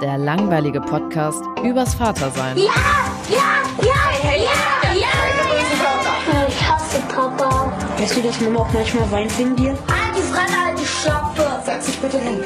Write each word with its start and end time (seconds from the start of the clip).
der 0.00 0.18
langweilige 0.18 0.80
Podcast 0.80 1.42
übers 1.64 1.94
Vatersein. 1.94 2.56
Ja, 2.58 2.64
ja, 3.30 3.62
ja, 3.82 4.36
ja, 4.36 4.94
ja. 4.94 6.46
Ich 6.48 6.68
hasse 6.68 7.00
Papa. 7.08 7.72
Weißt 7.98 8.16
du, 8.16 8.22
dass 8.22 8.40
Mama 8.40 8.60
auch 8.60 8.72
manchmal 8.72 9.10
weint 9.10 9.38
wegen 9.38 9.56
dir? 9.56 9.70
Halt 9.70 10.16
die 10.16 10.22
Fresse, 10.22 10.66
halt 10.66 10.78
die 10.78 10.84
Schlappe. 10.84 11.62
Setz 11.64 11.86
dich 11.86 11.98
bitte 11.98 12.18
hin. 12.18 12.42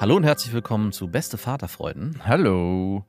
Hallo 0.00 0.16
und 0.16 0.24
herzlich 0.24 0.52
willkommen 0.52 0.92
zu 0.92 1.08
Beste 1.08 1.36
Vaterfreuden. 1.36 2.20
Hallo. 2.24 3.04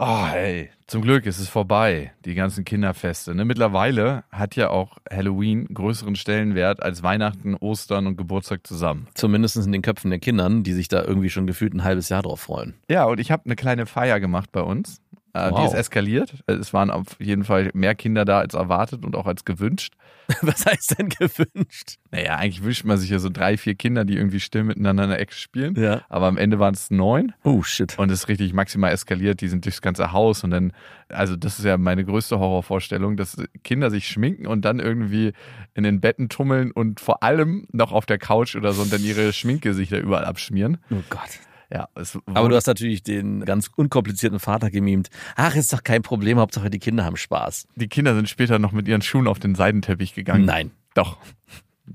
Oh, 0.00 0.26
hey, 0.26 0.70
zum 0.86 1.02
Glück 1.02 1.26
ist 1.26 1.40
es 1.40 1.48
vorbei, 1.48 2.12
die 2.24 2.36
ganzen 2.36 2.64
Kinderfeste. 2.64 3.34
Ne? 3.34 3.44
Mittlerweile 3.44 4.22
hat 4.30 4.54
ja 4.54 4.70
auch 4.70 4.98
Halloween 5.10 5.66
größeren 5.74 6.14
Stellenwert 6.14 6.80
als 6.80 7.02
Weihnachten, 7.02 7.56
Ostern 7.56 8.06
und 8.06 8.16
Geburtstag 8.16 8.64
zusammen. 8.64 9.08
Zumindest 9.14 9.56
in 9.56 9.72
den 9.72 9.82
Köpfen 9.82 10.10
der 10.10 10.20
Kindern, 10.20 10.62
die 10.62 10.72
sich 10.72 10.86
da 10.86 11.02
irgendwie 11.02 11.30
schon 11.30 11.48
gefühlt 11.48 11.74
ein 11.74 11.82
halbes 11.82 12.10
Jahr 12.10 12.22
drauf 12.22 12.42
freuen. 12.42 12.74
Ja, 12.88 13.06
und 13.06 13.18
ich 13.18 13.32
habe 13.32 13.46
eine 13.46 13.56
kleine 13.56 13.86
Feier 13.86 14.20
gemacht 14.20 14.52
bei 14.52 14.60
uns. 14.60 15.00
Äh, 15.46 15.50
Die 15.50 15.54
Wow. 15.56 15.66
ist 15.66 15.74
eskaliert. 15.74 16.34
Es 16.46 16.72
waren 16.72 16.90
auf 16.90 17.06
jeden 17.18 17.44
Fall 17.44 17.70
mehr 17.74 17.94
Kinder 17.94 18.24
da 18.24 18.38
als 18.40 18.54
erwartet 18.54 19.04
und 19.04 19.14
auch 19.16 19.26
als 19.26 19.44
gewünscht. 19.44 19.94
Was 20.42 20.66
heißt 20.66 20.98
denn 20.98 21.08
gewünscht? 21.08 21.96
Naja, 22.10 22.36
eigentlich 22.36 22.62
wünscht 22.62 22.84
man 22.84 22.98
sich 22.98 23.08
ja 23.08 23.18
so 23.18 23.30
drei, 23.30 23.56
vier 23.56 23.74
Kinder, 23.76 24.04
die 24.04 24.14
irgendwie 24.16 24.40
still 24.40 24.62
miteinander 24.62 25.04
in 25.04 25.10
der 25.10 25.20
Ecke 25.20 25.32
spielen. 25.34 25.74
Ja. 25.80 26.02
Aber 26.10 26.26
am 26.26 26.36
Ende 26.36 26.58
waren 26.58 26.74
es 26.74 26.90
neun. 26.90 27.32
Oh 27.44 27.62
shit. 27.62 27.98
Und 27.98 28.10
es 28.10 28.20
ist 28.20 28.28
richtig 28.28 28.52
maximal 28.52 28.92
eskaliert. 28.92 29.40
Die 29.40 29.48
sind 29.48 29.64
durchs 29.64 29.80
ganze 29.80 30.12
Haus 30.12 30.44
und 30.44 30.50
dann, 30.50 30.72
also 31.08 31.34
das 31.34 31.58
ist 31.58 31.64
ja 31.64 31.78
meine 31.78 32.04
größte 32.04 32.38
Horrorvorstellung, 32.38 33.16
dass 33.16 33.38
Kinder 33.64 33.90
sich 33.90 34.06
schminken 34.06 34.46
und 34.46 34.66
dann 34.66 34.80
irgendwie 34.80 35.32
in 35.74 35.84
den 35.84 36.00
Betten 36.02 36.28
tummeln 36.28 36.72
und 36.72 37.00
vor 37.00 37.22
allem 37.22 37.66
noch 37.72 37.92
auf 37.92 38.04
der 38.04 38.18
Couch 38.18 38.54
oder 38.54 38.72
so 38.74 38.82
und 38.82 38.92
dann 38.92 39.02
ihre 39.02 39.32
Schminkgesichter 39.32 39.98
überall 39.98 40.26
abschmieren. 40.26 40.76
Oh 40.90 40.96
Gott. 41.08 41.38
Ja, 41.70 41.88
es 41.94 42.18
Aber 42.26 42.48
du 42.48 42.56
hast 42.56 42.66
natürlich 42.66 43.02
den 43.02 43.44
ganz 43.44 43.70
unkomplizierten 43.76 44.38
Vater 44.38 44.70
gemimt. 44.70 45.10
Ach, 45.36 45.54
ist 45.54 45.72
doch 45.72 45.82
kein 45.82 46.02
Problem, 46.02 46.38
Hauptsache 46.38 46.70
die 46.70 46.78
Kinder 46.78 47.04
haben 47.04 47.16
Spaß. 47.16 47.68
die 47.76 47.88
Kinder 47.88 48.14
sind 48.14 48.28
später 48.28 48.58
noch 48.58 48.72
mit 48.72 48.88
ihren 48.88 49.02
Schuhen 49.02 49.26
auf 49.26 49.38
den 49.38 49.54
Seidenteppich 49.54 50.14
gegangen. 50.14 50.46
Nein. 50.46 50.70
Doch. 50.94 51.18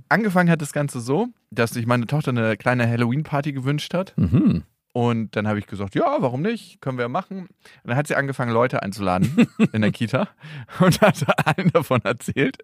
Angefangen 0.10 0.50
hat 0.50 0.62
das 0.62 0.74
Ganze 0.74 1.00
so, 1.00 1.28
dass 1.52 1.72
sich 1.72 1.86
meine 1.86 2.08
Tochter 2.08 2.30
eine 2.30 2.58
kleine 2.58 2.88
Halloween-Party 2.88 3.52
gewünscht 3.52 3.94
hat. 3.94 4.14
Mhm. 4.16 4.64
Und 4.96 5.36
dann 5.36 5.48
habe 5.48 5.58
ich 5.58 5.66
gesagt, 5.66 5.96
ja, 5.96 6.18
warum 6.20 6.44
nicht? 6.44 6.80
Können 6.80 7.00
wir 7.00 7.10
machen. 7.10 7.40
Und 7.40 7.50
dann 7.84 7.96
hat 7.96 8.06
sie 8.06 8.14
angefangen, 8.16 8.52
Leute 8.54 8.84
einzuladen 8.84 9.48
in 9.72 9.82
der 9.82 9.92
Kita 9.92 10.28
und 10.80 11.02
hat 11.02 11.26
allen 11.48 11.72
davon 11.72 12.02
erzählt. 12.04 12.58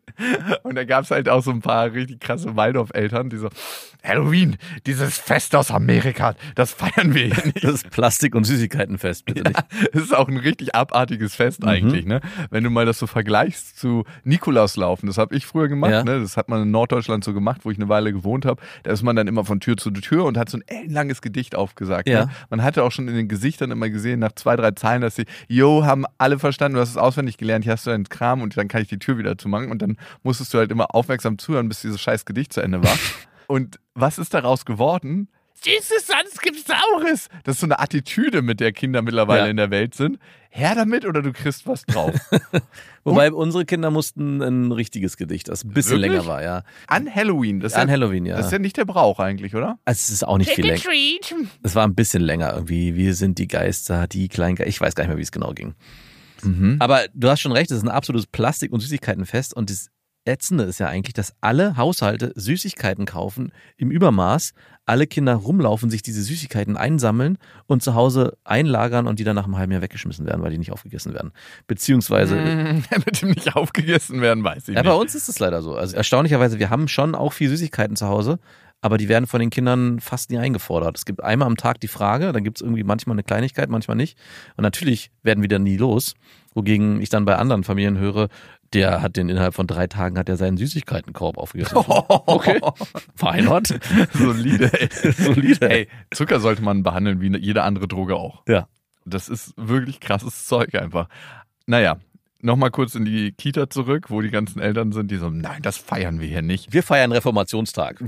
Und 0.61 0.75
da 0.75 0.83
gab 0.83 1.05
es 1.05 1.11
halt 1.11 1.27
auch 1.27 1.41
so 1.41 1.49
ein 1.49 1.61
paar 1.61 1.91
richtig 1.91 2.19
krasse 2.19 2.55
Waldorf-Eltern, 2.55 3.31
die 3.31 3.37
so, 3.37 3.49
Halloween, 4.03 4.57
dieses 4.85 5.17
Fest 5.17 5.55
aus 5.55 5.71
Amerika, 5.71 6.35
das 6.53 6.71
feiern 6.71 7.15
wir 7.15 7.25
hier 7.33 7.45
nicht. 7.45 7.63
Das 7.63 7.73
ist 7.73 7.89
Plastik- 7.89 8.35
und 8.35 8.43
Süßigkeitenfest, 8.43 9.25
bitte 9.25 9.41
nicht. 9.49 9.59
Es 9.91 10.03
ist 10.03 10.15
auch 10.15 10.27
ein 10.27 10.37
richtig 10.37 10.75
abartiges 10.75 11.33
Fest 11.35 11.65
eigentlich, 11.65 12.05
ne? 12.05 12.21
Wenn 12.51 12.63
du 12.63 12.69
mal 12.69 12.85
das 12.85 12.99
so 12.99 13.07
vergleichst 13.07 13.79
zu 13.79 14.05
Nikolauslaufen, 14.23 15.07
das 15.07 15.17
habe 15.17 15.35
ich 15.35 15.47
früher 15.47 15.67
gemacht, 15.67 15.91
Ja. 15.91 16.03
ne? 16.03 16.19
Das 16.21 16.37
hat 16.37 16.47
man 16.47 16.61
in 16.61 16.71
Norddeutschland 16.71 17.23
so 17.23 17.33
gemacht, 17.33 17.61
wo 17.63 17.71
ich 17.71 17.77
eine 17.77 17.89
Weile 17.89 18.13
gewohnt 18.13 18.45
habe. 18.45 18.61
Da 18.83 18.91
ist 18.91 19.01
man 19.01 19.15
dann 19.15 19.27
immer 19.27 19.43
von 19.45 19.59
Tür 19.59 19.77
zu 19.77 19.89
Tür 19.89 20.25
und 20.25 20.37
hat 20.37 20.49
so 20.49 20.57
ein 20.59 20.63
ellenlanges 20.67 21.21
Gedicht 21.21 21.55
aufgesagt. 21.55 22.07
Ja. 22.07 22.18
Ne? 22.25 22.31
Man 22.49 22.63
hatte 22.63 22.83
auch 22.83 22.91
schon 22.91 23.07
in 23.07 23.15
den 23.15 23.27
Gesichtern 23.27 23.71
immer 23.71 23.89
gesehen, 23.89 24.19
nach 24.19 24.33
zwei, 24.33 24.55
drei 24.55 24.71
Zeilen, 24.71 25.01
dass 25.01 25.15
sie, 25.15 25.25
yo, 25.47 25.85
haben 25.85 26.05
alle 26.17 26.39
verstanden, 26.39 26.75
du 26.75 26.81
hast 26.81 26.89
es 26.89 26.97
auswendig 26.97 27.37
gelernt, 27.37 27.63
hier 27.63 27.73
hast 27.73 27.85
du 27.85 27.91
deinen 27.91 28.07
Kram 28.07 28.41
und 28.41 28.55
dann 28.57 28.67
kann 28.67 28.81
ich 28.81 28.87
die 28.87 28.99
Tür 28.99 29.17
wieder 29.17 29.37
zumachen. 29.37 29.71
Und 29.71 29.81
dann 29.81 29.97
musstest 30.23 30.53
du 30.53 30.57
halt 30.57 30.71
immer 30.71 30.93
aufmerksam 30.95 31.37
zuhören, 31.37 31.69
bis 31.69 31.81
dieses 31.81 31.99
scheiß 32.01 32.25
Gedicht 32.25 32.53
zu 32.53 32.61
Ende 32.61 32.83
war. 32.83 32.97
und 33.47 33.79
was 33.93 34.17
ist 34.17 34.33
daraus 34.33 34.65
geworden? 34.65 35.29
Jesus, 35.65 36.07
sonst 36.07 36.41
gibt's 36.41 36.65
Saures. 36.65 37.27
Das 37.43 37.55
ist 37.55 37.61
so 37.61 37.67
eine 37.67 37.79
Attitüde, 37.79 38.41
mit 38.41 38.59
der 38.59 38.71
Kinder 38.71 39.01
mittlerweile 39.01 39.43
Ja. 39.45 39.47
in 39.47 39.57
der 39.57 39.69
Welt 39.71 39.93
sind. 39.95 40.19
Her 40.51 40.73
damit 40.75 41.05
oder 41.05 41.21
du 41.21 41.31
kriegst 41.31 41.67
was 41.67 41.83
drauf. 41.85 42.13
Wobei 43.03 43.31
unsere 43.31 43.65
Kinder 43.65 43.91
mussten 43.91 44.41
ein 44.41 44.71
richtiges 44.71 45.15
Gedicht, 45.17 45.47
das 45.47 45.63
ein 45.63 45.69
bisschen 45.71 46.01
Wirklich? 46.01 46.11
länger 46.11 46.25
war, 46.25 46.41
ja. 46.43 46.63
An 46.87 47.13
Halloween. 47.13 47.59
Das 47.59 47.73
ist 47.73 47.77
An 47.77 47.87
ja, 47.87 47.93
Halloween, 47.93 48.25
ja. 48.25 48.37
Das 48.37 48.47
ist 48.47 48.51
ja 48.51 48.59
nicht 48.59 48.77
der 48.77 48.85
Brauch 48.85 49.19
eigentlich, 49.19 49.55
oder? 49.55 49.77
Also 49.85 49.99
es 49.99 50.09
ist 50.09 50.23
auch 50.27 50.37
nicht 50.37 50.49
viel 50.51 50.65
länger. 50.65 50.81
Es 51.63 51.75
war 51.75 51.85
ein 51.87 51.93
bisschen 51.95 52.23
länger 52.23 52.53
irgendwie. 52.53 52.95
Wir 52.95 53.13
sind 53.13 53.37
die 53.37 53.47
Geister, 53.47 54.07
die 54.07 54.27
kleinen 54.27 54.55
Geister. 54.55 54.69
Ich 54.69 54.81
weiß 54.81 54.95
gar 54.95 55.03
nicht 55.03 55.09
mehr, 55.09 55.17
wie 55.17 55.21
es 55.23 55.31
genau 55.31 55.53
ging. 55.53 55.75
Aber 56.79 57.05
du 57.13 57.29
hast 57.29 57.41
schon 57.41 57.51
recht, 57.51 57.69
es 57.69 57.77
ist 57.77 57.83
ein 57.83 57.89
absolutes 57.89 58.25
Plastik- 58.25 58.71
und 58.71 58.79
Süßigkeitenfest. 58.79 59.53
Und 59.53 59.69
das 59.69 59.89
Ätzende 60.29 60.63
ist 60.63 60.79
ja 60.79 60.87
eigentlich, 60.87 61.13
dass 61.13 61.33
alle 61.41 61.77
Haushalte 61.77 62.31
Süßigkeiten 62.35 63.05
kaufen 63.05 63.51
im 63.77 63.91
Übermaß. 63.91 64.53
Alle 64.85 65.05
Kinder 65.05 65.35
rumlaufen, 65.35 65.91
sich 65.91 66.01
diese 66.01 66.23
Süßigkeiten 66.23 66.75
einsammeln 66.75 67.37
und 67.67 67.83
zu 67.83 67.93
Hause 67.93 68.37
einlagern 68.43 69.05
und 69.05 69.19
die 69.19 69.23
dann 69.23 69.35
nach 69.35 69.45
einem 69.45 69.57
halben 69.57 69.71
Jahr 69.71 69.83
weggeschmissen 69.83 70.25
werden, 70.25 70.41
weil 70.41 70.49
die 70.49 70.57
nicht 70.57 70.71
aufgegessen 70.71 71.13
werden. 71.13 71.31
Beziehungsweise 71.67 72.35
mit 73.05 73.21
dem 73.21 73.29
nicht 73.29 73.55
aufgegessen 73.55 74.21
werden, 74.21 74.43
weiß 74.43 74.67
ich 74.67 74.75
ja, 74.75 74.81
bei 74.81 74.89
nicht. 74.89 74.99
uns 74.99 75.15
ist 75.15 75.29
es 75.29 75.37
leider 75.37 75.61
so. 75.61 75.75
Also 75.75 75.95
erstaunlicherweise, 75.95 76.57
wir 76.57 76.71
haben 76.71 76.87
schon 76.87 77.13
auch 77.13 77.33
viel 77.33 77.49
Süßigkeiten 77.49 77.95
zu 77.95 78.07
Hause, 78.07 78.39
aber 78.81 78.97
die 78.97 79.09
werden 79.09 79.27
von 79.27 79.39
den 79.39 79.49
Kindern 79.49 79.99
fast 79.99 80.29
nie 80.29 80.37
eingefordert. 80.37 80.97
Es 80.97 81.05
gibt 81.05 81.21
einmal 81.21 81.47
am 81.47 81.57
Tag 81.57 81.81
die 81.81 81.87
Frage, 81.87 82.31
dann 82.31 82.43
gibt 82.43 82.57
es 82.57 82.61
irgendwie 82.61 82.83
manchmal 82.83 83.15
eine 83.15 83.23
Kleinigkeit, 83.23 83.69
manchmal 83.69 83.97
nicht. 83.97 84.17
Und 84.55 84.63
natürlich 84.63 85.11
werden 85.21 85.41
wir 85.41 85.49
dann 85.49 85.63
nie 85.63 85.77
los. 85.77 86.15
Wogegen 86.53 87.01
ich 87.01 87.09
dann 87.09 87.25
bei 87.25 87.35
anderen 87.35 87.63
Familien 87.63 87.97
höre, 87.97 88.29
der 88.73 89.01
hat 89.01 89.15
den 89.17 89.29
innerhalb 89.29 89.53
von 89.55 89.67
drei 89.67 89.87
Tagen 89.87 90.17
hat 90.17 90.29
er 90.29 90.37
seinen 90.37 90.57
Süßigkeitenkorb 90.57 91.37
aufgegessen. 91.37 91.77
Okay. 92.27 92.59
Not? 93.41 93.67
Solide, 94.13 94.71
ey. 94.79 94.89
Solide. 95.13 95.69
Ey, 95.69 95.87
Zucker 96.11 96.39
sollte 96.39 96.61
man 96.61 96.83
behandeln 96.83 97.21
wie 97.21 97.35
jede 97.37 97.63
andere 97.63 97.87
Droge 97.87 98.15
auch. 98.15 98.43
Ja. 98.47 98.67
Das 99.05 99.27
ist 99.29 99.53
wirklich 99.57 99.99
krasses 99.99 100.45
Zeug 100.45 100.75
einfach. 100.75 101.07
Naja, 101.65 101.97
nochmal 102.41 102.69
kurz 102.71 102.95
in 102.95 103.05
die 103.05 103.31
Kita 103.31 103.69
zurück, 103.69 104.09
wo 104.09 104.21
die 104.21 104.29
ganzen 104.29 104.59
Eltern 104.59 104.91
sind, 104.91 105.09
die 105.11 105.17
so, 105.17 105.29
nein, 105.29 105.61
das 105.61 105.77
feiern 105.77 106.19
wir 106.19 106.27
hier 106.27 106.41
nicht. 106.41 106.71
Wir 106.73 106.83
feiern 106.83 107.11
Reformationstag. 107.11 108.01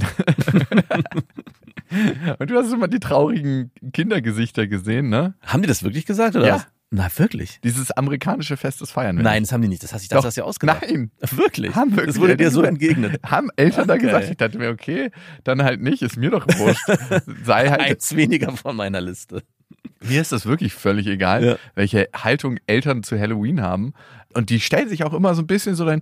Und 2.40 2.50
du 2.50 2.58
hast 2.58 2.72
immer 2.72 2.88
die 2.88 3.00
traurigen 3.00 3.72
Kindergesichter 3.94 4.68
gesehen, 4.68 5.10
ne? 5.10 5.34
Haben 5.42 5.62
die 5.62 5.68
das 5.68 5.84
wirklich 5.84 6.06
gesagt 6.06 6.36
oder 6.36 6.48
Ja. 6.48 6.56
was? 6.56 6.68
Na, 6.94 7.08
wirklich? 7.16 7.60
Dieses 7.64 7.90
amerikanische 7.92 8.58
Fest, 8.58 8.82
das 8.82 8.92
feiern 8.92 9.16
wir 9.16 9.24
Nein, 9.24 9.44
das 9.44 9.54
haben 9.54 9.62
die 9.62 9.70
nicht. 9.70 9.82
Das 9.82 9.94
hast 9.94 10.04
ich 10.04 10.10
Doch. 10.10 10.18
das 10.18 10.26
hast 10.26 10.36
du 10.38 10.42
ja 10.42 10.46
ausgedacht. 10.46 10.82
Nein. 10.86 11.10
Wirklich? 11.32 11.74
Haben 11.74 11.92
wirklich 11.92 12.08
das 12.16 12.20
wurde 12.20 12.36
dir 12.36 12.52
so 12.52 12.64
entgegnet. 12.64 13.18
Haben 13.26 13.50
Eltern 13.56 13.88
da 13.88 13.94
Okay. 13.94 14.06
gesagt, 14.08 14.30
ich 14.30 14.36
dachte 14.38 14.58
mir, 14.58 14.70
okay, 14.70 15.10
dann 15.46 15.64
halt 15.64 15.82
nicht, 15.82 16.02
ist 16.02 16.18
mir 16.18 16.32
doch 16.32 16.46
wurscht. 16.48 16.86
Sei 17.46 17.70
halt, 17.70 17.80
Eins 17.80 18.14
weniger 18.18 18.52
von 18.58 18.76
meiner 18.76 19.00
Liste. 19.00 19.42
mir 20.02 20.20
ist 20.20 20.34
das 20.34 20.46
wirklich 20.46 20.74
völlig 20.74 21.08
egal, 21.08 21.46
Ja. 21.46 21.56
welche 21.76 22.10
Haltung 22.14 22.58
Eltern 22.68 23.04
zu 23.04 23.18
Halloween 23.18 23.62
haben. 23.62 23.94
Und 24.34 24.50
die 24.50 24.60
stellen 24.60 24.90
sich 24.90 25.06
auch 25.06 25.14
immer 25.14 25.34
so 25.34 25.42
ein 25.42 25.48
bisschen 25.48 25.76
so 25.76 25.86
ein, 25.86 26.02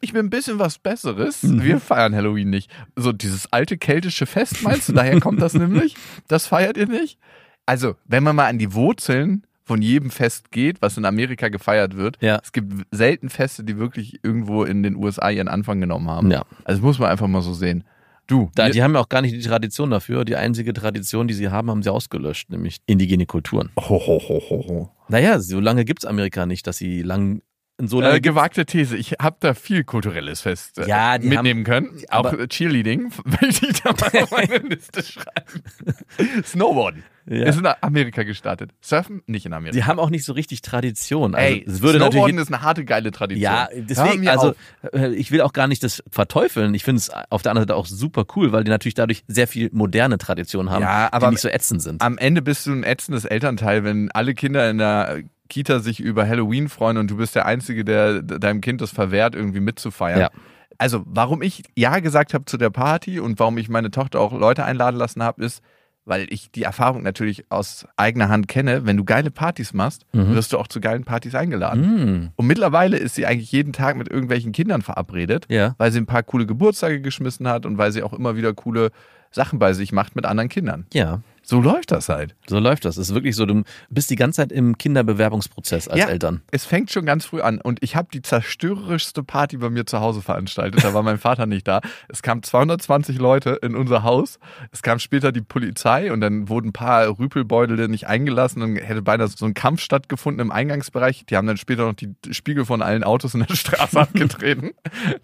ich 0.00 0.12
bin 0.12 0.26
ein 0.26 0.30
bisschen 0.30 0.58
was 0.58 0.78
Besseres. 0.78 1.44
Mhm. 1.44 1.62
Wir 1.62 1.78
feiern 1.78 2.16
Halloween 2.16 2.50
nicht. 2.50 2.68
So 2.96 3.12
dieses 3.12 3.52
alte 3.52 3.78
keltische 3.78 4.26
Fest, 4.26 4.62
meinst 4.64 4.88
du? 4.88 4.92
Daher 4.92 5.20
kommt 5.20 5.40
das 5.40 5.54
nämlich? 5.54 5.94
Das 6.26 6.48
feiert 6.48 6.76
ihr 6.76 6.88
nicht? 6.88 7.20
Also, 7.64 7.94
wenn 8.06 8.24
man 8.24 8.34
mal 8.34 8.46
an 8.48 8.58
die 8.58 8.74
Wurzeln 8.74 9.44
von 9.66 9.82
jedem 9.82 10.10
Fest 10.10 10.50
geht, 10.52 10.80
was 10.80 10.96
in 10.96 11.04
Amerika 11.04 11.48
gefeiert 11.48 11.96
wird, 11.96 12.16
Ja. 12.22 12.38
es 12.42 12.52
gibt 12.52 12.72
selten 12.92 13.28
Feste, 13.28 13.64
die 13.64 13.76
wirklich 13.76 14.20
irgendwo 14.22 14.62
in 14.64 14.82
den 14.84 14.94
USA 14.96 15.28
ihren 15.28 15.48
Anfang 15.48 15.80
genommen 15.80 16.08
haben. 16.08 16.30
Ja. 16.30 16.44
Also 16.64 16.80
muss 16.82 16.98
man 17.00 17.10
einfach 17.10 17.26
mal 17.26 17.42
so 17.42 17.52
sehen. 17.52 17.82
Du, 18.28 18.50
Da, 18.54 18.68
die 18.70 18.82
haben 18.82 18.94
ja 18.94 19.00
auch 19.00 19.08
gar 19.08 19.22
nicht 19.22 19.34
die 19.34 19.40
Tradition 19.40 19.90
dafür. 19.90 20.24
Die 20.24 20.34
einzige 20.36 20.72
Tradition, 20.72 21.28
die 21.28 21.34
sie 21.34 21.48
haben, 21.48 21.70
haben 21.70 21.82
sie 21.82 21.92
ausgelöscht, 21.92 22.50
nämlich 22.50 22.78
indigene 22.86 23.26
Kulturen. 23.26 23.70
ho, 23.78 24.00
ho, 24.04 24.20
ho, 24.28 24.40
ho, 24.50 24.64
ho. 24.68 24.90
Naja, 25.08 25.38
so 25.40 25.60
lange 25.60 25.84
gibt's 25.84 26.04
Amerika 26.04 26.46
nicht, 26.46 26.66
dass 26.66 26.76
sie 26.78 27.02
lang 27.02 27.42
so 27.78 28.00
lange 28.00 28.16
Äh, 28.16 28.20
gewagte 28.20 28.64
These. 28.66 28.96
Ich 28.96 29.12
habe 29.20 29.36
da 29.40 29.52
viel 29.54 29.84
kulturelles 29.84 30.40
Fest 30.40 30.78
äh, 30.78 30.88
Ja, 30.88 31.18
die 31.18 31.28
mitnehmen 31.28 31.64
können. 31.64 31.90
Auch 32.10 32.32
Cheerleading, 32.48 33.12
möchte 33.24 33.66
ich 33.66 33.82
da 33.82 33.92
mal 33.92 34.22
auf 34.22 34.30
meine 34.30 34.58
Liste 34.58 35.02
schreiben. 35.02 35.62
Snowboarden. 36.44 37.02
Ja. 37.28 37.46
Ist 37.46 37.58
in 37.58 37.66
Amerika 37.80 38.22
gestartet. 38.22 38.70
Surfen 38.80 39.20
nicht 39.26 39.46
in 39.46 39.52
Amerika. 39.52 39.76
Die 39.76 39.82
haben 39.84 39.98
auch 39.98 40.10
nicht 40.10 40.24
so 40.24 40.32
richtig 40.32 40.62
Tradition. 40.62 41.34
Also, 41.34 41.54
Ey, 41.56 41.64
es 41.66 41.82
würde 41.82 41.98
Snowboarden 41.98 42.38
ist 42.38 42.52
eine 42.52 42.62
harte, 42.62 42.84
geile 42.84 43.10
Tradition. 43.10 43.42
Ja, 43.42 43.68
deswegen, 43.74 44.28
also 44.28 44.50
auf. 44.50 44.56
äh, 44.92 45.08
ich 45.14 45.32
will 45.32 45.40
auch 45.40 45.52
gar 45.52 45.66
nicht 45.66 45.82
das 45.82 46.04
verteufeln. 46.08 46.72
Ich 46.74 46.84
finde 46.84 46.98
es 47.00 47.10
auf 47.30 47.42
der 47.42 47.50
anderen 47.50 47.64
Seite 47.66 47.74
auch 47.76 47.86
super 47.86 48.26
cool, 48.36 48.52
weil 48.52 48.62
die 48.62 48.70
natürlich 48.70 48.94
dadurch 48.94 49.24
sehr 49.26 49.48
viel 49.48 49.70
moderne 49.72 50.18
Traditionen 50.18 50.70
haben, 50.70 50.82
Ja, 50.82 51.08
aber- 51.10 51.26
die 51.26 51.32
nicht 51.32 51.40
so 51.40 51.48
ätzend 51.48 51.82
sind. 51.82 52.00
am 52.00 52.16
Ende 52.16 52.42
bist 52.42 52.64
du 52.66 52.70
ein 52.72 52.84
ätzendes 52.84 53.24
Elternteil, 53.24 53.82
wenn 53.82 54.08
alle 54.12 54.34
Kinder 54.34 54.70
in 54.70 54.78
der 54.78 55.22
Kita 55.48 55.80
sich 55.80 56.00
über 56.00 56.26
Halloween 56.26 56.68
freuen 56.68 56.96
und 56.96 57.10
du 57.10 57.16
bist 57.16 57.34
der 57.34 57.46
Einzige, 57.46 57.84
der 57.84 58.22
deinem 58.22 58.60
Kind 58.60 58.80
das 58.80 58.90
verwehrt, 58.90 59.34
irgendwie 59.34 59.60
mitzufeiern. 59.60 60.20
Ja. 60.20 60.30
Also, 60.78 61.02
warum 61.06 61.42
ich 61.42 61.62
Ja 61.74 62.00
gesagt 62.00 62.34
habe 62.34 62.44
zu 62.44 62.58
der 62.58 62.70
Party 62.70 63.18
und 63.20 63.38
warum 63.38 63.56
ich 63.58 63.68
meine 63.68 63.90
Tochter 63.90 64.20
auch 64.20 64.32
Leute 64.32 64.64
einladen 64.64 64.96
lassen 64.96 65.22
habe, 65.22 65.42
ist, 65.44 65.62
weil 66.04 66.26
ich 66.30 66.52
die 66.52 66.62
Erfahrung 66.62 67.02
natürlich 67.02 67.50
aus 67.50 67.86
eigener 67.96 68.28
Hand 68.28 68.46
kenne, 68.46 68.86
wenn 68.86 68.96
du 68.96 69.04
geile 69.04 69.30
Partys 69.32 69.72
machst, 69.74 70.06
wirst 70.12 70.52
du 70.52 70.58
auch 70.58 70.68
zu 70.68 70.80
geilen 70.80 71.02
Partys 71.04 71.34
eingeladen. 71.34 71.80
Mm, 71.80 72.30
Und 72.36 72.46
mittlerweile 72.46 72.96
ist 72.96 73.16
sie 73.16 73.26
eigentlich 73.26 73.50
jeden 73.50 73.72
Tag 73.72 73.96
mit 73.96 74.08
irgendwelchen 74.08 74.52
Kindern 74.52 74.82
verabredet, 74.82 75.46
ja. 75.48 75.74
weil 75.78 75.90
sie 75.90 75.98
ein 75.98 76.06
paar 76.06 76.22
coole 76.22 76.46
Geburtstage 76.46 77.00
geschmissen 77.00 77.48
hat 77.48 77.66
und 77.66 77.76
weil 77.76 77.90
sie 77.90 78.04
auch 78.04 78.12
immer 78.12 78.36
wieder 78.36 78.54
coole 78.54 78.90
Sachen 79.32 79.58
bei 79.58 79.72
sich 79.72 79.90
macht 79.92 80.14
mit 80.14 80.26
anderen 80.26 80.48
Kindern. 80.48 80.86
Ja, 80.92 81.22
So 81.48 81.60
läuft 81.60 81.92
das 81.92 82.08
halt. 82.08 82.34
so 82.48 82.58
läuft 82.58 82.84
das. 82.84 82.96
Es 82.96 83.08
ist 83.10 83.14
wirklich 83.14 83.36
so, 83.36 83.46
du 83.46 83.62
bist 83.88 84.10
die 84.10 84.16
ganze 84.16 84.38
Zeit 84.38 84.50
im 84.50 84.76
Kinderbewerbungsprozess 84.78 85.86
als 85.86 86.00
Ja. 86.00 86.08
Eltern. 86.08 86.42
Es 86.50 86.64
fängt 86.66 86.90
schon 86.90 87.06
ganz 87.06 87.24
früh 87.24 87.40
an 87.40 87.60
und 87.60 87.82
ich 87.84 87.94
habe 87.94 88.08
die 88.12 88.20
zerstörerischste 88.20 89.22
Party 89.22 89.56
bei 89.58 89.70
mir 89.70 89.86
zu 89.86 90.00
Hause 90.00 90.22
veranstaltet. 90.22 90.82
Da 90.82 90.92
war 90.92 91.04
mein 91.04 91.18
Vater 91.18 91.46
nicht 91.46 91.68
da. 91.68 91.80
Es 92.08 92.22
kamen 92.22 92.42
220 92.42 93.18
Leute 93.18 93.50
in 93.62 93.76
unser 93.76 94.02
Haus. 94.02 94.40
Es 94.72 94.82
kam 94.82 94.98
später 94.98 95.30
die 95.30 95.40
Polizei 95.40 96.12
und 96.12 96.20
dann 96.20 96.48
wurden 96.48 96.68
ein 96.70 96.72
paar 96.72 97.16
Rüpelbeutel 97.18 97.86
nicht 97.88 98.08
eingelassen 98.08 98.62
und 98.62 98.76
hätte 98.76 99.02
beinahe 99.02 99.28
so 99.28 99.46
ein 99.46 99.54
Kampf 99.54 99.80
stattgefunden 99.82 100.40
im 100.40 100.50
Eingangsbereich. 100.50 101.26
Die 101.26 101.36
haben 101.36 101.46
dann 101.46 101.56
später 101.58 101.86
noch 101.86 101.94
die 101.94 102.12
Spiegel 102.32 102.64
von 102.64 102.82
allen 102.82 103.04
Autos 103.04 103.34
in 103.34 103.44
der 103.46 103.54
Straße 103.54 104.00
abgetreten. 104.00 104.72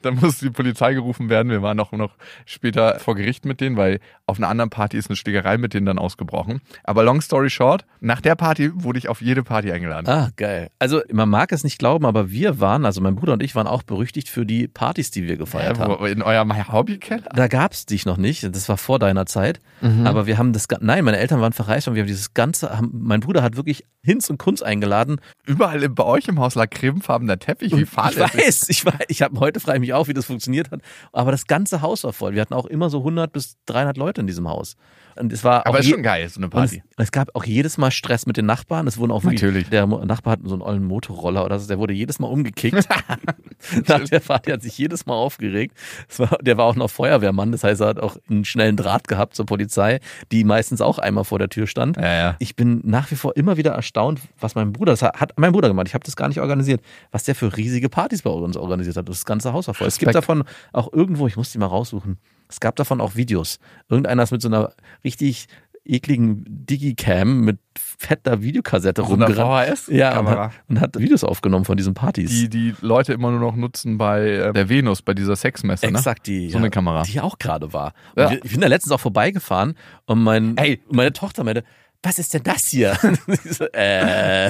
Dann 0.03 0.15
musste 0.17 0.45
die 0.47 0.53
Polizei 0.53 0.95
gerufen 0.95 1.29
werden. 1.29 1.51
Wir 1.51 1.63
waren 1.63 1.81
auch 1.81 1.91
noch 1.93 2.15
später 2.47 3.01
vor 3.01 3.17
Gericht 3.17 3.45
mit 3.45 3.61
denen, 3.61 3.77
weil 3.77 3.99
auf 4.27 4.39
einer 4.39 4.49
anderen 4.49 4.71
Party 4.71 4.97
ist 4.97 5.09
eine 5.11 5.17
Schlägerei 5.17 5.59
mit 5.59 5.75
denen 5.75 5.87
dann 5.87 5.99
ausgebrochen. 6.13 6.61
Aber 6.85 7.03
long 7.03 7.21
story 7.21 7.51
short, 7.51 7.85
nach 8.01 8.21
der 8.21 8.35
Party 8.35 8.71
wurde 8.75 8.99
ich 8.99 9.09
auf 9.09 9.21
jede 9.23 9.43
Party 9.43 9.73
eingeladen. 9.73 10.07
Ah, 10.09 10.31
geil. 10.37 10.69
Also 10.79 11.01
man 11.11 11.29
mag 11.29 11.53
es 11.53 11.65
nicht 11.65 11.79
glauben, 11.79 12.05
aber 12.05 12.31
wir 12.31 12.61
waren, 12.61 12.85
also 12.85 13.01
mein 13.01 13.15
Bruder 13.17 13.33
und 13.35 13.43
ich 13.43 13.55
waren 13.55 13.67
auch 13.67 13.83
berüchtigt 13.83 14.29
für 14.29 14.45
die 14.45 14.69
Partys, 14.69 15.11
die 15.11 15.27
wir 15.27 15.37
gefeiert 15.37 15.79
Ja, 15.79 15.85
haben. 15.89 16.07
in 16.07 16.23
eurem 16.23 16.53
Hobbykeller? 16.73 17.23
Da 17.35 17.49
gab's 17.49 17.87
dich 17.87 18.05
noch 18.05 18.17
nicht, 18.19 18.45
das 18.55 18.69
war 18.69 18.77
vor 18.77 18.99
deiner 18.99 19.27
Zeit. 19.27 19.61
Aber 20.05 20.27
wir 20.27 20.39
haben 20.39 20.53
das, 20.53 20.69
nein, 20.81 21.05
meine 21.05 21.19
Eltern 21.19 21.41
waren 21.41 21.53
verreist 21.53 21.89
und 21.89 21.95
wir 21.95 22.03
haben 22.03 22.07
dieses 22.07 22.35
ganze, 22.35 22.77
haben, 22.77 22.91
mein 22.93 23.21
Bruder 23.21 23.43
hat 23.43 23.57
wirklich 23.57 23.85
Hinz 24.05 24.31
und 24.31 24.39
Kunz 24.39 24.63
eingeladen. 24.63 25.21
Überall 25.47 25.89
bei 25.89 26.05
euch 26.05 26.29
im 26.29 26.39
Haus 26.39 26.55
lag 26.55 26.71
cremefarbener 26.71 27.39
Teppich. 27.39 27.75
Wie 27.75 27.83
ich 27.83 27.89
fahrlässig. 27.89 28.35
weiß, 28.35 28.69
ich 28.69 28.85
weiß, 28.87 28.95
ich 29.09 29.23
habe 29.23 29.39
heute 29.41 29.61
frage 29.61 29.79
ich 29.79 29.81
mich 29.81 29.93
auch, 29.95 30.09
wie 30.09 30.15
das 30.15 30.27
funktioniert 30.27 30.71
hat. 30.71 30.81
Aber 31.13 31.31
das 31.33 31.47
ganze 31.47 31.83
Haus 31.83 32.05
war 32.05 32.13
voll. 32.13 32.35
Wir 32.35 32.41
hatten 32.43 32.55
auch 32.55 32.67
immer 32.67 32.91
so 32.91 32.99
100 32.99 33.33
bis 33.33 33.57
300 33.67 33.97
Leute 33.97 34.21
in 34.21 34.27
diesem 34.27 34.49
Haus. 34.49 34.77
Und 35.17 35.33
es 35.33 35.45
war 35.45 35.67
Aber 35.67 35.81
ist 35.81 35.89
schon 35.89 36.03
geil, 36.03 36.29
so 36.29 36.39
eine 36.39 36.47
und 36.47 36.55
es, 36.55 36.71
Party. 36.71 36.83
es 36.97 37.13
gab 37.13 37.35
auch 37.35 37.45
jedes 37.45 37.79
Mal 37.79 37.91
Stress 37.91 38.27
mit 38.27 38.37
den 38.37 38.47
Nachbarn. 38.47 38.87
Es 38.87 38.99
wurden 38.99 39.13
auch 39.13 39.25
wirklich, 39.25 39.43
Natürlich. 39.43 39.69
Der 39.69 39.87
Nachbar 39.87 40.33
hat 40.33 40.41
so 40.45 40.55
einen 40.55 40.63
ollen 40.63 40.85
Motorroller 40.85 41.45
oder 41.45 41.59
so, 41.59 41.69
der 41.69 41.79
wurde 41.79 41.93
jedes 41.93 42.19
Mal 42.19 42.29
umgekickt. 42.29 42.89
Nach 43.89 44.05
der 44.05 44.21
Party 44.21 44.51
hat 44.51 44.63
sich 44.63 44.77
jedes 44.79 45.07
Mal 45.07 45.15
aufgeregt. 45.15 45.77
War, 46.17 46.39
der 46.41 46.57
war 46.57 46.67
auch 46.67 46.77
noch 46.77 46.91
Feuerwehrmann, 46.91 47.53
das 47.53 47.65
heißt, 47.65 47.81
er 47.81 47.89
hat 47.89 48.01
auch 48.01 48.17
einen 48.29 48.45
schnellen 48.45 48.77
Draht 48.77 49.09
gehabt 49.09 49.35
zur 49.35 49.47
Polizei, 49.47 50.01
die 50.31 50.45
meistens 50.45 50.81
auch 50.81 50.99
einmal 50.99 51.25
vor 51.25 51.39
der 51.39 51.49
Tür 51.49 51.67
stand. 51.67 51.97
Ja, 51.97 52.13
ja. 52.13 52.37
Ich 52.39 52.57
bin 52.57 52.81
nach 52.85 53.11
wie 53.11 53.17
vor 53.17 53.37
immer 53.37 53.57
wieder 53.57 53.73
erstaunt, 53.73 54.21
was 54.41 54.55
mein 54.55 54.73
Bruder, 54.73 54.93
das 54.93 55.03
hat, 55.03 55.21
hat 55.21 55.33
mein 55.39 55.53
Bruder 55.53 55.69
gemacht, 55.69 55.89
ich 55.89 55.95
habe 55.95 56.05
das 56.05 56.17
gar 56.17 56.29
nicht 56.29 56.41
organisiert, 56.41 56.81
was 57.11 57.25
der 57.25 57.35
für 57.35 57.57
riesige 57.57 57.89
Partys 57.89 58.23
bei 58.23 58.31
uns 58.31 58.57
organisiert 58.57 58.97
hat. 58.97 59.09
Das 59.09 59.25
ganze 59.25 59.53
Haus 59.53 59.67
war 59.67 59.75
voll. 59.75 59.87
Es 59.87 59.99
gibt 59.99 60.15
davon 60.15 60.45
auch 60.73 60.93
irgendwo, 60.93 61.27
ich 61.27 61.37
muss 61.37 61.53
die 61.53 61.59
mal 61.59 61.67
raussuchen, 61.67 62.19
es 62.53 62.61
gab 62.61 62.77
davon 62.77 63.01
auch 63.01 63.17
Videos. 63.17 63.59
Irgendeiner 63.89 64.23
ist 64.23 64.31
mit 64.31 64.43
so 64.43 64.49
einer 64.49 64.73
richtig 65.05 65.47
ekligen 65.85 66.45
Digicam 66.47 67.41
mit 67.41 67.59
fetter 67.77 68.41
Videokassette 68.43 69.03
rumgerannt. 69.03 69.69
VHS 69.75 69.89
Ja, 69.89 70.21
und 70.21 70.29
hat, 70.29 70.53
und 70.69 70.81
hat 70.81 70.97
Videos 70.99 71.25
aufgenommen 71.25 71.65
von 71.65 71.77
diesen 71.77 71.93
Partys. 71.95 72.31
Die 72.31 72.49
die 72.49 72.75
Leute 72.83 73.13
immer 73.13 73.33
nur 73.33 73.41
noch 73.41 73.57
nutzen 73.57 73.99
bei 73.99 74.29
äh, 74.29 74.53
der 74.53 74.69
Venus, 74.69 75.03
bei 75.03 75.13
dieser 75.13 75.35
Sexmesse, 75.35 75.87
ne? 75.87 75.99
Exakt, 75.99 76.29
die, 76.29 76.51
So 76.51 76.59
eine 76.59 76.71
Kamera. 76.71 77.03
die 77.03 77.21
auch 77.21 77.37
gerade 77.39 77.73
war. 77.73 77.95
Ja. 78.17 78.31
wir- 78.31 78.45
Ich 78.45 78.53
bin 78.53 78.61
da 78.61 78.69
letztens 78.69 78.93
auch 78.93 79.01
vorbeigefahren 79.01 79.75
und 80.07 80.23
mein, 80.23 80.57
Ey. 80.57 80.81
meine 80.89 81.13
Tochter 81.13 81.43
meinte, 81.43 81.65
was 82.03 82.19
ist 82.19 82.35
denn 82.35 82.43
das 82.43 82.67
hier? 82.67 82.97
So, 83.45 83.65
äh, 83.73 84.49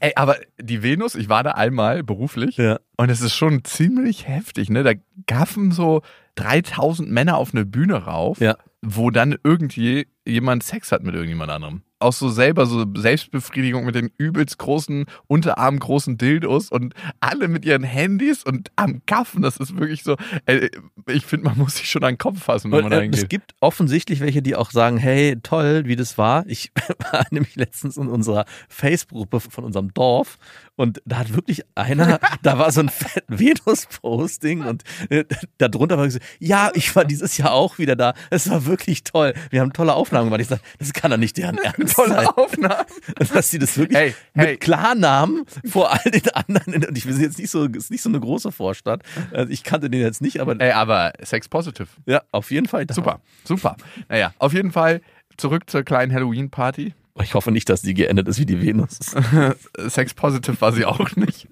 Ey, 0.00 0.12
aber 0.16 0.36
die 0.60 0.82
Venus, 0.82 1.14
ich 1.14 1.28
war 1.28 1.42
da 1.42 1.52
einmal 1.52 2.02
beruflich 2.02 2.56
ja. 2.56 2.78
und 2.96 3.10
es 3.10 3.20
ist 3.20 3.34
schon 3.34 3.64
ziemlich 3.64 4.26
heftig, 4.28 4.70
ne? 4.70 4.82
Da 4.82 4.92
gaffen 5.26 5.70
so 5.72 6.02
3000 6.36 7.10
Männer 7.10 7.36
auf 7.36 7.54
eine 7.54 7.64
Bühne 7.64 8.04
rauf, 8.04 8.40
Ja. 8.40 8.56
wo 8.82 9.10
dann 9.10 9.36
irgendwie 9.44 10.08
jemand 10.26 10.62
Sex 10.62 10.90
hat 10.92 11.02
mit 11.02 11.14
irgendjemand 11.14 11.50
anderem. 11.50 11.82
Auch 12.00 12.12
so 12.12 12.28
selber 12.28 12.66
so 12.66 12.84
Selbstbefriedigung 12.96 13.84
mit 13.84 13.94
den 13.94 14.10
übelst 14.18 14.58
großen, 14.58 15.06
unterarmgroßen 15.26 16.18
Dildos 16.18 16.70
und 16.70 16.94
alle 17.20 17.48
mit 17.48 17.64
ihren 17.64 17.84
Handys 17.84 18.42
und 18.42 18.70
am 18.76 19.02
Gaffen. 19.06 19.42
Das 19.42 19.58
ist 19.58 19.76
wirklich 19.78 20.02
so, 20.02 20.16
ey, 20.46 20.70
ich 21.06 21.24
finde, 21.24 21.46
man 21.46 21.58
muss 21.58 21.76
sich 21.76 21.90
schon 21.90 22.02
an 22.04 22.14
den 22.14 22.18
Kopf 22.18 22.42
fassen, 22.42 22.72
wenn 22.72 22.78
man 22.78 22.84
Und, 22.86 22.90
da 22.90 22.96
äh, 22.96 23.06
es 23.10 23.20
hingeht. 23.20 23.28
gibt 23.30 23.54
offensichtlich 23.60 24.20
welche, 24.20 24.42
die 24.42 24.56
auch 24.56 24.70
sagen, 24.70 24.96
hey, 24.96 25.36
toll, 25.42 25.82
wie 25.86 25.96
das 25.96 26.18
war. 26.18 26.44
Ich 26.46 26.72
war 27.12 27.24
nämlich 27.30 27.54
letztens 27.56 27.96
in 27.96 28.08
unserer 28.08 28.44
Facebook-Gruppe 28.68 29.50
von 29.50 29.64
unserem 29.64 29.94
Dorf 29.94 30.38
und 30.76 31.02
da 31.04 31.18
hat 31.18 31.34
wirklich 31.34 31.62
einer, 31.74 32.18
da 32.42 32.58
war 32.58 32.72
so 32.72 32.80
ein 32.80 32.88
fett 32.88 33.24
Venus-Posting 33.28 34.64
und 34.64 34.82
äh, 35.10 35.24
da 35.58 35.68
drunter 35.68 35.98
war 35.98 36.06
gesagt, 36.06 36.24
ja, 36.38 36.70
ich 36.74 36.96
war 36.96 37.04
dieses 37.04 37.36
Jahr 37.36 37.52
auch 37.52 37.78
wieder 37.78 37.96
da. 37.96 38.14
Es 38.30 38.48
war 38.48 38.64
wirklich 38.64 39.04
toll. 39.04 39.34
Wir 39.50 39.60
haben 39.60 39.72
tolle 39.74 39.94
Aufnahmen 39.94 40.26
gemacht. 40.26 40.40
Ich 40.40 40.48
sag, 40.48 40.60
das 40.78 40.92
kann 40.92 41.10
doch 41.10 41.18
nicht 41.18 41.36
deren 41.36 41.58
Ernst 41.62 41.89
sein. 41.90 42.06
Tolle 42.10 42.36
Aufnahme. 42.36 42.86
dass 43.34 43.50
sie 43.50 43.58
das 43.58 43.76
wirklich 43.76 43.98
Hey, 43.98 44.14
mit 44.34 44.46
hey. 44.46 44.56
Klarnamen 44.56 45.44
vor 45.66 45.92
all 45.92 46.10
den 46.10 46.28
anderen, 46.30 46.84
und 46.84 46.96
ich 46.96 47.06
will 47.06 47.20
jetzt 47.20 47.38
nicht 47.38 47.50
so, 47.50 47.64
ist 47.64 47.90
nicht 47.90 48.02
so 48.02 48.08
eine 48.08 48.20
große 48.20 48.52
Vorstadt, 48.52 49.02
also 49.32 49.50
ich 49.52 49.64
kannte 49.64 49.90
den 49.90 50.00
jetzt 50.00 50.22
nicht, 50.22 50.40
aber 50.40 50.60
Ey, 50.60 50.72
aber 50.72 51.12
Sex 51.22 51.48
Positive. 51.48 51.88
ja, 52.06 52.22
auf 52.32 52.50
jeden 52.50 52.66
Fall. 52.66 52.86
da. 52.86 52.94
Super, 52.94 53.20
super. 53.44 53.76
Naja, 54.08 54.32
auf 54.38 54.52
jeden 54.52 54.72
Fall 54.72 55.00
zurück 55.36 55.68
zur 55.70 55.82
kleinen 55.82 56.12
Halloween-Party. 56.12 56.94
Ich 57.22 57.34
hoffe 57.34 57.50
nicht, 57.50 57.68
dass 57.68 57.82
die 57.82 57.94
geendet 57.94 58.28
ist 58.28 58.38
wie 58.38 58.46
die 58.46 58.62
Venus. 58.62 58.98
Sex 59.88 60.14
Positive 60.14 60.60
war 60.60 60.72
sie 60.72 60.84
auch 60.84 61.16
nicht. 61.16 61.48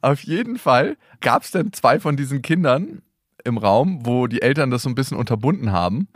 Auf 0.00 0.22
jeden 0.22 0.56
Fall 0.58 0.96
gab 1.20 1.42
es 1.42 1.50
dann 1.50 1.72
zwei 1.72 2.00
von 2.00 2.16
diesen 2.16 2.42
Kindern 2.42 3.02
im 3.44 3.58
Raum, 3.58 4.06
wo 4.06 4.26
die 4.26 4.40
Eltern 4.42 4.70
das 4.70 4.82
so 4.82 4.88
ein 4.88 4.94
bisschen 4.94 5.16
unterbunden 5.16 5.72
haben. 5.72 6.08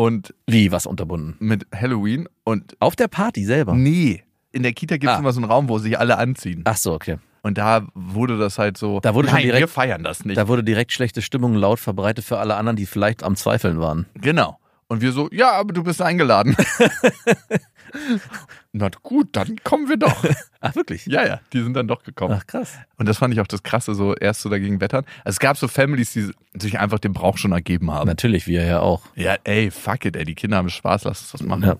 Und 0.00 0.34
Wie, 0.46 0.72
was 0.72 0.86
unterbunden? 0.86 1.36
mit 1.40 1.66
Halloween 1.74 2.26
und 2.44 2.74
Auf 2.80 2.96
der 2.96 3.08
Party 3.08 3.44
selber. 3.44 3.74
nee. 3.74 4.22
In 4.52 4.62
der 4.64 4.72
Kita 4.72 4.96
gibt 4.96 5.10
es 5.10 5.16
Ah. 5.16 5.20
immer 5.20 5.32
so 5.32 5.40
einen 5.40 5.48
Raum, 5.50 5.68
wo 5.68 5.78
sich 5.78 5.96
alle 5.98 6.16
anziehen. 6.18 6.62
Ach 6.64 6.76
so, 6.76 6.92
okay. 6.94 7.18
Und 7.42 7.56
da 7.58 7.86
wurde 7.94 8.36
das 8.38 8.58
halt 8.58 8.76
so. 8.76 8.98
Da 9.00 9.14
wurde 9.14 9.28
schon 9.28 9.36
Nein, 9.36 9.44
direkt- 9.44 9.60
wir 9.60 9.68
feiern 9.68 10.02
das 10.02 10.24
nicht. 10.24 10.36
Da 10.38 10.48
wurde 10.48 10.64
direkt 10.64 10.90
schlechte 10.92 11.22
Stimmung 11.22 11.54
laut 11.54 11.78
verbreitet 11.80 12.24
für 12.24 12.38
alle 12.38 12.56
anderen, 12.56 12.76
die 12.76 12.86
vielleicht 12.86 13.22
am 13.22 13.36
Zweifeln 13.36 13.78
waren. 13.80 14.06
Genau. 14.14 14.58
Und 14.90 15.02
wir 15.02 15.12
so, 15.12 15.28
ja, 15.30 15.52
aber 15.52 15.72
du 15.72 15.84
bist 15.84 16.02
eingeladen. 16.02 16.56
Na 18.72 18.90
gut, 19.04 19.28
dann 19.36 19.56
kommen 19.62 19.88
wir 19.88 19.96
doch. 19.96 20.24
Ach, 20.60 20.74
wirklich? 20.74 21.06
Ja, 21.06 21.24
ja, 21.24 21.40
die 21.52 21.62
sind 21.62 21.74
dann 21.74 21.86
doch 21.86 22.02
gekommen. 22.02 22.36
Ach, 22.36 22.44
krass. 22.44 22.76
Und 22.96 23.08
das 23.08 23.18
fand 23.18 23.32
ich 23.32 23.40
auch 23.40 23.46
das 23.46 23.62
Krasse, 23.62 23.94
so 23.94 24.16
erst 24.16 24.40
so 24.40 24.48
dagegen 24.48 24.80
wettern. 24.80 25.04
Also 25.24 25.36
es 25.36 25.38
gab 25.38 25.56
so 25.56 25.68
Families, 25.68 26.12
die 26.12 26.32
sich 26.54 26.80
einfach 26.80 26.98
dem 26.98 27.12
Brauch 27.12 27.38
schon 27.38 27.52
ergeben 27.52 27.92
haben. 27.92 28.08
Natürlich, 28.08 28.48
wir 28.48 28.64
ja 28.64 28.80
auch. 28.80 29.02
Ja, 29.14 29.36
ey, 29.44 29.70
fuck 29.70 30.06
it, 30.06 30.16
ey, 30.16 30.24
die 30.24 30.34
Kinder 30.34 30.56
haben 30.56 30.70
Spaß, 30.70 31.04
lass 31.04 31.20
uns 31.20 31.30
das 31.30 31.42
machen. 31.42 31.62
Ja. 31.62 31.76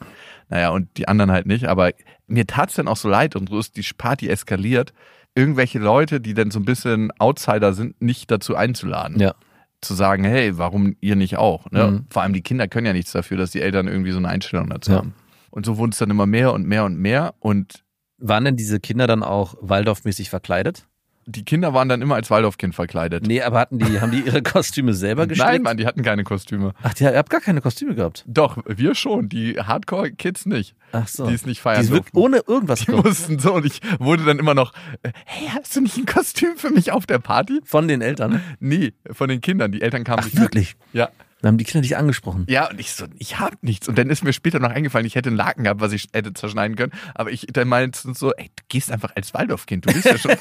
Naja, 0.48 0.70
und 0.70 0.96
die 0.96 1.08
anderen 1.08 1.32
halt 1.32 1.46
nicht. 1.46 1.66
Aber 1.66 1.90
mir 2.28 2.46
tat's 2.46 2.76
dann 2.76 2.86
auch 2.86 2.96
so 2.96 3.08
leid 3.08 3.34
und 3.34 3.48
so 3.48 3.58
ist 3.58 3.76
die 3.76 3.84
Party 3.98 4.28
eskaliert, 4.28 4.92
irgendwelche 5.34 5.80
Leute, 5.80 6.20
die 6.20 6.34
dann 6.34 6.52
so 6.52 6.60
ein 6.60 6.64
bisschen 6.64 7.10
Outsider 7.18 7.72
sind, 7.72 8.00
nicht 8.00 8.30
dazu 8.30 8.54
einzuladen. 8.54 9.18
Ja. 9.18 9.34
Zu 9.82 9.94
sagen, 9.94 10.24
hey, 10.24 10.58
warum 10.58 10.94
ihr 11.00 11.16
nicht 11.16 11.38
auch? 11.38 11.70
Ne? 11.70 11.86
Mhm. 11.90 12.06
Vor 12.10 12.22
allem 12.22 12.32
die 12.34 12.42
Kinder 12.42 12.68
können 12.68 12.86
ja 12.86 12.92
nichts 12.92 13.12
dafür, 13.12 13.36
dass 13.38 13.50
die 13.50 13.60
Eltern 13.62 13.88
irgendwie 13.88 14.12
so 14.12 14.18
eine 14.18 14.28
Einstellung 14.28 14.68
dazu 14.68 14.90
Ja. 14.92 14.98
haben. 14.98 15.14
Und 15.50 15.64
so 15.66 15.78
wurden 15.78 15.92
es 15.92 15.98
dann 15.98 16.10
immer 16.10 16.26
mehr 16.26 16.52
und 16.52 16.66
mehr 16.66 16.84
und 16.84 16.96
mehr. 16.98 17.34
Und 17.40 17.84
Waren 18.18 18.44
denn 18.44 18.56
diese 18.56 18.78
Kinder 18.80 19.06
dann 19.06 19.22
auch 19.22 19.54
Waldorfmäßig 19.62 20.28
verkleidet? 20.28 20.86
Die 21.26 21.44
Kinder 21.44 21.72
waren 21.74 21.88
dann 21.88 22.02
immer 22.02 22.14
als 22.16 22.30
Waldorfkind 22.30 22.74
verkleidet. 22.74 23.26
Nee, 23.26 23.42
aber 23.42 23.60
hatten 23.60 23.78
die, 23.78 24.00
haben 24.00 24.10
die 24.10 24.20
ihre 24.20 24.42
Kostüme 24.42 24.94
selber 24.94 25.26
gestrickt? 25.26 25.50
Nein, 25.52 25.62
Mann, 25.62 25.76
die 25.76 25.86
hatten 25.86 26.02
keine 26.02 26.24
Kostüme. 26.24 26.72
Ach, 26.82 26.94
die, 26.94 27.04
ihr 27.04 27.16
habt 27.16 27.30
gar 27.30 27.40
keine 27.40 27.60
Kostüme 27.60 27.94
gehabt. 27.94 28.24
Doch, 28.26 28.58
wir 28.66 28.94
schon. 28.94 29.28
Die 29.28 29.60
Hardcore-Kids 29.60 30.46
nicht. 30.46 30.74
Ach 30.92 31.06
so. 31.06 31.26
Die 31.28 31.34
es 31.34 31.46
nicht 31.46 31.60
feiern 31.60 31.82
Die 31.82 31.88
durften. 31.90 32.16
ohne 32.16 32.42
irgendwas 32.46 32.80
Die 32.80 32.86
gekommen. 32.86 33.06
mussten 33.08 33.38
so 33.38 33.54
und 33.54 33.64
ich 33.66 33.80
wurde 33.98 34.24
dann 34.24 34.38
immer 34.38 34.54
noch, 34.54 34.72
äh, 35.02 35.12
hey, 35.24 35.48
hast 35.54 35.76
du 35.76 35.80
nicht 35.82 35.96
ein 35.96 36.06
Kostüm 36.06 36.56
für 36.56 36.70
mich 36.70 36.90
auf 36.92 37.06
der 37.06 37.18
Party? 37.18 37.60
von 37.64 37.86
den 37.86 38.00
Eltern. 38.00 38.42
Nee, 38.58 38.94
von 39.12 39.28
den 39.28 39.40
Kindern. 39.40 39.70
Die 39.72 39.82
Eltern 39.82 40.02
kamen 40.04 40.20
Ach, 40.20 40.24
nicht 40.24 40.34
mit. 40.34 40.42
wirklich? 40.42 40.76
Ja. 40.92 41.10
Dann 41.40 41.48
haben 41.48 41.58
die 41.58 41.64
Kinder 41.64 41.82
dich 41.82 41.96
angesprochen. 41.96 42.46
Ja, 42.48 42.68
und 42.70 42.78
ich 42.78 42.92
so, 42.92 43.06
ich 43.18 43.38
hab 43.38 43.62
nichts. 43.62 43.88
Und 43.88 43.96
dann 43.98 44.10
ist 44.10 44.22
mir 44.24 44.32
später 44.32 44.58
noch 44.58 44.70
eingefallen, 44.70 45.06
ich 45.06 45.14
hätte 45.14 45.28
einen 45.28 45.36
Laken 45.36 45.64
gehabt, 45.64 45.80
was 45.80 45.92
ich 45.92 46.08
hätte 46.12 46.32
zerschneiden 46.34 46.76
können. 46.76 46.92
Aber 47.14 47.30
ich 47.30 47.46
dann 47.52 47.68
meinte 47.68 48.12
so, 48.14 48.32
ey, 48.34 48.50
du 48.54 48.62
gehst 48.68 48.90
einfach 48.92 49.14
als 49.16 49.32
Waldorfkind. 49.34 49.86
Du 49.86 49.92
bist 49.92 50.04
ja 50.04 50.18
schon. 50.18 50.32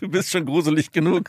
Du 0.00 0.08
bist 0.08 0.30
schon 0.30 0.44
gruselig 0.46 0.92
genug. 0.92 1.28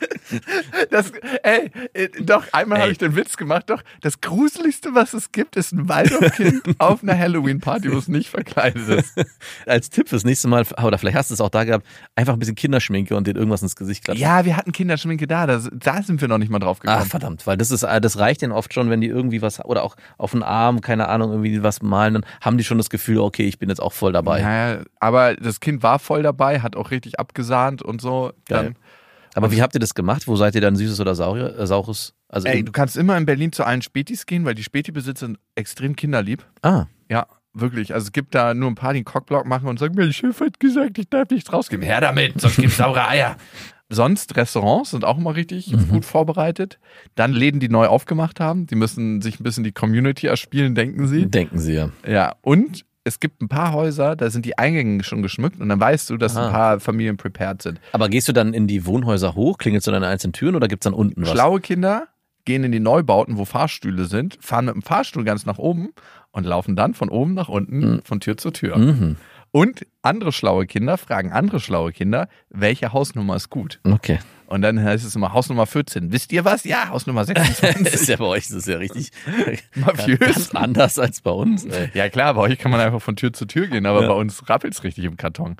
Das, 0.92 1.12
ey, 1.44 1.72
äh, 1.94 2.10
doch, 2.22 2.46
einmal 2.54 2.80
habe 2.80 2.92
ich 2.92 2.98
den 2.98 3.16
Witz 3.16 3.38
gemacht, 3.38 3.70
doch, 3.70 3.82
das 4.02 4.22
Gruseligste, 4.22 4.94
was 4.94 5.14
es 5.14 5.32
gibt, 5.32 5.56
ist 5.56 5.72
ein 5.72 5.90
Waldorfkind 5.90 6.62
auf 6.80 7.02
einer 7.04 7.18
Halloween-Party, 7.18 7.92
wo 7.92 7.98
es 7.98 8.08
nicht 8.08 8.30
verkleidet 8.30 8.88
ist. 8.88 9.14
Als 9.66 9.90
Tipp 9.90 10.10
fürs 10.10 10.24
nächste 10.24 10.48
Mal, 10.48 10.66
oder 10.84 10.98
vielleicht 10.98 11.18
hast 11.18 11.30
du 11.30 11.34
es 11.34 11.42
auch 11.42 11.50
da 11.50 11.64
gehabt, 11.64 11.86
einfach 12.16 12.34
ein 12.34 12.40
bisschen 12.40 12.56
Kinderschminke 12.56 13.16
und 13.16 13.28
dir 13.28 13.36
irgendwas 13.36 13.62
ins 13.62 13.76
Gesicht 13.76 14.04
klatschen. 14.04 14.22
Ja, 14.22 14.46
wir 14.46 14.56
hatten 14.56 14.72
Kinderschminke 14.72 15.28
da, 15.28 15.48
da, 15.48 15.62
da 15.72 16.04
sind 16.04 16.22
wir 16.22 16.28
noch 16.28 16.38
nicht 16.38 16.50
mal 16.50 16.60
drauf 16.60 16.80
Ach, 16.82 16.84
gekommen. 16.84 17.10
verdammt, 17.10 17.48
weil 17.48 17.58
das 17.58 17.72
ist, 17.72 17.84
das 17.84 18.18
reicht 18.18 18.42
denen 18.42 18.52
oft 18.52 18.74
schon, 18.74 18.90
wenn 18.90 19.02
die 19.02 19.09
irgendwie 19.10 19.42
was, 19.42 19.63
oder 19.66 19.84
auch 19.84 19.96
auf 20.18 20.32
den 20.32 20.44
Arm, 20.44 20.82
keine 20.82 21.08
Ahnung, 21.10 21.32
irgendwie 21.32 21.62
was 21.63 21.82
malen, 21.82 22.13
dann 22.16 22.25
haben 22.42 22.58
die 22.58 22.63
schon 22.63 22.78
das 22.78 22.89
Gefühl, 22.89 23.20
okay, 23.20 23.44
ich 23.48 23.60
bin 23.60 23.70
jetzt 23.70 23.82
auch 23.82 23.94
voll 23.94 24.13
dabei. 24.13 24.42
Naja, 24.42 24.82
aber 25.00 25.36
das 25.36 25.60
Kind 25.60 25.84
war 25.84 26.00
voll 26.00 26.24
dabei, 26.24 26.62
hat 26.62 26.75
auch 26.75 26.92
richtig 26.92 27.20
abgesahnt 27.20 27.82
und 27.82 28.01
so. 28.01 28.32
Geil. 28.48 28.63
Dann, 28.63 28.75
Aber 29.36 29.51
wie 29.51 29.62
habt 29.62 29.75
ihr 29.75 29.80
das 29.80 29.94
gemacht? 29.94 30.28
Wo 30.28 30.36
seid 30.36 30.56
ihr 30.56 30.62
dann 30.62 30.75
süßes 30.75 31.00
oder 31.00 31.16
saure, 31.16 31.58
äh, 31.58 31.68
saures? 31.68 32.13
Also 32.28 32.48
ey, 32.48 32.63
du 32.63 32.72
kannst 32.72 32.96
immer 32.98 33.18
in 33.18 33.25
Berlin 33.25 33.51
zu 33.51 33.63
allen 33.63 33.82
Spätis 33.82 34.25
gehen, 34.25 34.46
weil 34.46 34.56
die 34.56 34.63
Späti-Besitzer 34.63 35.25
sind 35.28 35.39
extrem 35.56 35.96
kinderlieb. 35.96 36.46
ah, 36.62 36.86
Ja, 37.10 37.25
wirklich. 37.54 37.94
Also 37.94 38.06
es 38.06 38.12
gibt 38.12 38.36
da 38.36 38.54
nur 38.54 38.70
ein 38.70 38.75
paar, 38.75 38.94
die 38.94 39.00
einen 39.00 39.06
Cockblock 39.06 39.46
machen 39.46 39.68
und 39.68 39.80
sagen, 39.80 39.96
mein 39.98 40.13
Chef 40.13 40.39
hat 40.39 40.60
gesagt, 40.60 40.98
ich 41.00 41.10
darf 41.10 41.30
nichts 41.30 41.51
rausgeben. 41.51 41.84
Her 41.84 42.01
damit, 42.01 42.39
sonst 42.39 42.58
gibt's 42.58 42.78
saure 42.78 43.08
Eier. 43.08 43.36
Sonst 43.91 44.36
Restaurants 44.38 44.91
sind 44.91 45.03
auch 45.03 45.17
immer 45.17 45.36
richtig 45.36 45.74
gut 45.89 46.05
vorbereitet. 46.05 46.79
Dann 47.15 47.34
Läden, 47.34 47.60
die 47.60 47.69
neu 47.69 47.88
aufgemacht 47.88 48.39
haben, 48.39 48.67
die 48.67 48.75
müssen 48.75 49.22
sich 49.22 49.39
ein 49.39 49.43
bisschen 49.43 49.63
die 49.63 49.72
Community 49.72 50.27
erspielen, 50.27 50.75
denken 50.75 51.08
sie. 51.08 51.25
denken 51.25 51.58
sie 51.60 51.74
ja. 51.74 51.89
Ja, 52.08 52.36
und 52.41 52.86
es 53.03 53.19
gibt 53.19 53.41
ein 53.41 53.48
paar 53.48 53.74
Häuser, 53.74 54.15
da 54.15 54.29
sind 54.29 54.46
die 54.46 54.58
Eingänge 54.60 55.03
schon 55.03 55.24
geschmückt 55.24 55.60
und 55.60 55.69
dann 55.69 55.79
weißt 55.79 56.10
du, 56.12 56.17
dass 56.17 56.38
Ah. 56.38 56.46
ein 56.48 56.51
paar 56.53 56.79
Familien 56.79 57.17
prepared 57.17 57.63
sind. 57.63 57.79
Aber 57.93 58.10
gehst 58.10 58.27
du 58.27 58.34
dann 58.34 58.53
in 58.53 58.67
die 58.67 58.86
Wohnhäuser 58.86 59.34
hoch, 59.34 59.58
klingelst 59.58 59.88
du 59.88 59.91
deine 59.91 60.05
einzelnen 60.08 60.34
Türen 60.34 60.55
oder 60.55 60.67
gibt's 60.67 60.84
dann 60.84 60.93
unten 60.93 61.24
was? 61.24 61.31
Schlaue 61.31 61.60
Kinder 61.60 62.08
gehen 62.46 62.63
in 62.63 62.72
die 62.72 62.79
Neubauten, 62.79 63.38
wo 63.38 63.46
Fahrstühle 63.46 64.05
sind, 64.05 64.38
fahren 64.39 64.65
mit 64.65 64.75
dem 64.75 64.81
Fahrstuhl 64.84 65.24
ganz 65.24 65.46
nach 65.48 65.58
oben 65.58 65.89
und 66.31 66.46
laufen 66.46 66.75
dann 66.75 66.93
von 66.93 67.10
oben 67.10 67.34
nach 67.34 67.50
unten, 67.50 68.01
von 68.03 68.19
Tür 68.19 68.38
zu 68.38 68.51
Tür. 68.51 68.77
Mhm. 68.77 69.15
Und 69.51 69.86
andere 70.01 70.32
schlaue 70.32 70.65
Kinder 70.68 70.98
fragen 70.98 71.32
andere 71.32 71.60
schlaue 71.60 71.91
Kinder, 71.91 72.27
welche 72.50 72.94
Hausnummer 72.94 73.36
ist 73.36 73.50
gut. 73.50 73.79
Okay. 73.84 74.20
Und 74.46 74.62
dann 74.63 74.84
heißt 74.84 75.06
es 75.06 75.15
immer 75.15 75.34
Hausnummer 75.34 75.65
14. 75.68 76.12
Wisst 76.12 76.32
ihr 76.32 76.44
was? 76.46 76.63
Ja, 76.63 76.89
Hausnummer 76.89 77.24
26. 77.25 77.86
ist 77.94 78.08
ja 78.10 78.18
bei 78.18 78.25
euch, 78.25 78.48
das 78.48 78.56
ist 78.58 78.68
ja 78.68 78.77
richtig 78.77 79.12
Mafiös. 79.75 80.56
anders 80.56 80.98
als 81.00 81.22
bei 81.22 81.32
uns. 81.32 81.65
ey. 81.65 81.89
Ja 81.94 82.10
klar, 82.10 82.34
bei 82.34 82.41
euch 82.41 82.58
kann 82.60 82.72
man 82.72 82.79
einfach 82.79 83.01
von 83.01 83.15
Tür 83.15 83.32
zu 83.34 83.46
Tür 83.46 83.68
gehen, 83.68 83.86
aber 83.86 84.01
Ja. 84.03 84.08
bei 84.08 84.13
uns 84.15 84.50
rappelt's 84.50 84.84
richtig 84.84 85.06
im 85.06 85.18
Karton. 85.18 85.58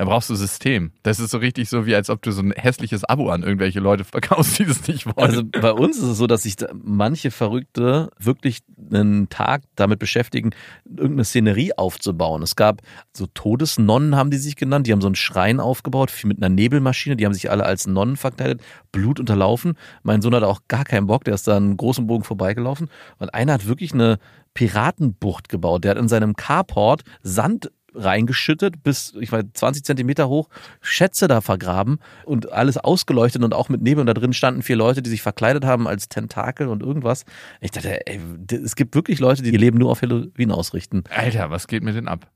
Da 0.00 0.06
brauchst 0.06 0.30
du 0.30 0.34
System. 0.34 0.92
Das 1.02 1.20
ist 1.20 1.30
so 1.30 1.36
richtig 1.36 1.68
so, 1.68 1.84
wie 1.84 1.94
als 1.94 2.08
ob 2.08 2.22
du 2.22 2.32
so 2.32 2.40
ein 2.40 2.52
hässliches 2.52 3.04
Abo 3.04 3.28
an 3.28 3.42
irgendwelche 3.42 3.80
Leute 3.80 4.04
verkaufst, 4.04 4.58
die 4.58 4.64
das 4.64 4.88
nicht 4.88 5.04
wollen. 5.04 5.18
Also 5.18 5.44
bei 5.44 5.72
uns 5.72 5.98
ist 5.98 6.04
es 6.04 6.16
so, 6.16 6.26
dass 6.26 6.44
sich 6.44 6.56
da 6.56 6.68
manche 6.72 7.30
Verrückte 7.30 8.08
wirklich 8.18 8.60
einen 8.90 9.28
Tag 9.28 9.60
damit 9.76 9.98
beschäftigen, 9.98 10.52
irgendeine 10.88 11.26
Szenerie 11.26 11.74
aufzubauen. 11.76 12.42
Es 12.42 12.56
gab 12.56 12.80
so 13.14 13.26
Todesnonnen, 13.26 14.16
haben 14.16 14.30
die 14.30 14.38
sich 14.38 14.56
genannt. 14.56 14.86
Die 14.86 14.92
haben 14.92 15.02
so 15.02 15.08
einen 15.08 15.16
Schrein 15.16 15.60
aufgebaut 15.60 16.10
mit 16.24 16.38
einer 16.38 16.48
Nebelmaschine. 16.48 17.16
Die 17.16 17.26
haben 17.26 17.34
sich 17.34 17.50
alle 17.50 17.66
als 17.66 17.86
Nonnen 17.86 18.16
verkleidet, 18.16 18.62
Blut 18.92 19.20
unterlaufen. 19.20 19.74
Mein 20.02 20.22
Sohn 20.22 20.34
hatte 20.34 20.48
auch 20.48 20.62
gar 20.66 20.84
keinen 20.86 21.08
Bock. 21.08 21.24
Der 21.24 21.34
ist 21.34 21.46
da 21.46 21.58
einen 21.58 21.76
großen 21.76 22.06
Bogen 22.06 22.24
vorbeigelaufen. 22.24 22.88
Und 23.18 23.34
einer 23.34 23.52
hat 23.52 23.66
wirklich 23.66 23.92
eine 23.92 24.18
Piratenbucht 24.54 25.48
gebaut. 25.48 25.84
Der 25.84 25.92
hat 25.92 25.98
in 25.98 26.08
seinem 26.08 26.36
Carport 26.36 27.02
Sand 27.22 27.70
reingeschüttet, 27.94 28.82
bis, 28.82 29.14
ich 29.20 29.32
weiß, 29.32 29.44
20 29.54 29.84
Zentimeter 29.84 30.28
hoch, 30.28 30.48
Schätze 30.80 31.28
da 31.28 31.40
vergraben 31.40 31.98
und 32.24 32.52
alles 32.52 32.78
ausgeleuchtet 32.78 33.42
und 33.42 33.54
auch 33.54 33.68
mit 33.68 33.82
Nebel. 33.82 34.00
Und 34.00 34.06
da 34.06 34.14
drin 34.14 34.32
standen 34.32 34.62
vier 34.62 34.76
Leute, 34.76 35.02
die 35.02 35.10
sich 35.10 35.22
verkleidet 35.22 35.64
haben 35.64 35.86
als 35.86 36.08
Tentakel 36.08 36.68
und 36.68 36.82
irgendwas. 36.82 37.24
Ich 37.60 37.70
dachte, 37.70 38.06
ey, 38.06 38.20
es 38.50 38.76
gibt 38.76 38.94
wirklich 38.94 39.20
Leute, 39.20 39.42
die 39.42 39.50
ihr 39.50 39.58
Leben 39.58 39.78
nur 39.78 39.90
auf 39.90 40.02
Halloween 40.02 40.50
ausrichten. 40.50 41.04
Alter, 41.14 41.50
was 41.50 41.66
geht 41.66 41.82
mit 41.82 41.94
denen 41.94 42.08
ab? 42.08 42.26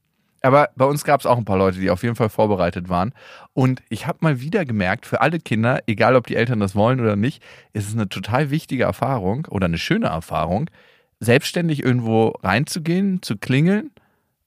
Aber 0.44 0.68
bei 0.76 0.84
uns 0.84 1.04
gab 1.04 1.20
es 1.20 1.26
auch 1.26 1.38
ein 1.38 1.46
paar 1.46 1.56
Leute, 1.56 1.80
die 1.80 1.88
auf 1.90 2.02
jeden 2.02 2.16
Fall 2.16 2.28
vorbereitet 2.28 2.90
waren. 2.90 3.14
Und 3.54 3.82
ich 3.88 4.06
habe 4.06 4.18
mal 4.20 4.40
wieder 4.42 4.66
gemerkt, 4.66 5.06
für 5.06 5.22
alle 5.22 5.38
Kinder, 5.38 5.80
egal 5.86 6.16
ob 6.16 6.26
die 6.26 6.36
Eltern 6.36 6.60
das 6.60 6.74
wollen 6.74 7.00
oder 7.00 7.16
nicht, 7.16 7.42
ist 7.72 7.88
es 7.88 7.94
eine 7.94 8.10
total 8.10 8.50
wichtige 8.50 8.84
Erfahrung 8.84 9.46
oder 9.48 9.64
eine 9.64 9.78
schöne 9.78 10.08
Erfahrung, 10.08 10.68
selbstständig 11.18 11.82
irgendwo 11.82 12.34
reinzugehen, 12.42 13.22
zu 13.22 13.38
klingeln 13.38 13.90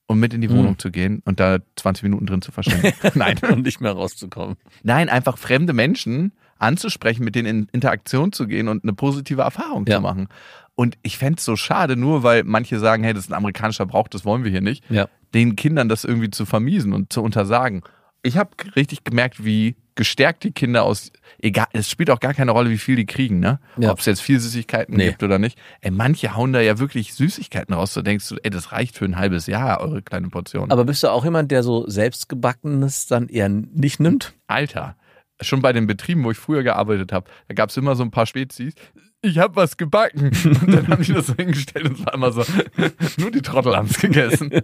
und 0.08 0.20
mit 0.20 0.34
in 0.34 0.42
die 0.42 0.48
Mhm. 0.48 0.58
Wohnung 0.58 0.80
zu 0.80 0.90
gehen 0.92 1.22
und 1.26 1.40
da 1.40 1.60
20 1.76 2.04
Minuten 2.04 2.26
drin 2.26 2.42
zu 2.42 2.52
verschwinden. 2.52 2.94
Nein. 3.16 3.38
Und 3.52 3.64
nicht 3.64 3.82
mehr 3.82 3.92
rauszukommen. 3.92 4.56
Nein, 4.84 5.10
einfach 5.10 5.38
fremde 5.38 5.74
Menschen 5.74 6.32
anzusprechen, 6.60 7.24
mit 7.24 7.36
denen 7.36 7.48
in 7.48 7.70
Interaktion 7.72 8.32
zu 8.32 8.48
gehen 8.48 8.68
und 8.68 8.84
eine 8.84 8.94
positive 8.94 9.42
Erfahrung 9.44 9.86
Ja. 9.88 9.98
zu 9.98 10.02
machen. 10.02 10.28
Und 10.76 10.98
ich 11.04 11.18
fänd's 11.18 11.44
so 11.46 11.56
schade, 11.56 11.96
nur 11.96 12.24
weil 12.24 12.44
manche 12.44 12.80
sagen, 12.80 13.04
hey, 13.04 13.14
das 13.14 13.26
ist 13.26 13.32
ein 13.32 13.36
amerikanischer 13.36 13.86
Brauch, 13.86 14.08
das 14.08 14.26
wollen 14.26 14.44
wir 14.44 14.52
hier 14.52 14.62
nicht, 14.62 14.84
Ja. 14.90 15.08
den 15.34 15.56
Kindern 15.56 15.90
das 15.90 16.04
irgendwie 16.04 16.30
zu 16.30 16.46
vermiesen 16.46 16.94
und 16.94 17.12
zu 17.12 17.22
untersagen. 17.22 17.82
Ich 18.24 18.38
habe 18.38 18.50
richtig 18.76 19.04
gemerkt, 19.04 19.44
wie 19.46 19.76
gestärkt 19.96 20.44
die 20.44 20.52
Kinder 20.52 20.84
aus, 20.84 21.12
egal, 21.42 21.66
es 21.74 21.90
spielt 21.90 22.10
auch 22.12 22.20
gar 22.20 22.34
keine 22.34 22.52
Rolle, 22.52 22.70
wie 22.70 22.78
viel 22.78 22.96
die 22.96 23.06
kriegen, 23.08 23.40
ne? 23.40 23.60
Ja. 23.78 23.92
Ob 23.92 24.00
es 24.00 24.06
jetzt 24.06 24.22
viel 24.22 24.40
Süßigkeiten 24.40 24.96
Nee. 24.96 25.08
gibt 25.10 25.24
oder 25.24 25.40
nicht. 25.40 25.58
Ey, 25.82 25.90
manche 25.92 26.36
hauen 26.36 26.54
da 26.54 26.62
ja 26.62 26.78
wirklich 26.78 27.14
Süßigkeiten 27.16 27.74
raus. 27.74 27.94
Da 27.96 28.02
denkst 28.04 28.30
du, 28.30 28.36
ey, 28.44 28.50
das 28.52 28.72
reicht 28.72 28.96
für 28.96 29.06
ein 29.06 29.16
halbes 29.18 29.48
Jahr, 29.48 29.82
eure 29.82 30.02
kleine 30.04 30.30
Portion. 30.30 30.70
Aber 30.72 30.86
bist 30.86 31.02
du 31.04 31.08
auch 31.12 31.24
jemand, 31.24 31.50
der 31.52 31.64
so 31.64 31.88
selbstgebackenes 31.90 33.08
dann 33.08 33.28
eher 33.30 33.50
nicht 33.50 34.00
nimmt? 34.00 34.34
Alter, 34.48 34.96
schon 35.42 35.62
bei 35.62 35.74
den 35.74 35.88
Betrieben, 35.88 36.24
wo 36.24 36.32
ich 36.32 36.38
früher 36.38 36.64
gearbeitet 36.64 37.12
habe, 37.12 37.30
da 37.48 37.56
gab 37.56 37.70
es 37.70 37.78
immer 37.78 37.96
so 37.96 38.04
ein 38.04 38.12
paar 38.12 38.26
Spezies. 38.28 38.74
Ich 39.22 39.40
habe 39.40 39.56
was 39.56 39.78
gebacken. 39.78 40.26
Und 40.46 40.72
dann 40.74 40.88
haben 40.88 41.04
die 41.04 41.14
das 41.14 41.28
so 41.28 41.36
hingestellt 41.36 41.88
und 41.88 42.00
es 42.00 42.06
war 42.06 42.14
immer 42.14 42.32
so, 42.32 42.44
nur 43.18 43.32
die 43.32 43.42
Trottel 43.42 43.76
haben's 43.76 43.98
gegessen. 44.00 44.52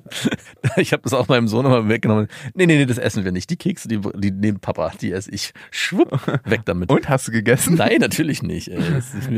Ich 0.77 0.93
habe 0.93 1.03
das 1.03 1.13
auch 1.13 1.27
meinem 1.27 1.48
Sohn 1.48 1.65
immer 1.65 1.88
weggenommen. 1.89 2.27
Nee, 2.53 2.65
nee, 2.65 2.77
nee, 2.77 2.86
das 2.86 2.98
essen 2.98 3.25
wir 3.25 3.31
nicht. 3.31 3.50
Die 3.50 3.57
Kekse, 3.57 3.88
die, 3.88 4.00
die 4.00 4.31
nehmen 4.31 4.60
Papa, 4.60 4.91
die 5.01 5.12
esse 5.12 5.29
ich. 5.31 5.53
Schwupp, 5.72 6.25
weg 6.45 6.62
damit. 6.65 6.89
Und 6.89 7.10
hast 7.10 7.27
du 7.27 7.31
gegessen? 7.31 7.75
Nein, 7.75 8.00
natürlich 8.00 8.41
nicht. 8.41 8.69
Ey, 8.69 8.79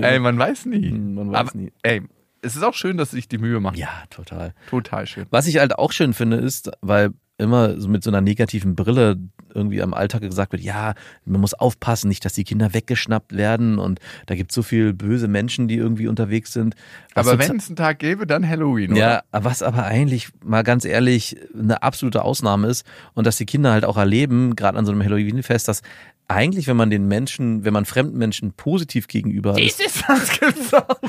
Ey, 0.02 0.20
man 0.20 0.38
weiß 0.38 0.66
nie. 0.66 0.92
Man 0.92 1.32
weiß 1.32 1.40
Aber, 1.40 1.58
nie. 1.58 1.72
Ey, 1.82 2.04
es 2.42 2.56
ist 2.56 2.64
auch 2.64 2.74
schön, 2.74 2.98
dass 2.98 3.12
sie 3.12 3.18
sich 3.18 3.28
die 3.28 3.38
Mühe 3.38 3.60
machen. 3.60 3.76
Ja, 3.78 4.04
total. 4.10 4.54
Total 4.70 5.08
schön. 5.08 5.26
Was 5.32 5.48
ich 5.48 5.58
halt 5.58 5.78
auch 5.78 5.92
schön 5.92 6.14
finde, 6.14 6.38
ist, 6.38 6.72
weil 6.82 7.12
immer 7.38 7.80
so 7.80 7.88
mit 7.90 8.04
so 8.04 8.10
einer 8.10 8.22
negativen 8.22 8.76
Brille 8.76 9.18
irgendwie 9.54 9.82
am 9.82 9.94
Alltag 9.94 10.22
gesagt 10.22 10.52
wird, 10.52 10.62
ja, 10.62 10.94
man 11.26 11.42
muss 11.42 11.54
aufpassen, 11.54 12.08
nicht, 12.10 12.24
dass 12.26 12.34
die 12.34 12.44
Kinder 12.44 12.74
weggeschnappt 12.74 13.36
werden 13.36 13.80
und 13.80 14.00
da 14.26 14.36
gibt 14.36 14.52
es 14.52 14.56
so 14.56 14.64
viele 14.64 14.94
böse 14.94 15.28
Menschen, 15.28 15.68
die 15.68 15.76
irgendwie 15.76 16.08
unterwegs 16.08 16.54
sind. 16.54 16.76
Was 17.14 17.28
Aber 17.28 17.40
wenn 17.40 17.58
es 17.58 17.68
einen 17.68 17.76
Tag 17.76 18.00
gäbe, 18.00 18.28
dann 18.28 18.48
Halloween, 18.48 18.92
oder? 18.92 19.00
ja, 19.00 19.22
was 19.32 19.64
aber 19.64 19.86
eigentlich 19.86 20.30
mal 20.44 20.64
ganz 20.64 20.86
ehrlich 20.86 21.38
eine 21.58 21.84
absolute 21.84 22.24
Ausnahme 22.24 22.68
ist 22.68 22.86
und 23.14 23.26
dass 23.26 23.38
die 23.38 23.46
Kinder 23.46 23.72
halt 23.72 23.86
auch 23.86 23.98
erleben, 23.98 24.56
gerade 24.56 24.78
an 24.78 24.86
so 24.86 24.92
einem 24.92 25.04
Halloween-Fest, 25.04 25.68
dass 25.68 25.82
eigentlich, 26.28 26.68
wenn 26.68 26.78
man 26.78 26.90
den 26.90 27.08
Menschen, 27.08 27.66
wenn 27.66 27.74
man 27.74 27.86
fremden 27.86 28.18
Menschen 28.18 28.54
positiv 28.54 29.08
gegenüber 29.08 29.60
ist, 29.60 29.80
Dieses 29.80 30.04
das 30.08 30.40
gibt's 30.40 30.74
auch. 30.74 31.00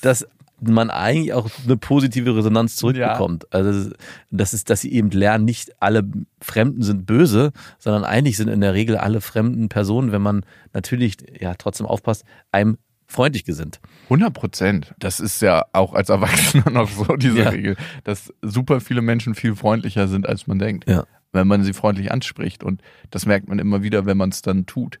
dass 0.00 0.26
man 0.60 0.90
eigentlich 0.90 1.32
auch 1.32 1.50
eine 1.64 1.76
positive 1.76 2.36
Resonanz 2.36 2.76
zurückbekommt. 2.76 3.52
Also 3.52 3.90
das 4.30 4.54
ist, 4.54 4.70
dass 4.70 4.80
sie 4.80 4.92
eben 4.92 5.10
lernen, 5.10 5.44
nicht 5.44 5.70
alle 5.80 6.04
Fremden 6.40 6.82
sind 6.82 7.06
böse, 7.06 7.52
sondern 7.78 8.04
eigentlich 8.04 8.36
sind 8.36 8.48
in 8.48 8.60
der 8.60 8.74
Regel 8.74 8.96
alle 8.96 9.20
fremden 9.20 9.68
Personen, 9.68 10.12
wenn 10.12 10.22
man 10.22 10.44
natürlich 10.72 11.16
ja 11.40 11.54
trotzdem 11.54 11.86
aufpasst, 11.86 12.24
einem 12.52 12.78
freundlich 13.06 13.44
gesinnt. 13.44 13.80
100 14.04 14.32
Prozent. 14.32 14.94
Das 14.98 15.20
ist 15.20 15.42
ja 15.42 15.64
auch 15.72 15.94
als 15.94 16.08
Erwachsener 16.08 16.70
noch 16.72 16.88
so, 16.88 17.16
diese 17.16 17.40
Ja. 17.40 17.48
Regel, 17.50 17.76
dass 18.04 18.32
super 18.42 18.80
viele 18.80 19.02
Menschen 19.02 19.34
viel 19.34 19.54
freundlicher 19.54 20.08
sind, 20.08 20.26
als 20.28 20.46
man 20.46 20.58
denkt. 20.58 20.88
Ja. 20.88 21.04
Wenn 21.32 21.48
man 21.48 21.64
sie 21.64 21.72
freundlich 21.72 22.12
anspricht. 22.12 22.62
Und 22.62 22.80
das 23.10 23.26
merkt 23.26 23.48
man 23.48 23.58
immer 23.58 23.82
wieder, 23.82 24.06
wenn 24.06 24.16
man 24.16 24.30
es 24.30 24.40
dann 24.42 24.66
tut. 24.66 25.00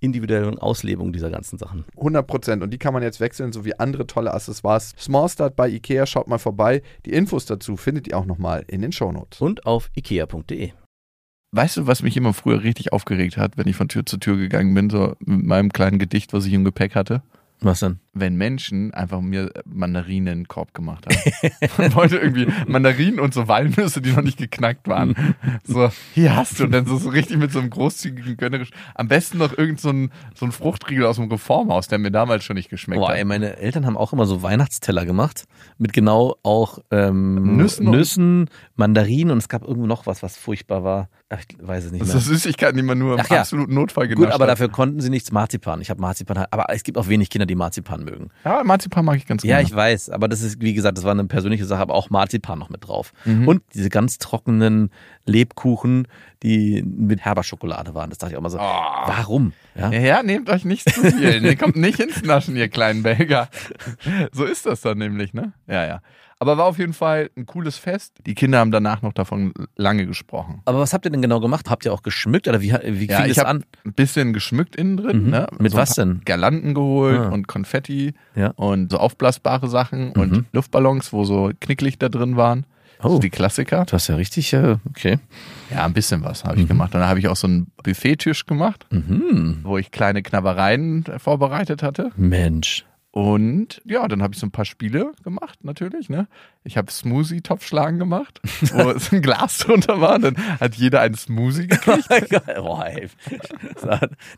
individuellen 0.00 0.58
Auslebung 0.58 1.12
dieser 1.12 1.30
ganzen 1.30 1.58
Sachen. 1.58 1.84
100 1.96 2.26
Prozent. 2.26 2.62
Und 2.62 2.70
die 2.70 2.78
kann 2.78 2.94
man 2.94 3.02
jetzt 3.02 3.20
wechseln, 3.20 3.52
sowie 3.52 3.74
andere 3.74 4.06
tolle 4.06 4.32
Accessoires. 4.32 4.94
Small 4.98 5.28
Start 5.28 5.56
bei 5.56 5.68
Ikea, 5.68 6.06
schaut 6.06 6.28
mal 6.28 6.38
vorbei. 6.38 6.82
Die 7.04 7.12
Infos 7.12 7.46
dazu 7.46 7.76
findet 7.76 8.08
ihr 8.08 8.18
auch 8.18 8.26
nochmal 8.26 8.64
in 8.68 8.82
den 8.82 8.92
Shownotes. 8.92 9.40
Und 9.40 9.66
auf 9.66 9.90
ikea.de. 9.96 10.72
Weißt 11.52 11.76
du, 11.78 11.86
was 11.86 12.02
mich 12.02 12.16
immer 12.16 12.34
früher 12.34 12.62
richtig 12.62 12.92
aufgeregt 12.92 13.36
hat, 13.36 13.56
wenn 13.56 13.68
ich 13.68 13.76
von 13.76 13.88
Tür 13.88 14.04
zu 14.04 14.18
Tür 14.18 14.36
gegangen 14.36 14.74
bin, 14.74 14.90
so 14.90 15.14
mit 15.20 15.44
meinem 15.44 15.72
kleinen 15.72 15.98
Gedicht, 15.98 16.32
was 16.32 16.44
ich 16.44 16.52
im 16.52 16.64
Gepäck 16.64 16.94
hatte? 16.94 17.22
Was 17.60 17.80
denn? 17.80 18.00
Wenn 18.12 18.36
Menschen 18.36 18.92
einfach 18.92 19.20
mir 19.20 19.50
Mandarinen 19.64 20.26
in 20.32 20.38
den 20.40 20.48
Korb 20.48 20.74
gemacht 20.74 21.06
haben. 21.06 21.60
Man 21.78 21.94
wollte 21.94 22.18
irgendwie 22.18 22.46
Mandarinen 22.66 23.18
und 23.18 23.32
so 23.32 23.48
Walnüsse, 23.48 24.02
die 24.02 24.12
noch 24.12 24.22
nicht 24.22 24.36
geknackt 24.36 24.88
waren. 24.88 25.34
So, 25.64 25.90
hier 26.14 26.36
hast 26.36 26.58
du. 26.60 26.64
Und 26.64 26.72
dann 26.72 26.86
so, 26.86 26.98
so 26.98 27.08
richtig 27.08 27.38
mit 27.38 27.52
so 27.52 27.58
einem 27.58 27.70
großzügigen 27.70 28.36
Gönnerisch. 28.36 28.70
Am 28.94 29.08
besten 29.08 29.38
noch 29.38 29.56
irgend 29.56 29.80
so 29.80 29.90
ein, 29.90 30.10
so 30.34 30.44
ein 30.44 30.52
Fruchtriegel 30.52 31.06
aus 31.06 31.16
dem 31.16 31.30
Reformhaus, 31.30 31.88
der 31.88 31.98
mir 31.98 32.10
damals 32.10 32.44
schon 32.44 32.56
nicht 32.56 32.68
geschmeckt 32.68 33.00
Boah, 33.00 33.10
hat. 33.10 33.16
ey, 33.16 33.24
meine 33.24 33.56
Eltern 33.56 33.86
haben 33.86 33.96
auch 33.96 34.12
immer 34.12 34.26
so 34.26 34.42
Weihnachtsteller 34.42 35.06
gemacht. 35.06 35.44
Mit 35.78 35.92
genau 35.92 36.36
auch 36.42 36.78
ähm, 36.90 37.56
Nüssen 37.56 37.90
Nüssen, 37.90 38.50
Mandarinen 38.76 39.32
und 39.32 39.38
es 39.38 39.48
gab 39.48 39.62
irgendwo 39.62 39.86
noch 39.86 40.06
was, 40.06 40.22
was 40.22 40.36
furchtbar 40.36 40.84
war. 40.84 41.08
Ach, 41.28 41.40
Ich 41.40 41.56
weiß 41.60 41.86
es 41.86 41.90
nicht 41.92 42.02
Das 42.02 42.08
mehr. 42.08 42.16
ist 42.18 42.26
Süßigkeiten, 42.26 42.76
die 42.76 42.84
man 42.84 42.98
nur 42.98 43.14
im 43.14 43.20
Ach 43.20 43.28
ja. 43.28 43.40
absoluten 43.40 43.74
Notfall 43.74 44.06
genascht 44.06 44.26
Gut, 44.26 44.32
aber 44.32 44.44
hat. 44.44 44.50
dafür 44.52 44.68
konnten 44.68 45.00
sie 45.00 45.10
nichts 45.10 45.32
Marzipan. 45.32 45.80
Ich 45.80 45.90
habe 45.90 46.00
Marzipan 46.00 46.38
halt, 46.38 46.52
aber 46.52 46.66
es 46.68 46.84
gibt 46.84 46.96
auch 46.98 47.08
wenig 47.08 47.30
Kinder, 47.30 47.46
die 47.46 47.56
Marzipan 47.56 48.04
mögen. 48.04 48.28
Ja, 48.44 48.62
Marzipan 48.62 49.04
mag 49.04 49.16
ich 49.16 49.26
ganz 49.26 49.42
Ja, 49.42 49.56
gerne. 49.56 49.68
ich 49.68 49.74
weiß, 49.74 50.10
aber 50.10 50.28
das 50.28 50.40
ist, 50.42 50.60
wie 50.62 50.72
gesagt, 50.72 50.96
das 50.98 51.04
war 51.04 51.10
eine 51.10 51.24
persönliche 51.24 51.64
Sache, 51.64 51.80
aber 51.82 51.94
auch 51.94 52.10
Marzipan 52.10 52.60
noch 52.60 52.70
mit 52.70 52.86
drauf. 52.86 53.12
Mhm. 53.24 53.48
Und 53.48 53.62
diese 53.74 53.88
ganz 53.88 54.18
trockenen 54.18 54.90
Lebkuchen, 55.24 56.06
die 56.44 56.84
mit 56.84 57.20
herber 57.24 57.42
Schokolade 57.42 57.92
waren. 57.94 58.10
Das 58.10 58.18
dachte 58.18 58.34
ich 58.34 58.38
auch 58.38 58.42
mal 58.42 58.50
so, 58.50 58.58
warum? 58.58 59.52
Ja? 59.74 59.90
Ja, 59.90 59.98
ja, 60.00 60.22
nehmt 60.22 60.48
euch 60.48 60.64
nicht 60.64 60.88
zu 60.88 61.10
viel. 61.10 61.44
Ihr 61.44 61.56
kommt 61.56 61.74
nicht 61.74 61.98
ins 61.98 62.22
Naschen, 62.22 62.54
ihr 62.54 62.68
kleinen 62.68 63.02
Belger. 63.02 63.48
So 64.30 64.44
ist 64.44 64.64
das 64.66 64.80
dann 64.82 64.98
nämlich, 64.98 65.34
ne? 65.34 65.52
Ja, 65.66 65.84
ja. 65.84 66.02
Aber 66.38 66.58
war 66.58 66.66
auf 66.66 66.78
jeden 66.78 66.92
Fall 66.92 67.30
ein 67.36 67.46
cooles 67.46 67.78
Fest. 67.78 68.18
Die 68.26 68.34
Kinder 68.34 68.58
haben 68.58 68.70
danach 68.70 69.00
noch 69.00 69.14
davon 69.14 69.54
lange 69.76 70.06
gesprochen. 70.06 70.60
Aber 70.66 70.80
was 70.80 70.92
habt 70.92 71.06
ihr 71.06 71.10
denn 71.10 71.22
genau 71.22 71.40
gemacht? 71.40 71.70
Habt 71.70 71.86
ihr 71.86 71.92
auch 71.94 72.02
geschmückt 72.02 72.46
oder 72.46 72.60
wie, 72.60 72.72
wie 72.84 73.06
Ja, 73.06 73.22
fing 73.22 73.30
ich 73.30 73.38
habe 73.38 73.48
an? 73.48 73.64
ein 73.86 73.94
bisschen 73.94 74.34
geschmückt 74.34 74.76
innen 74.76 74.98
drin. 74.98 75.24
Mhm. 75.24 75.30
Ne? 75.30 75.46
Mit 75.58 75.72
So 75.72 75.78
was 75.78 75.94
denn? 75.94 76.20
Girlanden 76.26 76.74
geholt 76.74 77.18
Ah. 77.20 77.28
und 77.30 77.48
Konfetti 77.48 78.12
Ja. 78.34 78.48
und 78.56 78.90
so 78.92 78.98
aufblasbare 78.98 79.68
Sachen 79.68 80.08
Mhm. 80.08 80.12
und 80.20 80.44
Luftballons, 80.52 81.10
wo 81.14 81.24
so 81.24 81.50
Knicklichter 81.58 82.10
drin 82.10 82.36
waren. 82.36 82.66
Oh. 83.02 83.08
So 83.10 83.18
die 83.18 83.30
Klassiker. 83.30 83.84
Du 83.86 83.92
hast 83.92 84.08
ja 84.08 84.16
richtig, 84.16 84.52
äh, 84.52 84.76
okay. 84.90 85.18
Ja, 85.70 85.84
ein 85.86 85.92
bisschen 85.94 86.22
was 86.24 86.44
habe 86.44 86.60
ich 86.60 86.68
gemacht. 86.68 86.94
Und 86.94 87.00
dann 87.00 87.08
habe 87.08 87.18
ich 87.18 87.28
auch 87.28 87.36
so 87.36 87.46
einen 87.46 87.66
Buffettisch 87.82 88.44
gemacht, 88.46 88.86
Mhm. 88.90 89.60
wo 89.62 89.76
ich 89.78 89.90
kleine 89.90 90.22
Knabbereien 90.22 91.04
vorbereitet 91.18 91.82
hatte. 91.82 92.10
Mensch. 92.16 92.84
Und 93.16 93.80
ja, 93.86 94.06
dann 94.08 94.22
habe 94.22 94.34
ich 94.34 94.40
so 94.40 94.46
ein 94.46 94.50
paar 94.50 94.66
Spiele 94.66 95.12
gemacht, 95.24 95.64
natürlich. 95.64 96.10
Ne? 96.10 96.28
Ich 96.64 96.76
habe 96.76 96.92
Smoothie-Topfschlagen 96.92 97.98
gemacht, 97.98 98.42
wo 98.74 98.90
es 98.90 99.10
ein 99.10 99.22
Glas 99.22 99.56
drunter 99.56 100.02
war. 100.02 100.18
Dann 100.18 100.36
hat 100.60 100.74
jeder 100.74 101.00
einen 101.00 101.14
Smoothie 101.14 101.66
gekriegt. 101.66 102.10
Ey. 102.10 103.08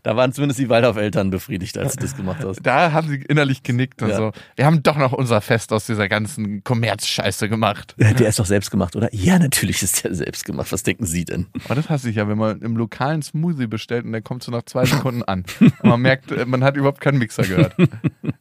Da 0.04 0.16
waren 0.16 0.32
zumindest 0.32 0.60
die 0.60 0.68
Waldorf-Eltern 0.68 1.30
befriedigt, 1.30 1.76
als 1.76 1.96
du 1.96 2.02
das 2.02 2.16
gemacht 2.16 2.44
hast. 2.44 2.60
Da 2.64 2.92
haben 2.92 3.08
sie 3.08 3.16
innerlich 3.16 3.64
genickt 3.64 4.00
und 4.00 4.10
Ja. 4.10 4.16
so. 4.16 4.32
Wir 4.54 4.64
haben 4.64 4.80
doch 4.84 4.96
noch 4.96 5.12
unser 5.12 5.40
Fest 5.40 5.72
aus 5.72 5.86
dieser 5.86 6.08
ganzen 6.08 6.62
Kommerzscheiße 6.62 7.48
gemacht. 7.48 7.96
Der 7.98 8.28
ist 8.28 8.38
doch 8.38 8.46
selbst 8.46 8.70
gemacht, 8.70 8.94
oder? 8.94 9.12
Ja, 9.12 9.40
natürlich 9.40 9.82
ist 9.82 10.04
der 10.04 10.14
selbst 10.14 10.44
gemacht. 10.44 10.70
Was 10.70 10.84
denken 10.84 11.04
Sie 11.04 11.24
denn? 11.24 11.46
Aber 11.64 11.74
das 11.74 11.90
hasse 11.90 12.10
ich 12.10 12.14
ja, 12.14 12.28
wenn 12.28 12.38
man 12.38 12.60
im 12.60 12.76
lokalen 12.76 13.22
Smoothie 13.22 13.66
bestellt 13.66 14.04
und 14.04 14.12
der 14.12 14.22
kommt 14.22 14.44
so 14.44 14.52
nach 14.52 14.62
zwei 14.62 14.84
Sekunden 14.86 15.24
an. 15.24 15.44
Und 15.58 15.82
man 15.82 16.00
merkt, 16.00 16.46
man 16.46 16.62
hat 16.62 16.76
überhaupt 16.76 17.00
keinen 17.00 17.18
Mixer 17.18 17.42
gehört. 17.42 17.74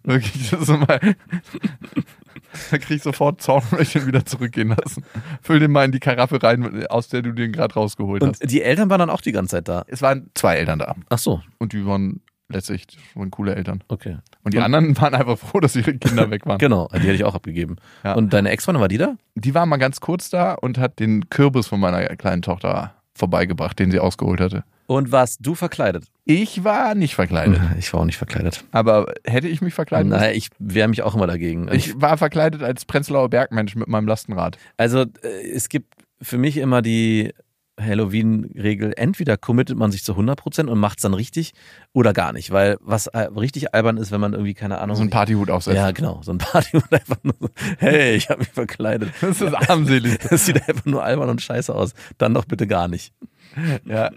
Wirklich, 0.04 0.27
das 0.52 0.62
ist 0.62 0.70
immer. 0.70 1.00
Da 2.72 2.78
krieg 2.78 2.98
ich 2.98 3.04
sofort 3.04 3.42
Zorn 3.42 3.62
und 3.72 3.80
möchte 3.80 4.00
ihn 4.00 4.08
wieder 4.08 4.26
zurückgehen 4.26 4.70
lassen. 4.70 5.04
Füll 5.42 5.60
den 5.60 5.72
mal 5.72 5.86
in 5.86 5.92
die 5.92 6.00
Karaffe 6.00 6.42
rein, 6.42 6.88
aus 6.88 7.08
der 7.08 7.22
du 7.22 7.32
den 7.34 7.52
gerade 7.52 7.74
rausgeholt 7.76 8.24
hast. 8.24 8.42
Und 8.42 8.52
die 8.52 8.62
Eltern 8.64 8.90
waren 8.90 9.00
dann 9.00 9.10
auch 9.10 9.22
die 9.22 9.32
ganze 9.32 9.58
Zeit 9.58 9.68
da. 9.68 9.84
Es 9.88 10.02
waren 10.02 10.30
zwei 10.34 10.56
Eltern 10.56 10.80
da. 10.80 10.96
Ach 11.10 11.20
so, 11.20 11.42
Und 11.60 11.74
die 11.74 11.86
waren 11.86 12.22
letztlich 12.50 12.86
schon 13.14 13.30
coole 13.32 13.56
Eltern. 13.56 13.84
okay. 13.90 14.18
Und 14.44 14.54
die 14.54 14.60
anderen 14.60 14.98
waren 14.98 15.14
einfach 15.14 15.38
froh, 15.38 15.60
dass 15.60 15.76
ihre 15.76 15.94
Kinder 15.96 16.32
weg 16.32 16.46
waren. 16.46 16.58
Genau, 16.58 16.88
die 16.94 17.00
hätte 17.00 17.14
ich 17.14 17.26
auch 17.26 17.36
abgegeben. 17.36 17.76
Ja. 18.04 18.14
Und 18.14 18.34
deine 18.34 18.50
Ex-Freundin 18.50 18.82
war 18.82 18.88
die 18.88 18.98
da? 18.98 19.16
Die 19.36 19.54
war 19.54 19.66
mal 19.66 19.78
ganz 19.78 20.00
kurz 20.00 20.30
da 20.30 20.54
und 20.54 20.78
hat 20.78 21.00
den 21.00 21.30
Kürbis 21.30 21.68
von 21.68 21.80
meiner 21.80 22.04
kleinen 22.16 22.42
Tochter 22.42 22.94
vorbeigebracht, 23.14 23.78
den 23.78 23.92
sie 23.92 24.00
ausgeholt 24.00 24.40
hatte. 24.40 24.64
Und 24.88 25.12
warst 25.12 25.40
du 25.46 25.54
verkleidet? 25.54 26.06
Ich 26.24 26.64
war 26.64 26.96
nicht 26.96 27.16
verkleidet. 27.16 27.60
Ich 27.78 27.94
war 27.94 28.02
auch 28.02 28.06
nicht 28.06 28.18
verkleidet. 28.18 28.64
Aber 28.72 29.14
hätte 29.26 29.48
ich 29.48 29.62
mich 29.62 29.74
verkleidet? 29.74 30.10
Naja, 30.10 30.32
ich 30.32 30.50
wehre 30.60 30.88
mich 30.88 31.04
auch 31.04 31.14
immer 31.14 31.28
dagegen. 31.28 31.70
Ich 31.72 32.00
war 32.02 32.18
verkleidet 32.18 32.64
als 32.64 32.86
Prenzlauer 32.86 33.30
Bergmensch 33.30 33.76
mit 33.76 33.88
meinem 33.88 34.08
Lastenrad. 34.08 34.58
Also 34.78 35.02
äh, 35.02 35.52
es 35.54 35.70
gibt 35.70 35.94
für 36.22 36.38
mich 36.38 36.58
immer 36.58 36.82
die 36.82 37.34
Halloween-Regel, 37.80 38.94
entweder 38.98 39.38
committet 39.38 39.78
man 39.78 39.92
sich 39.92 40.04
zu 40.04 40.14
100% 40.14 40.66
und 40.68 40.80
macht 40.80 40.98
es 40.98 41.04
dann 41.04 41.14
richtig 41.14 41.52
oder 41.94 42.12
gar 42.14 42.34
nicht. 42.34 42.52
Weil 42.52 42.78
was 42.82 43.08
äh, 43.08 43.20
richtig 43.20 43.74
albern 43.74 43.98
ist, 43.98 44.12
wenn 44.12 44.20
man 44.22 44.34
irgendwie, 44.34 44.54
keine 44.54 44.80
Ahnung... 44.80 44.96
So 44.96 45.04
ein 45.04 45.10
Partyhut 45.10 45.50
aufsetzt. 45.50 45.78
Ja, 45.78 45.92
genau. 45.92 46.22
So 46.24 46.32
ein 46.32 46.40
Party 46.40 46.78
und 46.78 46.92
einfach 46.92 47.18
nur 47.24 47.36
so, 47.40 47.50
hey, 47.78 48.16
ich 48.16 48.30
habe 48.30 48.40
mich 48.40 48.50
verkleidet. 48.50 49.12
Das 49.22 49.42
ist 49.42 49.54
armselig. 49.54 50.20
Das 50.30 50.46
sieht 50.46 50.68
einfach 50.68 50.86
nur 50.86 51.04
albern 51.04 51.30
und 51.30 51.42
scheiße 51.42 51.74
aus. 51.74 51.94
Dann 52.18 52.34
doch 52.34 52.46
bitte 52.46 52.66
gar 52.66 52.88
nicht. 52.88 53.14
ja. 53.86 54.12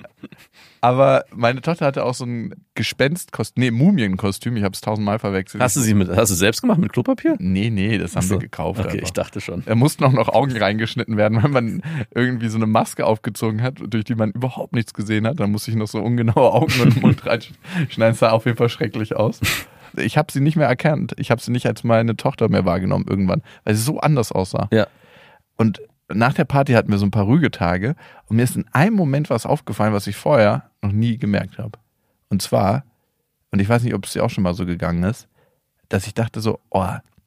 Aber 0.82 1.24
meine 1.34 1.60
Tochter 1.60 1.86
hatte 1.86 2.04
auch 2.04 2.14
so 2.14 2.24
ein 2.24 2.54
Gespenstkostüm, 2.74 3.62
nee, 3.62 3.70
Mumienkostüm. 3.70 4.56
Ich 4.56 4.64
habe 4.64 4.72
es 4.72 4.80
tausendmal 4.80 5.18
verwechselt. 5.18 5.62
Hast 5.62 5.76
du 5.76 5.80
sie 5.80 5.92
mit, 5.92 6.08
hast 6.08 6.30
du 6.30 6.34
selbst 6.34 6.62
gemacht 6.62 6.78
mit 6.78 6.92
Klopapier? 6.92 7.36
Nee, 7.38 7.68
nee, 7.68 7.98
das 7.98 8.16
haben 8.16 8.26
so. 8.26 8.36
wir 8.36 8.38
gekauft. 8.38 8.80
Okay, 8.80 8.92
einfach. 8.92 9.02
ich 9.02 9.12
dachte 9.12 9.40
schon. 9.40 9.62
Da 9.66 9.74
mussten 9.74 10.04
auch 10.04 10.12
noch 10.12 10.28
Augen 10.28 10.56
reingeschnitten 10.56 11.18
werden, 11.18 11.42
weil 11.42 11.50
man 11.50 11.82
irgendwie 12.14 12.48
so 12.48 12.56
eine 12.56 12.66
Maske 12.66 13.04
aufgezogen 13.04 13.62
hat, 13.62 13.74
durch 13.78 14.04
die 14.04 14.14
man 14.14 14.30
überhaupt 14.30 14.72
nichts 14.72 14.94
gesehen 14.94 15.26
hat. 15.26 15.38
Dann 15.38 15.50
musste 15.50 15.70
ich 15.70 15.76
noch 15.76 15.88
so 15.88 16.00
ungenaue 16.00 16.52
Augen 16.52 16.80
und 16.80 17.02
Mund 17.02 17.26
reinschneiden. 17.26 18.14
Es 18.14 18.18
sah 18.18 18.30
auf 18.30 18.46
jeden 18.46 18.56
Fall 18.56 18.70
schrecklich 18.70 19.16
aus. 19.16 19.40
Ich 19.96 20.16
habe 20.16 20.32
sie 20.32 20.40
nicht 20.40 20.56
mehr 20.56 20.68
erkannt. 20.68 21.14
Ich 21.18 21.30
habe 21.30 21.42
sie 21.42 21.50
nicht 21.50 21.66
als 21.66 21.84
meine 21.84 22.16
Tochter 22.16 22.48
mehr 22.48 22.64
wahrgenommen 22.64 23.06
irgendwann, 23.08 23.42
weil 23.64 23.74
sie 23.74 23.82
so 23.82 23.98
anders 24.00 24.32
aussah. 24.32 24.68
Ja. 24.72 24.86
Und 25.56 25.80
nach 26.12 26.34
der 26.34 26.44
Party 26.44 26.72
hatten 26.72 26.90
wir 26.90 26.98
so 26.98 27.06
ein 27.06 27.10
paar 27.10 27.26
Rügetage 27.26 27.94
und 28.26 28.36
mir 28.36 28.42
ist 28.42 28.56
in 28.56 28.66
einem 28.72 28.96
Moment 28.96 29.30
was 29.30 29.46
aufgefallen, 29.46 29.92
was 29.92 30.06
ich 30.06 30.16
vorher 30.16 30.70
noch 30.82 30.92
nie 30.92 31.18
gemerkt 31.18 31.58
habe. 31.58 31.78
Und 32.28 32.42
zwar, 32.42 32.84
und 33.50 33.60
ich 33.60 33.68
weiß 33.68 33.82
nicht, 33.82 33.94
ob 33.94 34.04
es 34.04 34.12
dir 34.12 34.24
auch 34.24 34.30
schon 34.30 34.44
mal 34.44 34.54
so 34.54 34.66
gegangen 34.66 35.02
ist, 35.04 35.28
dass 35.88 36.06
ich 36.06 36.14
dachte 36.14 36.40
so, 36.40 36.60
oh, 36.70 36.86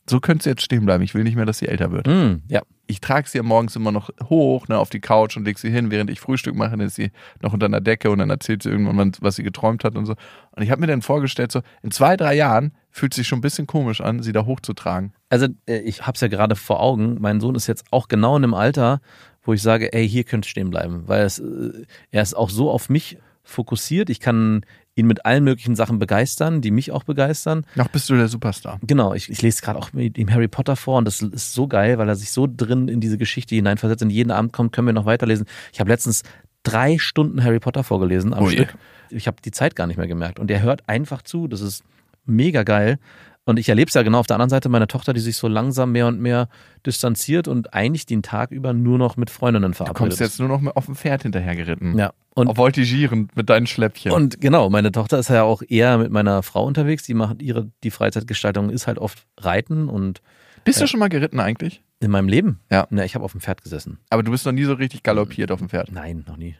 so 0.09 0.19
könnte 0.19 0.43
sie 0.43 0.49
jetzt 0.49 0.63
stehen 0.63 0.85
bleiben. 0.85 1.03
Ich 1.03 1.13
will 1.13 1.23
nicht 1.23 1.35
mehr, 1.35 1.45
dass 1.45 1.59
sie 1.59 1.67
älter 1.67 1.91
wird. 1.91 2.07
Hm, 2.07 2.41
ja. 2.47 2.61
Ich 2.85 2.99
trage 2.99 3.29
sie 3.29 3.37
ja 3.37 3.43
morgens 3.43 3.75
immer 3.75 3.91
noch 3.91 4.09
hoch, 4.29 4.67
ne, 4.67 4.77
auf 4.77 4.89
die 4.89 4.99
Couch 4.99 5.37
und 5.37 5.45
leg 5.45 5.57
sie 5.57 5.69
hin, 5.69 5.89
während 5.89 6.09
ich 6.09 6.19
Frühstück 6.19 6.55
mache, 6.55 6.71
dann 6.71 6.81
ist 6.81 6.95
sie 6.95 7.11
noch 7.41 7.53
unter 7.53 7.65
einer 7.65 7.81
Decke 7.81 8.11
und 8.11 8.19
dann 8.19 8.29
erzählt 8.29 8.63
sie 8.63 8.69
irgendwann, 8.69 9.13
was 9.21 9.37
sie 9.37 9.43
geträumt 9.43 9.83
hat 9.83 9.95
und 9.95 10.05
so. 10.05 10.15
Und 10.51 10.63
ich 10.63 10.69
habe 10.69 10.81
mir 10.81 10.87
dann 10.87 11.01
vorgestellt, 11.01 11.51
so 11.51 11.61
in 11.81 11.91
zwei, 11.91 12.17
drei 12.17 12.35
Jahren 12.35 12.73
fühlt 12.91 13.13
es 13.13 13.17
sich 13.17 13.27
schon 13.27 13.39
ein 13.39 13.43
bisschen 13.43 13.67
komisch 13.67 14.01
an, 14.01 14.21
sie 14.21 14.33
da 14.33 14.45
hochzutragen. 14.45 15.13
Also 15.29 15.47
äh, 15.65 15.79
ich 15.79 16.05
habe 16.05 16.15
es 16.15 16.21
ja 16.21 16.27
gerade 16.27 16.55
vor 16.55 16.81
Augen. 16.81 17.17
Mein 17.19 17.39
Sohn 17.39 17.55
ist 17.55 17.67
jetzt 17.67 17.85
auch 17.91 18.07
genau 18.07 18.35
in 18.35 18.43
einem 18.43 18.53
Alter, 18.53 19.01
wo 19.43 19.53
ich 19.53 19.61
sage, 19.61 19.93
ey, 19.93 20.07
hier 20.07 20.25
könnte 20.25 20.49
stehen 20.49 20.69
bleiben, 20.69 21.03
weil 21.07 21.23
es, 21.23 21.39
äh, 21.39 21.85
er 22.11 22.21
ist 22.21 22.33
auch 22.33 22.49
so 22.49 22.69
auf 22.69 22.89
mich 22.89 23.17
fokussiert. 23.43 24.09
Ich 24.09 24.19
kann 24.19 24.65
ihn 24.95 25.07
mit 25.07 25.25
allen 25.25 25.43
möglichen 25.43 25.75
Sachen 25.75 25.97
begeistern, 25.99 26.61
die 26.61 26.71
mich 26.71 26.91
auch 26.91 27.03
begeistern. 27.03 27.65
Noch 27.75 27.87
bist 27.87 28.09
du 28.09 28.15
der 28.15 28.27
Superstar. 28.27 28.79
Genau, 28.83 29.13
ich, 29.13 29.29
ich 29.29 29.41
lese 29.41 29.61
gerade 29.61 29.79
auch 29.79 29.91
mit 29.93 30.17
ihm 30.17 30.31
Harry 30.31 30.47
Potter 30.47 30.75
vor 30.75 30.97
und 30.99 31.05
das 31.05 31.21
ist 31.21 31.53
so 31.53 31.67
geil, 31.67 31.97
weil 31.97 32.07
er 32.07 32.15
sich 32.15 32.31
so 32.31 32.47
drin 32.47 32.87
in 32.87 32.99
diese 32.99 33.17
Geschichte 33.17 33.55
hineinversetzt 33.55 34.03
und 34.03 34.11
jeden 34.11 34.31
Abend 34.31 34.53
kommt, 34.53 34.71
können 34.71 34.87
wir 34.87 34.93
noch 34.93 35.05
weiterlesen. 35.05 35.45
Ich 35.71 35.79
habe 35.79 35.89
letztens 35.89 36.23
drei 36.63 36.97
Stunden 36.97 37.43
Harry 37.43 37.59
Potter 37.59 37.83
vorgelesen 37.83 38.33
am 38.33 38.43
Oh 38.43 38.49
je. 38.49 38.57
Stück. 38.57 38.75
Ich 39.09 39.27
habe 39.27 39.37
die 39.43 39.51
Zeit 39.51 39.75
gar 39.75 39.87
nicht 39.87 39.97
mehr 39.97 40.07
gemerkt 40.07 40.39
und 40.39 40.49
er 40.51 40.61
hört 40.61 40.87
einfach 40.87 41.21
zu. 41.21 41.47
Das 41.47 41.61
ist 41.61 41.83
mega 42.25 42.63
geil. 42.63 42.99
Und 43.45 43.59
ich 43.59 43.67
erlebe 43.67 43.89
es 43.89 43.93
ja 43.93 44.03
genau 44.03 44.19
auf 44.19 44.27
der 44.27 44.35
anderen 44.37 44.49
Seite 44.49 44.69
meine 44.69 44.87
Tochter, 44.87 45.11
die 45.13 45.19
sich 45.19 45.35
so 45.35 45.47
langsam 45.49 45.91
mehr 45.91 46.07
und 46.07 46.19
mehr 46.21 46.47
distanziert 46.85 47.47
und 47.49 47.73
eigentlich 47.73 48.05
den 48.05 48.23
Tag 48.23 48.51
über 48.51 48.71
nur 48.73 48.97
noch 48.97 49.17
mit 49.17 49.29
Freundinnen 49.29 49.71
Du 49.73 49.75
verabredet. 49.77 49.97
kommst 49.97 50.19
jetzt 50.21 50.39
nur 50.39 50.47
noch 50.47 50.61
mal 50.61 50.71
auf 50.71 50.85
dem 50.85 50.95
Pferd 50.95 51.23
hinterher 51.23 51.55
geritten. 51.55 51.97
ja. 51.97 52.13
Und 52.35 52.57
voltigierend 52.57 53.35
mit 53.35 53.47
deinen 53.49 53.67
Schläppchen. 53.67 54.11
Und 54.11 54.41
genau, 54.41 54.71
meine 54.71 54.91
Tochter 54.91 55.19
ist 55.19 55.29
ja 55.29 55.43
auch 55.43 55.61
eher 55.67 55.99
mit 55.99 56.09
meiner 56.11 56.41
Frau 56.41 56.65
unterwegs. 56.65 57.03
Die 57.03 57.13
macht 57.13 57.43
ihre, 57.43 57.69
die 57.83 57.91
Freizeitgestaltung 57.91 58.71
ist 58.71 58.87
halt 58.87 58.97
oft 58.97 59.27
Reiten 59.39 59.87
und 59.87 60.21
bist 60.63 60.81
du 60.81 60.87
schon 60.87 60.99
mal 60.99 61.09
geritten 61.09 61.39
eigentlich? 61.39 61.83
in 61.99 62.09
meinem 62.11 62.27
Leben. 62.27 62.59
Ja. 62.71 62.87
Na, 62.89 63.05
ich 63.05 63.13
habe 63.15 63.23
auf 63.23 63.31
dem 63.33 63.39
Pferd 63.41 63.61
gesessen. 63.61 63.99
Aber 64.09 64.23
du 64.23 64.31
bist 64.31 64.45
noch 64.45 64.51
nie 64.51 64.63
so 64.65 64.73
richtig 64.73 65.03
galoppiert 65.03 65.51
auf 65.51 65.59
dem 65.59 65.69
Pferd. 65.69 65.91
Nein, 65.91 66.23
noch 66.27 66.37
nie. 66.37 66.55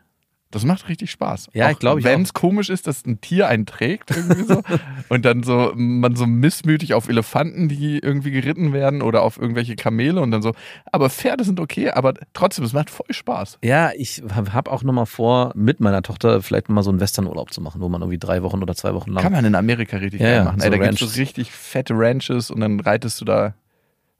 Das 0.54 0.66
macht 0.66 0.88
richtig 0.88 1.10
Spaß. 1.10 1.50
Ja, 1.54 1.72
ich 1.72 1.80
glaube, 1.80 2.00
ich 2.00 2.06
Wenn 2.06 2.22
es 2.22 2.34
komisch 2.34 2.70
ist, 2.70 2.86
dass 2.86 3.06
ein 3.06 3.20
Tier 3.22 3.48
einen 3.48 3.66
trägt, 3.66 4.12
irgendwie 4.16 4.44
so, 4.44 4.62
und 5.10 5.26
dann 5.26 5.42
so, 5.42 5.72
man 5.76 6.16
so 6.16 6.28
missmütig 6.28 6.94
auf 6.94 7.10
Elefanten, 7.10 7.70
die 7.70 7.98
irgendwie 7.98 8.30
geritten 8.30 8.72
werden 8.72 9.02
oder 9.02 9.24
auf 9.24 9.40
irgendwelche 9.40 9.76
Kamele 9.76 10.22
und 10.22 10.30
dann 10.30 10.44
so, 10.44 10.54
aber 10.92 11.10
Pferde 11.10 11.44
sind 11.44 11.60
okay, 11.60 11.90
aber 11.90 12.14
trotzdem, 12.34 12.66
es 12.66 12.74
macht 12.74 12.92
voll 12.92 13.08
Spaß. 13.10 13.58
Ja, 13.64 13.92
ich 13.96 14.22
habe 14.36 14.72
auch 14.72 14.84
nochmal 14.84 15.08
vor, 15.08 15.52
mit 15.56 15.80
meiner 15.80 16.04
Tochter 16.04 16.42
vielleicht 16.44 16.70
mal 16.70 16.84
so 16.84 16.92
einen 16.92 17.00
Westernurlaub 17.00 17.52
zu 17.52 17.60
machen, 17.60 17.82
wo 17.82 17.90
man 17.90 18.02
irgendwie 18.02 18.20
drei 18.20 18.44
Wochen 18.44 18.62
oder 18.62 18.76
zwei 18.76 18.94
Wochen 18.94 19.12
lang. 19.12 19.24
Kann 19.24 19.34
man 19.34 19.46
in 19.46 19.56
Amerika 19.56 19.98
richtig 19.98 20.22
Ja, 20.22 20.28
geil 20.28 20.36
ja, 20.36 20.44
machen. 20.44 20.60
so 20.60 20.66
Ey, 20.66 20.72
da 20.72 20.78
gibt 20.78 21.02
es 21.02 21.14
so 21.14 21.20
richtig 21.20 21.52
fette 21.52 21.94
Ranches 21.98 22.52
und 22.52 22.60
dann 22.60 22.80
reitest 22.80 23.20
du 23.22 23.26
da. 23.26 23.56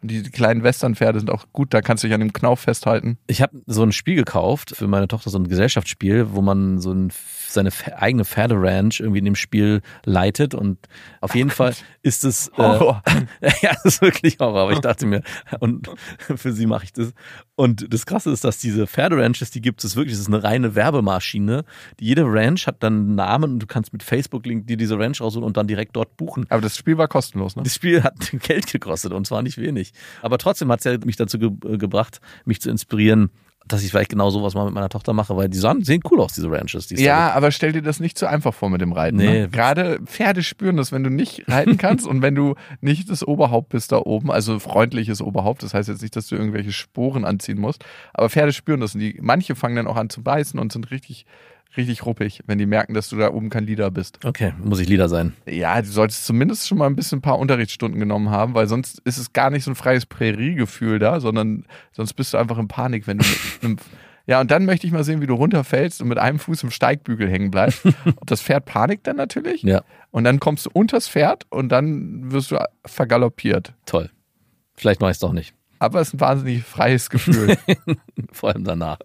Die 0.04 0.22
kleinen 0.24 0.64
Westernpferde 0.64 1.20
sind 1.20 1.30
auch 1.30 1.46
gut, 1.54 1.74
da 1.74 1.82
kannst 1.82 2.04
du 2.04 2.08
dich 2.08 2.14
an 2.14 2.20
dem 2.20 2.34
Knauf 2.34 2.60
festhalten. 2.60 3.18
Ich 3.28 3.42
habe 3.42 3.62
so 3.66 3.84
ein 3.84 3.94
Spiel 3.94 4.16
gekauft 4.16 4.76
für 4.76 4.88
meine 4.88 5.08
Tochter, 5.08 5.30
so 5.30 5.40
ein 5.40 5.48
Gesellschaftsspiel, 5.48 6.34
wo 6.34 6.42
man 6.42 6.80
so 6.80 6.92
ein, 6.92 7.12
seine 7.54 7.70
eigene 7.96 8.26
Pferderanch 8.26 9.00
irgendwie 9.00 9.20
in 9.20 9.26
dem 9.26 9.36
Spiel 9.36 9.82
leitet 10.06 10.54
und 10.54 10.78
auf 11.22 11.36
jeden 11.36 11.50
Fall 11.50 11.76
ist 12.02 12.24
es 12.24 12.50
äh, 12.50 12.52
Horror. 12.58 13.04
ja, 13.62 13.72
das 13.84 13.86
ist 13.86 14.02
wirklich 14.02 14.38
Horror, 14.40 14.62
aber 14.62 14.72
ich 14.74 14.80
dachte 14.80 15.06
mir 15.06 15.24
und 15.60 15.90
für 16.36 16.52
sie 16.52 16.66
mache 16.66 16.86
ich 16.86 16.94
das 16.94 17.14
und 17.56 17.94
das 17.94 18.08
krasse 18.08 18.32
ist, 18.32 18.44
dass 18.44 18.58
diese 18.58 18.88
Pferderanches, 18.88 19.52
die 19.52 19.62
gibt 19.62 19.84
es 19.84 19.96
wirklich, 19.96 20.14
das 20.14 20.22
ist 20.22 20.28
eine 20.28 20.44
reine 20.44 20.74
Werbemaschine. 20.74 21.66
Die, 22.00 22.06
jede 22.06 22.24
Ranch 22.26 22.66
hat 22.66 22.82
dann 22.82 22.94
einen 22.94 23.16
Namen 23.16 23.54
und 23.54 23.60
du 23.60 23.68
kannst 23.68 23.94
mit 23.94 24.02
Facebook 24.02 24.46
Link 24.48 24.66
dir 24.66 24.76
diese 24.76 24.98
Ranch 24.98 25.22
raussuchen 25.22 25.44
und 25.44 25.56
dann 25.56 25.68
direkt 25.68 25.96
dort 25.96 26.18
buchen. 26.18 26.48
Aber 26.50 26.62
das 26.62 26.76
Spiel 26.76 26.98
war 26.98 27.08
kostenlos, 27.08 27.56
ne? 27.56 27.62
Das 27.62 27.76
Spiel 27.76 28.04
hat 28.04 28.16
Geld 28.42 28.72
gekostet 28.72 29.14
und 29.14 29.28
zwar 29.28 29.44
nicht 29.44 29.60
wenig. 29.60 29.94
Aber 30.24 30.40
trotzdem 30.40 30.72
hat 30.72 30.80
es 30.80 30.86
ja 30.86 30.98
mich 31.06 31.16
dazu 31.16 31.38
ge 31.38 31.52
gebracht, 31.78 32.22
mich 32.46 32.60
zu 32.60 32.72
inspirieren, 32.72 33.30
dass 33.68 33.84
ich 33.84 33.92
vielleicht 33.92 34.10
genau 34.10 34.30
sowas 34.30 34.56
mal 34.56 34.66
mit 34.66 34.74
meiner 34.74 34.90
Tochter 34.90 35.14
mache, 35.14 35.36
weil 35.38 35.50
die 35.50 35.58
sahen, 35.58 35.84
sehen 35.84 36.02
cool 36.12 36.20
aus, 36.20 36.34
diese 36.34 36.52
Ranches. 36.52 36.88
Die 36.88 36.96
Ja, 36.96 37.32
aber 37.32 37.52
stell 37.52 37.72
dir 37.72 37.82
das 37.82 38.00
nicht 38.00 38.18
so 38.18 38.26
einfach 38.26 38.54
vor 38.54 38.70
mit 38.70 38.82
dem 38.82 38.92
Reiten. 38.92 39.18
Nee. 39.18 39.42
Ne? 39.42 39.50
Gerade 39.50 40.00
Pferde 40.06 40.44
spüren 40.44 40.78
das, 40.78 40.92
wenn 40.92 41.04
du 41.04 41.10
nicht 41.10 41.48
reiten 41.48 41.78
kannst 41.78 42.06
und 42.06 42.22
wenn 42.22 42.36
du 42.36 42.56
nicht 42.82 43.10
das 43.10 43.26
Oberhaupt 43.26 43.70
bist 43.70 43.92
da 43.92 43.98
oben, 43.98 44.32
also 44.32 44.60
freundliches 44.60 45.22
Oberhaupt, 45.22 45.64
das 45.64 45.74
heißt 45.74 45.90
jetzt 45.90 46.02
nicht, 46.02 46.16
dass 46.16 46.28
du 46.28 46.36
irgendwelche 46.36 46.72
Sporen 46.72 47.26
anziehen 47.26 47.60
musst, 47.60 47.86
aber 48.14 48.30
Pferde 48.30 48.54
spüren 48.54 48.82
das 48.82 48.96
und 48.96 49.00
die, 49.00 49.18
manche 49.22 49.56
fangen 49.56 49.76
dann 49.76 49.88
auch 49.88 49.98
an 49.98 50.10
zu 50.10 50.22
beißen 50.24 50.60
und 50.60 50.72
sind 50.72 50.92
richtig, 50.92 51.26
richtig 51.78 52.06
ruppig, 52.06 52.42
wenn 52.46 52.58
die 52.58 52.66
merken, 52.66 52.94
dass 52.94 53.10
du 53.10 53.18
da 53.18 53.32
oben 53.32 53.50
kein 53.50 53.66
Leader 53.66 53.92
bist. 53.92 54.24
Okay, 54.26 54.54
muss 54.64 54.80
ich 54.80 54.88
Lieder 54.88 55.10
sein. 55.10 55.34
Ja, 55.48 55.82
du 55.82 55.88
solltest 55.88 56.26
zumindest 56.26 56.68
schon 56.68 56.78
mal 56.78 56.88
ein 56.88 56.96
bisschen 56.96 57.20
ein 57.20 57.22
paar 57.24 57.40
Unterrichtsstunden 57.40 58.00
genommen 58.00 58.30
haben, 58.30 58.54
weil 58.54 58.68
sonst 58.68 59.00
ist 59.06 59.18
es 59.18 59.34
gar 59.34 59.50
nicht 59.50 59.64
so 59.64 59.72
ein 59.72 59.76
freies 59.76 60.06
Präriegefühl 60.06 61.00
da, 61.00 61.20
sondern 61.20 61.66
sonst 61.92 62.14
bist 62.14 62.34
du 62.34 62.38
einfach 62.38 62.58
in 62.58 62.68
Panik, 62.68 63.08
wenn 63.08 63.18
du 63.20 63.26
mit 63.26 63.38
einem 63.64 63.78
ja, 64.26 64.40
und 64.40 64.52
dann 64.52 64.64
möchte 64.64 64.88
ich 64.88 64.94
mal 64.94 65.04
sehen, 65.04 65.20
wie 65.22 65.28
du 65.28 65.34
runterfällst 65.34 66.02
und 66.02 66.08
mit 66.08 66.18
einem 66.18 66.40
Fuß 66.40 66.64
im 66.64 66.72
Steigbügel 66.72 67.30
hängen 67.30 67.52
bleibst. 67.52 67.86
Das 68.26 68.42
Pferd 68.42 68.64
panikt 68.64 69.06
dann 69.06 69.18
natürlich. 69.18 69.64
Ja, 69.64 69.82
Und 70.12 70.24
dann 70.24 70.40
kommst 70.40 70.66
du 70.66 70.70
unters 70.72 71.10
Pferd 71.10 71.46
und 71.50 71.70
dann 71.70 72.32
wirst 72.32 72.52
du 72.52 72.58
vergaloppiert. 72.86 73.74
toll. 73.86 74.10
Vielleicht 74.76 75.02
mache 75.02 75.12
ich 75.12 75.16
es 75.16 75.20
doch 75.20 75.34
nicht. 75.34 75.54
Aber 75.84 76.00
es 76.00 76.08
ist 76.10 76.14
ein 76.14 76.20
wahnsinnig 76.22 76.64
freies 76.64 77.10
Gefühl. 77.10 77.58
Vor 78.32 78.50
allem 78.50 78.64
danach. 78.64 79.00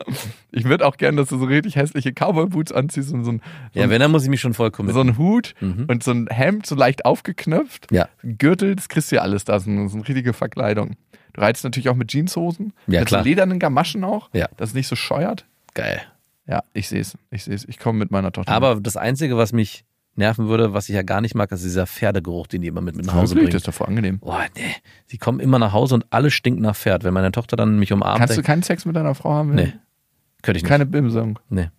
ich 0.53 0.65
würde 0.65 0.87
auch 0.87 0.97
gerne, 0.97 1.17
dass 1.17 1.29
du 1.29 1.39
so 1.39 1.45
richtig 1.47 1.75
hässliche 1.77 2.13
Cowboy-Boots 2.13 2.71
anziehst 2.73 3.13
und 3.13 3.25
so 3.25 3.33
ein, 3.33 3.43
so 3.75 3.81
Ja, 3.81 3.91
wenn, 3.91 4.01
dann 4.01 4.11
muss 4.13 4.23
ich 4.23 4.29
mich 4.31 4.41
schon 4.41 4.55
voll 4.55 4.71
committen. 4.71 4.95
so 4.95 5.01
ein 5.01 5.19
Hut 5.19 5.55
Mhm. 5.61 5.87
und 5.89 6.05
so 6.05 6.13
ein 6.13 6.29
Hemd 6.29 6.67
so 6.67 6.75
leicht 6.77 7.05
aufgeknöpft. 7.05 7.89
Ja. 7.91 8.09
Ein 8.23 8.39
Gürtel, 8.39 8.77
das 8.77 8.89
kriegst 8.89 9.11
du 9.11 9.17
ja 9.17 9.23
alles 9.23 9.45
da, 9.45 9.59
so 9.59 9.69
eine, 9.71 9.89
so 9.89 9.97
eine 9.97 10.07
richtige 10.09 10.33
Verkleidung. 10.33 10.93
Du 11.33 11.41
reitest 11.41 11.65
natürlich 11.65 11.89
auch 11.89 11.97
mit 11.97 12.13
Jeanshosen, 12.13 12.73
Ja, 12.87 13.01
mit 13.01 13.09
klar. 13.09 13.23
so 13.23 13.29
ledernen 13.29 13.59
Gamaschen 13.59 14.05
auch, 14.05 14.31
Ja. 14.33 14.47
dass 14.57 14.71
es 14.71 14.75
nicht 14.75 14.87
so 14.89 14.95
scheuert. 14.97 15.47
Geil. 15.75 16.01
Ja, 16.47 16.63
ich 16.73 16.89
sehe 16.89 17.01
es, 17.01 17.19
ich 17.31 17.45
sehe 17.45 17.55
es. 17.55 17.65
Ich 17.69 17.79
komme 17.79 17.99
mit 17.99 18.11
meiner 18.11 18.33
Tochter. 18.33 18.53
Aber 18.53 18.77
das 18.81 18.97
Einzige, 18.97 19.37
was 19.37 19.53
mich 19.53 19.85
nerven 20.19 20.49
würde, 20.49 20.75
was 20.75 20.89
ich 20.89 20.95
ja 20.95 21.03
gar 21.03 21.21
nicht 21.21 21.35
mag, 21.35 21.51
ist 21.53 21.65
dieser 21.65 21.87
Pferdegeruch, 21.87 22.47
den 22.47 22.61
die 22.63 22.69
immer 22.69 22.81
mit, 22.81 22.97
mit 22.97 23.07
nach 23.07 23.15
Hause 23.15 23.35
bringen. 23.35 23.47
das 23.49 23.57
ist 23.63 23.69
doch 23.69 23.75
voll 23.75 23.87
angenehm. 23.87 24.19
Boah, 24.19 24.45
nee. 24.57 24.63
Sie 25.07 25.17
kommen 25.19 25.41
immer 25.41 25.59
nach 25.59 25.73
Hause 25.73 25.95
und 25.95 26.07
alles 26.11 26.35
stinkt 26.35 26.61
nach 26.61 26.77
Pferd. 26.77 27.05
Wenn 27.05 27.15
meine 27.15 27.33
Tochter 27.33 27.57
dann 27.57 27.79
mich 27.79 27.93
umarmt, 27.93 28.19
Kannst 28.19 28.33
du 28.33 28.37
denk- 28.37 28.47
keinen 28.47 28.63
Sex 28.63 28.85
mit 28.85 28.95
deiner 28.97 29.15
Frau 29.15 29.31
haben? 29.33 29.55
nee, 29.55 29.73
könnte 30.43 30.59
ich 30.59 30.63
nicht. 30.65 30.69
Keine 30.69 30.85
Bimsung. 30.87 31.39
Nee. 31.49 31.71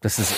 Das 0.00 0.18
ist, 0.18 0.34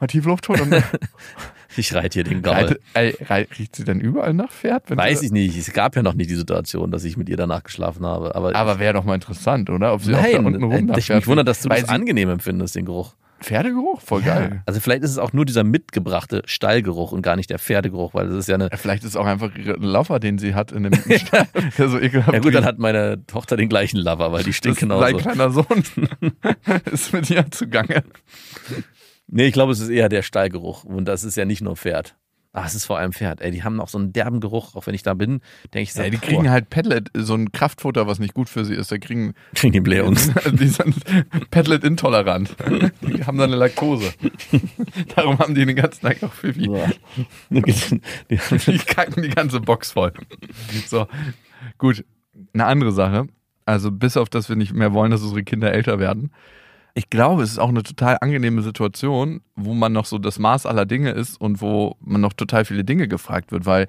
Mal 0.00 0.06
Tiefluft 0.08 0.48
holen 0.48 0.82
ich 1.76 1.94
reite 1.94 2.14
hier 2.14 2.24
den 2.24 2.42
Gaul. 2.42 2.76
Riecht 2.96 3.76
sie 3.76 3.84
denn 3.84 4.00
überall 4.00 4.34
nach 4.34 4.50
Pferd? 4.50 4.90
Wenn 4.90 4.98
Weiß 4.98 5.20
du, 5.20 5.26
ich 5.26 5.32
nicht. 5.32 5.56
Es 5.56 5.72
gab 5.72 5.94
ja 5.96 6.02
noch 6.02 6.14
nie 6.14 6.26
die 6.26 6.34
Situation, 6.34 6.90
dass 6.90 7.04
ich 7.04 7.16
mit 7.16 7.28
ihr 7.28 7.36
danach 7.36 7.62
geschlafen 7.62 8.04
habe. 8.04 8.34
Aber, 8.34 8.54
Aber 8.56 8.78
wäre 8.78 8.94
doch 8.94 9.04
mal 9.04 9.14
interessant, 9.14 9.70
oder? 9.70 9.94
Ob 9.94 10.02
sie 10.02 10.14
auch 10.14 10.20
da 10.20 10.22
nein, 10.22 10.44
unten 10.44 10.62
rum 10.64 10.72
äh, 10.72 10.82
nach 10.82 10.96
ich 10.96 11.06
Pferd 11.06 11.18
mich 11.18 11.26
wundert, 11.28 11.46
dass 11.48 11.60
du 11.62 11.68
das 11.68 11.88
angenehm 11.88 12.30
empfindest, 12.30 12.74
den 12.74 12.84
Geruch. 12.84 13.14
Pferdegeruch? 13.42 14.00
Voll 14.00 14.22
geil. 14.22 14.62
Also 14.66 14.80
vielleicht 14.80 15.02
ist 15.02 15.10
es 15.10 15.18
auch 15.18 15.32
nur 15.32 15.44
dieser 15.44 15.64
mitgebrachte 15.64 16.42
Stallgeruch 16.46 17.12
und 17.12 17.22
gar 17.22 17.36
nicht 17.36 17.50
der 17.50 17.58
Pferdegeruch, 17.58 18.14
weil 18.14 18.28
das 18.28 18.36
ist 18.36 18.48
ja 18.48 18.54
eine. 18.54 18.68
Ja, 18.70 18.76
Vielleicht 18.76 19.02
ist 19.04 19.10
es 19.10 19.16
auch 19.16 19.26
einfach 19.26 19.54
ihre 19.56 19.74
Laufer, 19.74 20.18
den 20.20 20.38
sie 20.38 20.54
hat 20.54 20.72
in 20.72 20.84
dem 20.84 20.94
Stall. 21.18 21.46
Der 21.78 21.88
so 21.88 21.98
ekelhaft 21.98 22.32
Ja 22.32 22.38
gut, 22.40 22.54
dann 22.54 22.64
hat 22.64 22.78
meine 22.78 23.24
Tochter 23.26 23.56
den 23.56 23.68
gleichen 23.68 23.98
Lover, 23.98 24.32
weil 24.32 24.44
die 24.44 24.52
stinkt 24.52 24.80
Sein 24.80 24.88
genauso. 24.88 25.16
kleiner 25.18 25.50
Sohn 25.50 25.66
ist 26.92 27.12
mit 27.12 27.30
ihr 27.30 27.50
zugange. 27.50 28.02
Nee, 29.28 29.46
ich 29.46 29.52
glaube, 29.52 29.72
es 29.72 29.80
ist 29.80 29.88
eher 29.88 30.08
der 30.08 30.22
Stallgeruch. 30.22 30.84
Und 30.84 31.06
das 31.06 31.24
ist 31.24 31.36
ja 31.36 31.44
nicht 31.44 31.62
nur 31.62 31.76
Pferd. 31.76 32.16
Ah, 32.54 32.64
es 32.66 32.74
ist 32.74 32.84
vor 32.84 32.98
allem 32.98 33.12
Pferd. 33.12 33.40
Ey, 33.40 33.50
die 33.50 33.62
haben 33.64 33.80
auch 33.80 33.88
so 33.88 33.96
einen 33.96 34.12
derben 34.12 34.40
Geruch. 34.40 34.74
Auch 34.74 34.86
wenn 34.86 34.94
ich 34.94 35.02
da 35.02 35.14
bin, 35.14 35.40
denke 35.72 35.84
ich 35.84 35.94
so, 35.94 36.02
Ja, 36.02 36.10
die 36.10 36.18
boah, 36.18 36.26
kriegen 36.26 36.50
halt 36.50 36.68
Padlet, 36.68 37.08
so 37.14 37.34
ein 37.34 37.50
Kraftfutter, 37.50 38.06
was 38.06 38.18
nicht 38.18 38.34
gut 38.34 38.50
für 38.50 38.66
sie 38.66 38.74
ist. 38.74 38.92
Da 38.92 38.98
kriegen 38.98 39.32
kriegen 39.54 39.72
die 39.72 39.80
Blähungs. 39.80 40.30
die 40.52 40.66
sind 40.68 40.96
Padlet 41.50 41.82
intolerant. 41.82 42.54
Die 43.00 43.24
haben 43.24 43.38
dann 43.38 43.48
eine 43.50 43.56
Laktose. 43.56 44.12
Darum 45.16 45.38
haben 45.38 45.54
die 45.54 45.64
den 45.64 45.76
ganzen 45.76 46.02
Tag 46.02 46.22
auch 46.22 46.32
Fifi. 46.32 46.68
Die- 47.48 48.00
Die 48.66 48.78
kacken 48.78 49.22
die 49.22 49.30
ganze 49.30 49.60
Box 49.60 49.92
voll. 49.92 50.12
So, 50.86 51.06
gut. 51.78 52.04
Eine 52.52 52.66
andere 52.66 52.92
Sache. 52.92 53.28
Also 53.64 53.90
bis 53.90 54.16
auf, 54.16 54.28
dass 54.28 54.48
wir 54.48 54.56
nicht 54.56 54.74
mehr 54.74 54.92
wollen, 54.92 55.10
dass 55.10 55.22
unsere 55.22 55.42
Kinder 55.44 55.72
älter 55.72 55.98
werden. 55.98 56.32
Ich 56.94 57.08
glaube, 57.08 57.42
es 57.42 57.52
ist 57.52 57.58
auch 57.58 57.70
eine 57.70 57.82
total 57.82 58.18
angenehme 58.20 58.62
Situation, 58.62 59.40
wo 59.56 59.72
man 59.72 59.92
noch 59.92 60.04
so 60.04 60.18
das 60.18 60.38
Maß 60.38 60.66
aller 60.66 60.84
Dinge 60.84 61.10
ist 61.10 61.40
und 61.40 61.60
wo 61.60 61.96
man 62.00 62.20
noch 62.20 62.34
total 62.34 62.64
viele 62.64 62.84
Dinge 62.84 63.08
gefragt 63.08 63.50
wird, 63.50 63.64
weil 63.64 63.88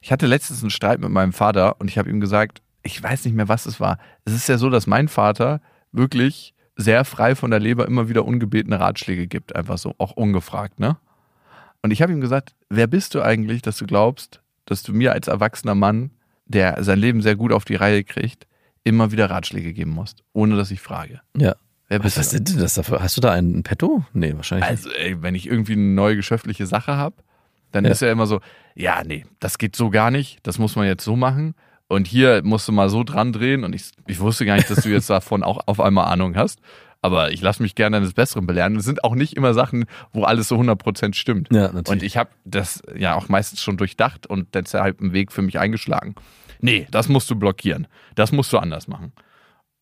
ich 0.00 0.12
hatte 0.12 0.26
letztens 0.26 0.62
einen 0.62 0.70
Streit 0.70 1.00
mit 1.00 1.10
meinem 1.10 1.32
Vater 1.32 1.80
und 1.80 1.88
ich 1.88 1.98
habe 1.98 2.08
ihm 2.08 2.20
gesagt, 2.20 2.62
ich 2.82 3.02
weiß 3.02 3.24
nicht 3.24 3.34
mehr, 3.34 3.48
was 3.48 3.66
es 3.66 3.80
war. 3.80 3.98
Es 4.24 4.32
ist 4.32 4.48
ja 4.48 4.56
so, 4.56 4.70
dass 4.70 4.86
mein 4.86 5.08
Vater 5.08 5.60
wirklich 5.92 6.54
sehr 6.76 7.04
frei 7.04 7.34
von 7.34 7.50
der 7.50 7.60
Leber 7.60 7.86
immer 7.86 8.08
wieder 8.08 8.24
ungebetene 8.24 8.80
Ratschläge 8.80 9.26
gibt, 9.26 9.54
einfach 9.54 9.78
so, 9.78 9.94
auch 9.98 10.12
ungefragt, 10.12 10.80
ne? 10.80 10.96
Und 11.82 11.90
ich 11.90 12.02
habe 12.02 12.12
ihm 12.12 12.20
gesagt, 12.20 12.54
wer 12.70 12.86
bist 12.86 13.14
du 13.14 13.22
eigentlich, 13.22 13.62
dass 13.62 13.76
du 13.76 13.86
glaubst, 13.86 14.40
dass 14.64 14.82
du 14.82 14.92
mir 14.92 15.12
als 15.12 15.28
erwachsener 15.28 15.74
Mann, 15.74 16.10
der 16.46 16.82
sein 16.82 16.98
Leben 16.98 17.20
sehr 17.20 17.36
gut 17.36 17.52
auf 17.52 17.64
die 17.64 17.74
Reihe 17.74 18.04
kriegt, 18.04 18.46
immer 18.84 19.12
wieder 19.12 19.30
Ratschläge 19.30 19.72
geben 19.72 19.90
musst, 19.90 20.24
ohne 20.32 20.56
dass 20.56 20.70
ich 20.70 20.80
frage. 20.80 21.20
Ja. 21.36 21.56
Wer 21.88 21.98
Was, 22.00 22.04
bist 22.04 22.18
was 22.18 22.30
du? 22.30 22.36
ist 22.36 22.48
denn 22.52 22.58
das 22.60 22.74
dafür? 22.74 23.02
Hast 23.02 23.16
du 23.16 23.20
da 23.20 23.32
einen 23.32 23.62
Petto? 23.62 24.04
Nee, 24.12 24.34
wahrscheinlich 24.36 24.68
nicht. 24.70 24.86
Also, 24.86 24.90
ey, 24.98 25.22
wenn 25.22 25.34
ich 25.34 25.46
irgendwie 25.46 25.72
eine 25.72 25.82
neue 25.82 26.16
geschäftliche 26.16 26.66
Sache 26.66 26.96
habe, 26.96 27.16
dann 27.72 27.84
Ja. 27.84 27.90
ist 27.90 28.02
er 28.02 28.12
immer 28.12 28.26
so, 28.26 28.40
ja, 28.74 29.02
nee, 29.04 29.24
das 29.40 29.58
geht 29.58 29.74
so 29.76 29.90
gar 29.90 30.10
nicht, 30.10 30.38
das 30.42 30.58
muss 30.58 30.76
man 30.76 30.86
jetzt 30.86 31.04
so 31.04 31.16
machen. 31.16 31.54
Und 31.86 32.06
hier 32.06 32.42
musst 32.44 32.68
du 32.68 32.72
mal 32.72 32.90
so 32.90 33.02
dran 33.02 33.32
drehen 33.32 33.64
und 33.64 33.74
ich, 33.74 33.90
ich 34.06 34.20
wusste 34.20 34.44
gar 34.44 34.56
nicht, 34.56 34.68
dass 34.70 34.82
du 34.82 34.90
jetzt 34.90 35.08
davon 35.10 35.42
auch 35.42 35.60
auf 35.66 35.80
einmal 35.80 36.12
Ahnung 36.12 36.36
hast. 36.36 36.60
Aber 37.00 37.30
ich 37.32 37.40
lasse 37.40 37.62
mich 37.62 37.74
gerne 37.76 37.96
eines 37.98 38.12
Besseren 38.12 38.46
belehren. 38.46 38.74
Es 38.76 38.84
sind 38.84 39.04
auch 39.04 39.14
nicht 39.14 39.34
immer 39.36 39.54
Sachen, 39.54 39.84
wo 40.12 40.24
alles 40.24 40.48
so 40.48 40.56
100% 40.56 41.14
stimmt. 41.14 41.48
Ja, 41.52 41.62
natürlich. 41.72 41.88
Und 41.88 42.02
ich 42.02 42.16
habe 42.16 42.30
das 42.44 42.82
ja 42.96 43.14
auch 43.14 43.28
meistens 43.28 43.62
schon 43.62 43.76
durchdacht 43.76 44.26
und 44.26 44.52
deshalb 44.54 45.00
einen 45.00 45.12
Weg 45.12 45.30
für 45.30 45.40
mich 45.42 45.58
eingeschlagen. 45.60 46.16
Nee, 46.60 46.88
das 46.90 47.08
musst 47.08 47.30
du 47.30 47.36
blockieren. 47.36 47.86
Das 48.16 48.32
musst 48.32 48.52
du 48.52 48.58
anders 48.58 48.88
machen. 48.88 49.12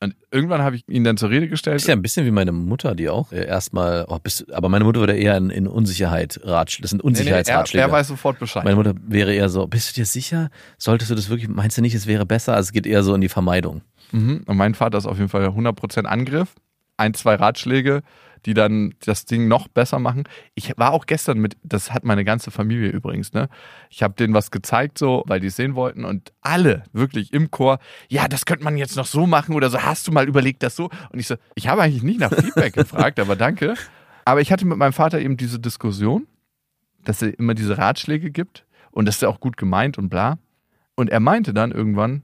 Und 0.00 0.14
irgendwann 0.30 0.61
habe 0.61 0.76
ich 0.76 0.85
ihn 0.88 1.04
dann 1.04 1.16
zur 1.16 1.30
Rede 1.30 1.48
gestellt. 1.48 1.76
ist 1.76 1.88
ja 1.88 1.94
ein 1.94 2.02
bisschen 2.02 2.26
wie 2.26 2.30
meine 2.30 2.52
Mutter, 2.52 2.94
die 2.94 3.09
auch 3.09 3.32
äh, 3.32 3.46
erstmal, 3.46 4.04
oh, 4.09 4.18
bist, 4.22 4.52
aber 4.52 4.68
meine 4.68 4.85
Mutter 4.85 5.00
würde 5.00 5.16
eher 5.16 5.37
in, 5.38 5.48
in 5.48 5.66
Unsicherheit 5.66 6.38
ratsch, 6.44 6.80
das 6.82 6.90
sind 6.90 6.98
Nee, 6.98 7.02
nee, 7.02 7.16
er, 7.16 7.20
Unsicherheitsratschläge. 7.20 7.82
er 7.82 7.90
weiß 7.92 8.09
sofort 8.09 8.38
Bescheid. 8.38 8.64
meine 8.64 8.76
Mutter 8.76 8.92
wäre 9.06 9.32
eher 9.32 9.48
so, 9.48 9.66
bist 9.66 9.90
du 9.90 9.94
dir 10.00 10.04
sicher? 10.04 10.50
Solltest 10.76 11.11
du 11.11 11.14
das 11.14 11.30
wirklich, 11.30 11.48
meinst 11.48 11.78
du 11.78 11.82
nicht, 11.82 11.94
es 11.94 12.06
wäre 12.06 12.26
besser? 12.26 12.54
Also 12.54 12.68
es 12.68 12.72
geht 12.72 12.87
eher 12.87 13.02
so 13.02 13.14
in 13.14 13.22
die 13.22 13.30
Vermeidung. 13.30 13.80
Mhm. 14.12 14.42
Und 14.46 14.56
mein 14.59 14.74
Vater 14.74 14.98
ist 14.98 15.06
auf 15.06 15.16
jeden 15.16 15.30
Fall 15.30 15.46
100% 15.46 16.04
Angriff. 16.04 16.54
Ein, 16.98 17.14
zwei 17.14 17.35
Ratschläge, 17.35 18.02
die 18.44 18.55
dann 18.55 18.94
das 19.05 19.25
Ding 19.25 19.49
noch 19.49 19.68
besser 19.68 19.99
machen. 19.99 20.25
Ich 20.55 20.72
war 20.77 20.92
auch 20.92 21.07
gestern 21.07 21.38
mit, 21.38 21.57
das 21.62 21.92
hat 21.92 22.05
meine 22.05 22.25
ganze 22.25 22.51
Familie 22.51 22.90
übrigens, 22.90 23.33
ne? 23.33 23.49
Ich 23.90 24.03
habe 24.03 24.14
denen 24.14 24.35
was 24.35 24.51
gezeigt, 24.51 24.99
so, 24.99 25.25
weil 25.27 25.40
die 25.40 25.46
es 25.46 25.57
sehen 25.57 25.75
wollten 25.75 26.05
und 26.05 26.33
alle 26.42 26.85
wirklich 26.92 27.33
im 27.33 27.51
Chor, 27.51 27.79
ja, 28.09 28.29
das 28.29 28.44
könnte 28.44 28.64
man 28.64 28.77
jetzt 28.77 28.96
noch 28.96 29.07
so 29.07 29.27
machen 29.27 29.55
oder 29.55 29.70
so, 29.70 29.83
hast 29.83 30.07
du 30.07 30.12
mal 30.12 30.29
überlegt, 30.29 30.62
das 30.62 30.77
so? 30.77 30.90
Und 31.11 31.18
ich 31.18 31.27
so, 31.27 31.37
ich 31.55 31.68
habe 31.68 31.83
eigentlich 31.83 32.03
nicht 32.03 32.20
nach 32.20 32.33
Feedback 32.33 32.72
gefragt, 32.75 33.18
aber 33.18 33.37
danke. 33.37 33.75
Aber 34.25 34.40
ich 34.40 34.53
hatte 34.53 34.66
mit 34.66 34.77
meinem 34.77 34.92
Vater 34.92 35.20
eben 35.20 35.37
diese 35.37 35.59
Diskussion, 35.59 36.27
dass 37.05 37.22
er 37.22 37.38
immer 37.38 37.55
diese 37.55 37.79
Ratschläge 37.79 38.31
gibt 38.31 38.66
und 38.90 39.07
das 39.07 39.16
ist 39.16 39.22
ja 39.22 39.29
auch 39.29 39.40
gut 39.40 39.57
gemeint 39.57 39.99
und 39.99 40.09
bla. 40.09 40.38
Und 40.94 41.11
er 41.11 41.20
meinte 41.20 41.53
dann 41.53 41.70
irgendwann, 41.70 42.22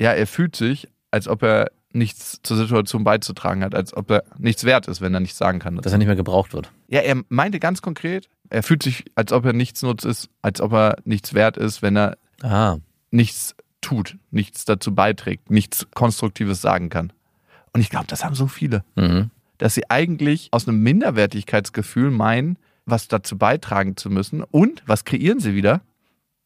ja, 0.00 0.12
er 0.12 0.26
fühlt 0.26 0.56
sich, 0.56 0.88
als 1.10 1.28
ob 1.28 1.42
er 1.42 1.70
nichts 1.92 2.40
zur 2.42 2.56
Situation 2.56 3.04
beizutragen 3.04 3.64
hat, 3.64 3.74
als 3.74 3.96
ob 3.96 4.10
er 4.10 4.24
nichts 4.38 4.64
wert 4.64 4.88
ist, 4.88 5.00
wenn 5.00 5.14
er 5.14 5.20
nichts 5.20 5.38
sagen 5.38 5.58
kann. 5.58 5.76
Dass 5.76 5.92
er 5.92 5.98
nicht 5.98 6.06
mehr 6.06 6.16
gebraucht 6.16 6.52
wird. 6.52 6.70
Ja, 6.88 7.00
er 7.00 7.22
meinte 7.28 7.58
ganz 7.60 7.82
konkret, 7.82 8.28
er 8.50 8.62
fühlt 8.62 8.82
sich, 8.82 9.04
als 9.14 9.32
ob 9.32 9.44
er 9.44 9.52
nichts 9.52 9.82
nutzt 9.82 10.04
ist, 10.04 10.28
als 10.42 10.60
ob 10.60 10.72
er 10.72 10.96
nichts 11.04 11.34
wert 11.34 11.56
ist, 11.56 11.82
wenn 11.82 11.96
er 11.96 12.18
Ah, 12.42 12.78
nichts 13.10 13.56
tut, 13.80 14.16
nichts 14.30 14.64
dazu 14.64 14.94
beiträgt, 14.94 15.50
nichts 15.50 15.86
Konstruktives 15.94 16.60
sagen 16.60 16.88
kann. 16.88 17.12
Und 17.72 17.80
ich 17.80 17.90
glaube, 17.90 18.06
das 18.06 18.24
haben 18.24 18.34
so 18.34 18.46
viele, 18.46 18.84
mhm. 18.96 19.30
dass 19.58 19.74
sie 19.74 19.88
eigentlich 19.90 20.48
aus 20.52 20.68
einem 20.68 20.82
Minderwertigkeitsgefühl 20.82 22.10
meinen, 22.10 22.58
was 22.86 23.08
dazu 23.08 23.36
beitragen 23.36 23.96
zu 23.96 24.10
müssen. 24.10 24.42
Und 24.42 24.82
was 24.86 25.04
kreieren 25.04 25.40
sie 25.40 25.54
wieder? 25.54 25.82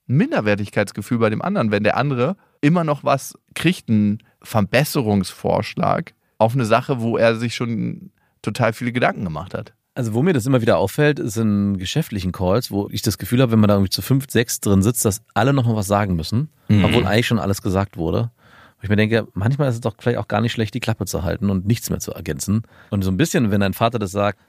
Ein 0.09 0.17
Minderwertigkeitsgefühl 0.17 1.19
bei 1.19 1.31
dem 1.31 1.43
anderen, 1.43 1.71
wenn 1.71 1.85
der 1.85 1.97
andere 1.97 2.37
immer 2.61 2.85
noch 2.85 3.05
was 3.05 3.35
kriegt, 3.55 3.89
einen 3.89 4.23
Verbesserungsvorschlag 4.43 6.13
auf 6.39 6.55
eine 6.55 6.65
Sache, 6.65 7.01
wo 7.01 7.17
er 7.17 7.37
sich 7.37 7.55
schon 7.55 8.11
total 8.43 8.73
viele 8.73 8.93
Gedanken 8.93 9.25
gemacht 9.25 9.55
hat. 9.55 9.73
Also 9.95 10.15
wo 10.15 10.23
mir 10.23 10.33
das 10.33 10.47
immer 10.47 10.63
wieder 10.63 10.79
auffällt, 10.79 11.19
ist 11.19 11.37
in 11.37 11.77
geschäftlichen 11.77 12.33
Calls, 12.33 12.71
wo 12.71 12.89
ich 12.91 13.03
das 13.03 13.19
Gefühl 13.19 13.43
habe, 13.43 13.53
wenn 13.53 13.61
man 13.61 13.69
da 13.69 13.75
irgendwie 13.75 13.91
zu 13.91 14.01
fünf, 14.03 14.27
sechs 14.31 14.59
drin 14.61 14.83
sitzt, 14.83 15.05
dass 15.05 15.23
alle 15.35 15.53
noch 15.53 15.67
mal 15.67 15.77
was 15.77 15.87
sagen 15.87 16.17
müssen, 16.17 16.49
Mhm. 16.69 16.85
obwohl 16.85 17.07
eigentlich 17.07 17.27
schon 17.27 17.39
alles 17.39 17.61
gesagt 17.61 17.97
wurde. 17.99 18.31
Wo 18.79 18.85
ich 18.85 18.89
mir 18.89 18.97
denke, 18.97 19.29
manchmal 19.35 19.69
ist 19.69 19.75
es 19.77 19.81
doch 19.83 19.95
vielleicht 19.99 20.19
auch 20.19 20.29
gar 20.29 20.41
nicht 20.41 20.53
schlecht, 20.53 20.73
die 20.75 20.81
Klappe 20.81 21.05
zu 21.05 21.23
halten 21.23 21.51
und 21.51 21.67
nichts 21.67 21.91
mehr 21.91 22.01
zu 22.01 22.13
ergänzen. 22.13 22.63
Und 22.91 23.03
so 23.03 23.11
ein 23.11 23.17
bisschen, 23.19 23.51
wenn 23.51 23.61
dein 23.61 23.75
Vater 23.75 23.99
das 23.99 24.11
sagt, 24.13 24.41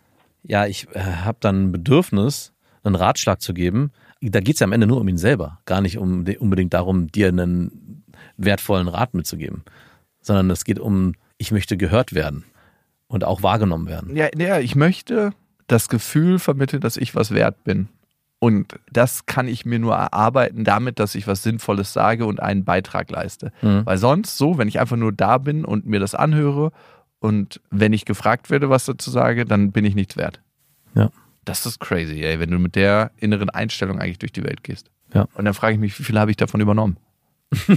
ja, 0.44 0.66
ich 0.66 0.88
äh, 0.96 1.00
habe 1.00 1.38
dann 1.42 1.66
ein 1.66 1.72
Bedürfnis, 1.74 2.54
einen 2.84 2.96
Ratschlag 2.96 3.42
zu 3.42 3.54
geben, 3.54 3.92
da 4.22 4.40
geht's 4.40 4.62
ja 4.62 4.66
am 4.66 4.72
Ende 4.72 4.88
nur 4.88 5.02
um 5.02 5.08
ihn 5.10 5.18
selber, 5.18 5.60
gar 5.66 5.82
nicht 5.82 5.98
um 5.98 6.26
unbedingt 6.40 6.74
darum, 6.74 7.12
dir 7.12 7.28
einen 7.28 8.03
wertvollen 8.46 8.88
Rat 8.88 9.14
mitzugeben, 9.14 9.64
sondern 10.22 10.50
es 10.50 10.64
geht 10.66 10.80
um, 10.80 11.14
ich 11.38 11.52
möchte 11.52 11.78
gehört 11.78 12.14
werden 12.14 12.44
und 13.08 13.24
auch 13.24 13.44
wahrgenommen 13.44 13.88
werden. 13.88 14.16
Ja, 14.16 14.30
ja, 14.36 14.60
ich 14.60 14.76
möchte 14.76 15.34
das 15.68 15.90
Gefühl 15.90 16.40
vermitteln, 16.40 16.82
dass 16.82 16.98
ich 16.98 17.16
was 17.16 17.32
wert 17.32 17.64
bin. 17.64 17.90
Und 18.40 18.78
das 18.92 19.26
kann 19.26 19.48
ich 19.48 19.66
mir 19.66 19.80
nur 19.80 19.96
erarbeiten 19.96 20.66
damit, 20.66 21.00
dass 21.00 21.16
ich 21.16 21.28
was 21.28 21.44
Sinnvolles 21.44 21.94
sage 21.94 22.26
und 22.26 22.42
einen 22.42 22.66
Beitrag 22.66 23.10
leiste. 23.10 23.54
Mhm. 23.62 23.86
Weil 23.86 23.98
sonst 23.98 24.38
so, 24.38 24.58
wenn 24.58 24.68
ich 24.68 24.82
einfach 24.82 24.98
nur 24.98 25.14
da 25.14 25.38
bin 25.38 25.64
und 25.64 25.86
mir 25.86 26.02
das 26.02 26.14
anhöre 26.14 26.72
und 27.20 27.62
wenn 27.72 27.94
ich 27.94 28.04
gefragt 28.04 28.50
werde, 28.50 28.70
was 28.70 28.84
dazu 28.84 29.10
sage, 29.10 29.46
dann 29.46 29.72
bin 29.72 29.86
ich 29.86 29.96
nichts 29.96 30.18
wert. 30.18 30.42
Ja. 30.94 31.10
Das 31.46 31.66
ist 31.66 31.80
crazy, 31.80 32.22
ey, 32.24 32.40
wenn 32.40 32.52
du 32.52 32.60
mit 32.60 32.76
der 32.76 33.12
inneren 33.18 33.50
Einstellung 33.50 34.00
eigentlich 34.00 34.20
durch 34.20 34.34
die 34.34 34.44
Welt 34.44 34.64
gehst. 34.64 34.90
Ja. 35.14 35.28
Und 35.36 35.46
dann 35.46 35.54
frage 35.54 35.76
ich 35.76 35.80
mich, 35.80 35.98
wie 35.98 36.04
viel 36.04 36.20
habe 36.20 36.32
ich 36.32 36.38
davon 36.38 36.60
übernommen? 36.60 36.98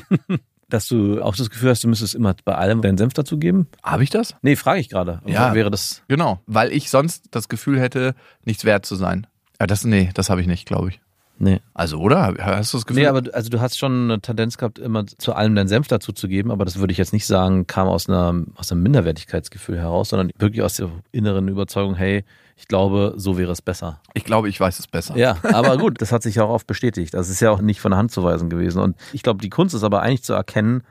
Dass 0.69 0.89
du 0.89 1.23
auch 1.23 1.37
das 1.37 1.49
Gefühl 1.51 1.71
hast, 1.71 1.85
du 1.85 1.89
müsstest 1.89 2.15
immer 2.17 2.35
bei 2.45 2.55
allem 2.57 2.83
deinen 2.83 2.99
Senf 2.99 3.15
dazugeben? 3.15 3.69
Habe 3.85 4.03
ich 4.03 4.11
das? 4.11 4.35
Nee, 4.43 4.57
frage 4.57 4.81
ich 4.81 4.89
gerade. 4.89 5.21
Ja. 5.25 5.55
Wäre 5.55 5.71
das. 5.71 6.03
Genau, 6.09 6.41
weil 6.47 6.73
ich 6.73 6.91
sonst 6.91 7.27
das 7.31 7.49
Gefühl 7.49 7.79
hätte, 7.81 8.15
nichts 8.45 8.65
wert 8.65 8.85
zu 8.85 8.97
sein. 8.97 9.27
Ja, 9.61 9.67
das, 9.69 9.85
nee, 9.85 10.11
das 10.15 10.29
habe 10.29 10.41
ich 10.41 10.49
nicht, 10.49 10.67
glaube 10.67 10.89
ich. 10.89 11.01
Nee. 11.39 11.61
Also, 11.75 11.99
oder? 11.99 12.35
Hast 12.39 12.73
du 12.73 12.79
das 12.79 12.87
Gefühl? 12.87 13.03
Nee, 13.03 13.09
aber 13.09 13.23
du- 13.23 13.33
also 13.35 13.49
du 13.51 13.61
hast 13.61 13.79
schon 13.79 14.11
eine 14.11 14.21
Tendenz 14.21 14.57
gehabt, 14.59 14.79
immer 14.79 15.07
zu 15.07 15.35
allem 15.35 15.55
deinen 15.55 15.69
Senf 15.69 15.87
dazu 15.87 16.13
zu 16.13 16.29
geben, 16.29 16.51
aber 16.51 16.65
das 16.65 16.79
würde 16.79 16.93
ich 16.93 16.99
jetzt 16.99 17.13
nicht 17.13 17.27
sagen, 17.27 17.67
kam 17.67 17.87
aus, 17.89 18.09
einer, 18.09 18.35
aus 18.57 18.73
einem 18.73 18.83
Minderwertigkeitsgefühl 18.83 19.79
heraus, 19.79 20.09
sondern 20.09 20.31
wirklich 20.39 20.63
aus 20.63 20.77
der 20.77 20.89
inneren 21.13 21.47
Überzeugung, 21.49 21.95
hey, 21.95 22.25
ich 22.57 22.69
glaube, 22.69 23.15
so 23.17 23.37
wäre 23.37 23.53
es 23.53 23.63
besser. 23.63 24.01
ich 24.15 24.25
glaube, 24.25 24.49
ich 24.49 24.59
weiß 24.59 24.79
es 24.79 24.87
besser. 24.87 25.17
Ja, 25.17 25.37
aber 25.53 25.77
gut, 25.77 26.01
das 26.01 26.11
hat 26.11 26.23
sich 26.23 26.37
ja 26.37 26.45
auch 26.45 26.51
oft 26.51 26.67
bestätigt. 26.67 27.15
Das 27.15 27.29
ist 27.29 27.41
ja 27.41 27.51
auch 27.51 27.61
nicht 27.61 27.81
von 27.81 27.91
der 27.91 27.99
Hand 27.99 28.11
zu 28.11 28.25
weisen 28.25 28.49
gewesen. 28.49 28.81
Und 28.81 28.97
ich 29.13 29.23
glaube, 29.23 29.43
die 29.43 29.51
Kunst 29.51 29.75
ist 29.75 29.85
aber 29.85 30.03
eigentlich 30.03 30.23
zu 30.23 30.33
erkennen, 30.33 30.83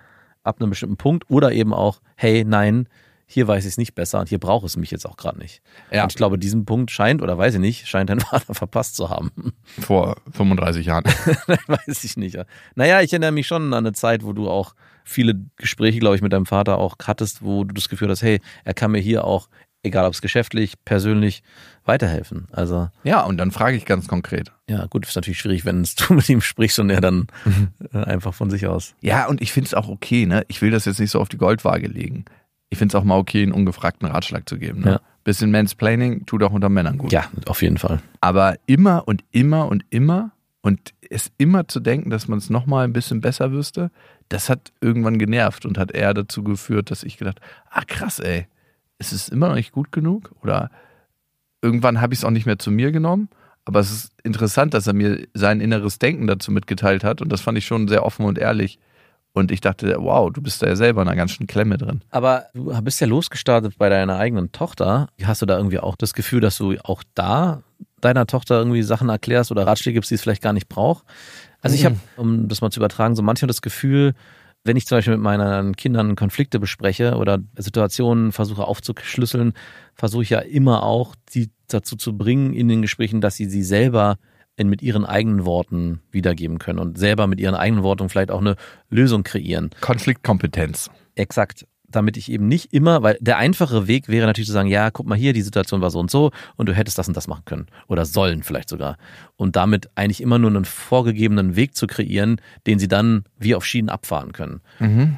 ab 0.43 0.58
einem 0.60 0.69
bestimmten 0.69 0.97
Punkt 0.97 1.30
oder 1.30 1.51
eben 1.51 1.73
auch, 1.73 2.01
hey, 2.15 2.45
nein, 2.45 2.88
hier 3.28 3.47
weiß 3.47 3.65
ich 3.65 3.71
es 3.71 3.78
nicht 3.78 3.95
besser 3.95 4.19
und 4.19 4.30
hier 4.30 4.38
braucht 4.38 4.65
es 4.65 4.78
mich 4.78 4.91
jetzt 4.91 5.06
auch 5.08 5.17
gerade 5.17 5.39
nicht. 5.39 5.62
Ja. 5.91 6.04
Und 6.04 6.12
ich 6.12 6.15
glaube, 6.15 6.38
diesen 6.38 6.65
Punkt 6.65 6.91
scheint, 6.91 7.21
oder 7.21 7.38
weiß 7.38 7.56
ich 7.56 7.60
nicht, 7.60 7.88
scheint 7.88 8.10
dein 8.10 8.19
Vater 8.21 8.54
verpasst 8.54 8.95
zu 8.95 9.10
haben. 9.10 9.32
Vor 9.80 10.17
35 10.32 10.86
Jahren. 10.86 11.04
weiß 11.67 12.04
ich 12.04 12.17
nicht. 12.17 12.38
Naja, 12.75 13.01
ich 13.01 13.12
erinnere 13.12 13.32
mich 13.32 13.47
schon 13.47 13.73
an 13.73 13.86
eine 13.86 13.93
Zeit, 13.93 14.23
wo 14.23 14.34
du 14.34 14.49
auch 14.49 14.75
viele 15.04 15.36
Gespräche, 15.56 15.99
glaube 15.99 16.15
ich, 16.15 16.21
mit 16.21 16.34
deinem 16.34 16.45
Vater 16.45 16.78
auch 16.78 16.95
hattest, 17.04 17.43
wo 17.43 17.63
du 17.63 17.73
das 17.73 17.89
Gefühl 17.89 18.10
hast, 18.10 18.21
hey, 18.21 18.39
er 18.63 18.73
kann 18.73 18.91
mir 18.91 19.01
hier 19.01 19.23
auch, 19.23 19.49
egal 19.85 20.05
ob 20.05 20.13
es 20.13 20.21
geschäftlich, 20.21 20.73
persönlich, 20.83 21.43
weiterhelfen. 21.85 22.47
Also, 22.51 22.89
ja, 23.03 23.21
und 23.21 23.37
dann 23.37 23.51
frage 23.51 23.77
ich 23.77 23.85
ganz 23.85 24.07
konkret. 24.07 24.51
ja, 24.67 24.85
gut, 24.87 25.05
ist 25.05 25.15
natürlich 25.15 25.39
schwierig, 25.39 25.65
wenn 25.65 25.87
du 26.07 26.13
mit 26.13 26.27
ihm 26.29 26.41
sprichst 26.41 26.79
und 26.79 26.89
er 26.89 27.01
dann 27.01 27.27
äh, 27.93 27.97
einfach 27.99 28.33
von 28.33 28.49
sich 28.49 28.67
aus. 28.67 28.95
Ja, 29.01 29.27
und 29.27 29.41
ich 29.41 29.51
finde 29.51 29.67
es 29.67 29.73
auch 29.73 29.87
okay, 29.87 30.25
ne? 30.25 30.43
Ich 30.47 30.61
will 30.61 30.71
das 30.71 30.85
jetzt 30.85 30.99
nicht 30.99 31.11
so 31.11 31.21
auf 31.21 31.29
die 31.29 31.37
Goldwaage 31.37 31.87
legen. 31.87 32.25
Ich 32.69 32.77
finde 32.77 32.95
es 32.95 32.99
auch 32.99 33.05
mal 33.05 33.17
okay, 33.17 33.43
einen 33.43 33.51
ungefragten 33.51 34.07
Ratschlag 34.07 34.49
zu 34.49 34.57
geben. 34.57 34.81
Ne? 34.81 34.91
Ja. 34.91 35.01
Bisschen 35.23 35.51
Mansplaining 35.51 36.25
tut 36.25 36.43
auch 36.43 36.51
unter 36.51 36.69
Männern 36.69 36.97
gut. 36.97 37.11
Ja, 37.11 37.25
auf 37.47 37.61
jeden 37.61 37.77
Fall. 37.77 38.01
Aber 38.21 38.55
immer 38.65 39.07
und 39.07 39.23
immer 39.31 39.67
und 39.67 39.85
immer 39.89 40.31
und 40.61 40.93
es 41.09 41.31
immer 41.37 41.67
zu 41.67 41.79
denken, 41.79 42.09
dass 42.09 42.27
man 42.27 42.39
es 42.39 42.49
nochmal 42.49 42.85
ein 42.85 42.93
bisschen 42.93 43.21
besser 43.21 43.51
wüsste, 43.51 43.91
das 44.29 44.49
hat 44.49 44.73
irgendwann 44.81 45.19
genervt 45.19 45.65
und 45.65 45.77
hat 45.77 45.91
eher 45.91 46.13
dazu 46.13 46.43
geführt, 46.43 46.89
dass 46.89 47.03
ich 47.03 47.17
gedacht, 47.17 47.39
ach 47.69 47.85
krass, 47.85 48.19
ey, 48.19 48.47
ist 48.99 49.12
es 49.12 49.29
immer 49.29 49.49
noch 49.49 49.55
nicht 49.55 49.71
gut 49.71 49.91
genug? 49.91 50.31
Oder 50.41 50.69
irgendwann 51.62 52.01
habe 52.01 52.13
ich 52.13 52.19
es 52.19 52.25
auch 52.25 52.31
nicht 52.31 52.45
mehr 52.45 52.60
zu 52.60 52.71
mir 52.71 52.91
genommen. 52.91 53.29
Aber 53.65 53.79
es 53.79 53.91
ist 53.91 54.13
interessant, 54.23 54.73
dass 54.73 54.86
er 54.88 54.93
mir 54.93 55.27
sein 55.34 55.60
inneres 55.60 55.97
Denken 55.97 56.27
dazu 56.27 56.51
mitgeteilt 56.51 57.03
hat 57.03 57.21
und 57.21 57.31
das 57.31 57.41
fand 57.41 57.58
ich 57.58 57.65
schon 57.65 57.88
sehr 57.88 58.05
offen 58.05 58.25
und 58.25 58.38
ehrlich. 58.38 58.79
Und 59.34 59.51
ich 59.51 59.60
dachte, 59.60 59.97
wow, 59.99 60.31
du 60.31 60.41
bist 60.41 60.62
da 60.62 60.67
ja 60.67 60.77
selber 60.77 61.01
in 61.01 61.10
einer 61.10 61.17
ganz 61.17 61.31
schönen 61.31 61.47
Klemme 61.47 61.77
drin. 61.77 62.01
Aber 62.10 62.45
du 62.53 62.71
bist 62.81 63.01
ja 63.01 63.08
losgestartet 63.08 63.77
bei 63.77 63.89
deiner 63.89 64.17
eigenen 64.17 64.53
Tochter. 64.53 65.10
Hast 65.21 65.41
du 65.41 65.45
da 65.45 65.58
irgendwie 65.58 65.79
auch 65.79 65.97
das 65.97 66.13
Gefühl, 66.13 66.39
dass 66.39 66.58
du 66.58 66.77
auch 66.84 67.03
da 67.15 67.63
deiner 67.99 68.27
Tochter 68.27 68.60
irgendwie 68.60 68.81
Sachen 68.84 69.10
erklärst 69.10 69.51
oder 69.51 69.67
Ratschläge 69.67 69.95
gibst, 69.95 70.10
die 70.10 70.15
es 70.15 70.21
vielleicht 70.21 70.41
gar 70.41 70.53
nicht 70.53 70.69
braucht? 70.69 71.03
Also 71.62 71.75
ich 71.75 71.84
habe, 71.84 71.97
um 72.15 72.47
das 72.47 72.62
mal 72.62 72.69
zu 72.69 72.79
übertragen, 72.79 73.15
so 73.15 73.23
manchmal 73.23 73.47
das 73.47 73.62
Gefühl, 73.62 74.13
wenn 74.65 74.78
ich 74.78 74.88
zum 74.88 74.97
Beispiel 74.97 75.13
mit 75.13 75.23
meinen 75.23 75.75
Kindern 75.75 76.15
Konflikte 76.15 76.60
bespreche 76.60 77.15
oder 77.15 77.39
Situationen 77.56 78.32
versuche 78.32 78.65
aufzuschlüsseln, 78.65 79.54
versuche 79.93 80.23
ich 80.23 80.32
ja 80.32 80.39
immer 80.39 80.84
auch, 80.84 81.15
sie 81.30 81.51
dazu 81.67 81.95
zu 81.95 82.17
bringen 82.17 82.54
in 82.54 82.67
den 82.67 82.82
Gesprächen, 82.82 83.21
dass 83.21 83.36
sie 83.36 83.45
sie 83.45 83.63
selber 83.63 84.17
in, 84.58 84.67
mit 84.67 84.82
ihren 84.82 85.06
eigenen 85.06 85.45
Worten 85.45 86.01
wiedergeben 86.12 86.58
können 86.58 86.80
und 86.80 86.97
selber 86.97 87.28
mit 87.28 87.39
ihren 87.39 87.56
eigenen 87.56 87.84
Worten 87.84 88.10
vielleicht 88.10 88.32
auch 88.32 88.41
eine 88.41 88.56
Lösung 88.89 89.23
kreieren. 89.23 89.69
Konfliktkompetenz. 89.82 90.89
Exakt. 91.13 91.67
Damit 91.87 92.17
ich 92.17 92.31
eben 92.31 92.47
nicht 92.47 92.73
immer, 92.73 93.03
weil 93.03 93.17
der 93.21 93.37
einfache 93.37 93.87
Weg 93.87 94.07
wäre 94.07 94.25
natürlich 94.25 94.47
zu 94.47 94.53
sagen, 94.53 94.69
ja, 94.69 94.91
guck 94.91 95.07
mal 95.07 95.17
hier, 95.17 95.33
die 95.33 95.41
Situation 95.41 95.81
war 95.81 95.91
so 95.91 95.99
und 95.99 96.11
so 96.11 96.31
und 96.55 96.67
du 96.67 96.73
hättest 96.73 96.97
das 96.97 97.07
und 97.07 97.15
das 97.15 97.27
machen 97.27 97.45
können. 97.45 97.67
Oder 97.87 98.05
sollen 98.05 98.43
vielleicht 98.43 98.69
sogar. 98.69 98.97
Und 99.35 99.55
damit 99.55 99.89
eigentlich 99.95 100.21
immer 100.21 100.39
nur 100.39 100.49
einen 100.49 100.65
vorgegebenen 100.65 101.55
Weg 101.55 101.75
zu 101.75 101.87
kreieren, 101.87 102.41
den 102.67 102.79
sie 102.79 102.87
dann 102.87 103.23
wie 103.37 103.55
auf 103.55 103.65
Schienen 103.65 103.89
abfahren 103.89 104.33
können. 104.33 104.61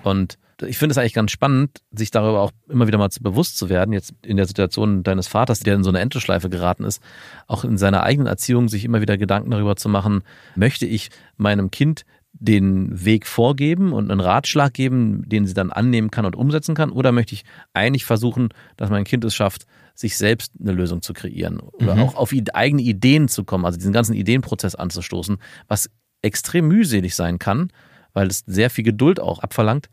Und 0.04 0.38
ich 0.66 0.80
finde 0.80 0.92
es 0.92 0.98
eigentlich 0.98 1.14
ganz 1.14 1.30
spannend, 1.32 1.82
sich 1.92 2.10
darüber 2.10 2.42
auch 2.42 2.52
immer 2.68 2.88
wieder 2.88 2.98
mal 2.98 3.10
bewusst 3.22 3.60
zu 3.60 3.70
werden, 3.70 3.94
jetzt 3.94 4.16
in 4.24 4.38
der 4.38 4.48
Situation 4.48 5.04
deines 5.04 5.28
Vaters, 5.28 5.60
der 5.60 5.76
in 5.76 5.84
so 5.84 5.90
eine 5.90 6.00
Endlosschleife 6.00 6.50
geraten 6.50 6.84
ist, 6.84 7.02
auch 7.46 7.64
in 7.64 7.78
seiner 7.78 8.02
eigenen 8.02 8.28
Erziehung 8.28 8.68
sich 8.68 8.84
immer 8.84 9.00
wieder 9.02 9.18
Gedanken 9.18 9.52
darüber 9.52 9.76
zu 9.76 9.88
machen, 9.88 10.24
möchte 10.56 10.88
ich 10.88 11.12
meinem 11.38 11.70
Kind 11.70 12.06
den 12.34 13.04
Weg 13.04 13.26
vorgeben 13.26 13.94
und 13.94 14.12
einen 14.12 14.20
Ratschlag 14.20 14.74
geben, 14.74 15.28
den 15.28 15.48
sie 15.48 15.54
dann 15.54 15.72
annehmen 15.72 16.12
kann 16.12 16.26
und 16.26 16.36
umsetzen 16.36 16.76
kann? 16.76 16.92
Oder 16.92 17.12
möchte 17.12 17.34
ich 17.34 17.46
eigentlich 17.74 18.06
versuchen, 18.06 18.50
dass 18.76 18.90
mein 18.90 19.06
Kind 19.06 19.24
es 19.26 19.34
schafft, 19.34 19.66
sich 19.96 20.18
selbst 20.18 20.54
eine 20.62 20.74
Lösung 20.74 21.02
zu 21.02 21.14
kreieren 21.14 21.60
oder 21.60 21.96
Mhm. 21.96 22.02
auch 22.04 22.16
auf 22.16 22.32
eigene 22.54 22.82
Ideen 22.84 23.28
zu 23.28 23.44
kommen, 23.44 23.66
also 23.66 23.78
diesen 23.78 23.94
ganzen 23.94 24.14
Ideenprozess 24.14 24.76
anzustoßen, 24.76 25.38
was 25.68 25.90
extrem 26.22 26.68
mühselig 26.68 27.16
sein 27.16 27.40
kann, 27.40 27.72
weil 28.14 28.28
es 28.28 28.44
sehr 28.46 28.70
viel 28.70 28.84
Geduld 28.84 29.20
auch 29.20 29.40
abverlangt, 29.40 29.90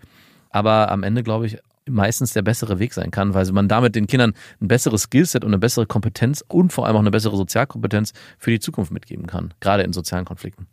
aber 0.51 0.90
am 0.90 1.03
Ende, 1.03 1.23
glaube 1.23 1.47
ich, 1.47 1.59
meistens 1.88 2.33
der 2.33 2.42
bessere 2.42 2.79
Weg 2.79 2.94
sein 2.94 3.11
kann, 3.11 3.35
weil 3.35 3.51
man 3.53 3.68
damit 3.68 3.94
den 3.94 4.07
Kindern 4.07 4.35
ein 4.61 4.68
besseres 4.68 5.03
Skillset 5.03 5.44
und 5.44 5.51
eine 5.51 5.59
bessere 5.59 5.87
Kompetenz 5.87 6.42
und 6.49 6.73
vor 6.73 6.87
allem 6.87 6.97
auch 6.97 7.01
eine 7.01 7.11
bessere 7.11 7.37
Sozialkompetenz 7.37 8.12
für 8.38 8.51
die 8.51 8.61
Zukunft 8.61 8.90
mitgeben 8.90 9.27
kann, 9.27 9.53
gerade 9.61 9.83
in 9.83 9.92
sozialen 9.92 10.25
Konflikten. 10.25 10.66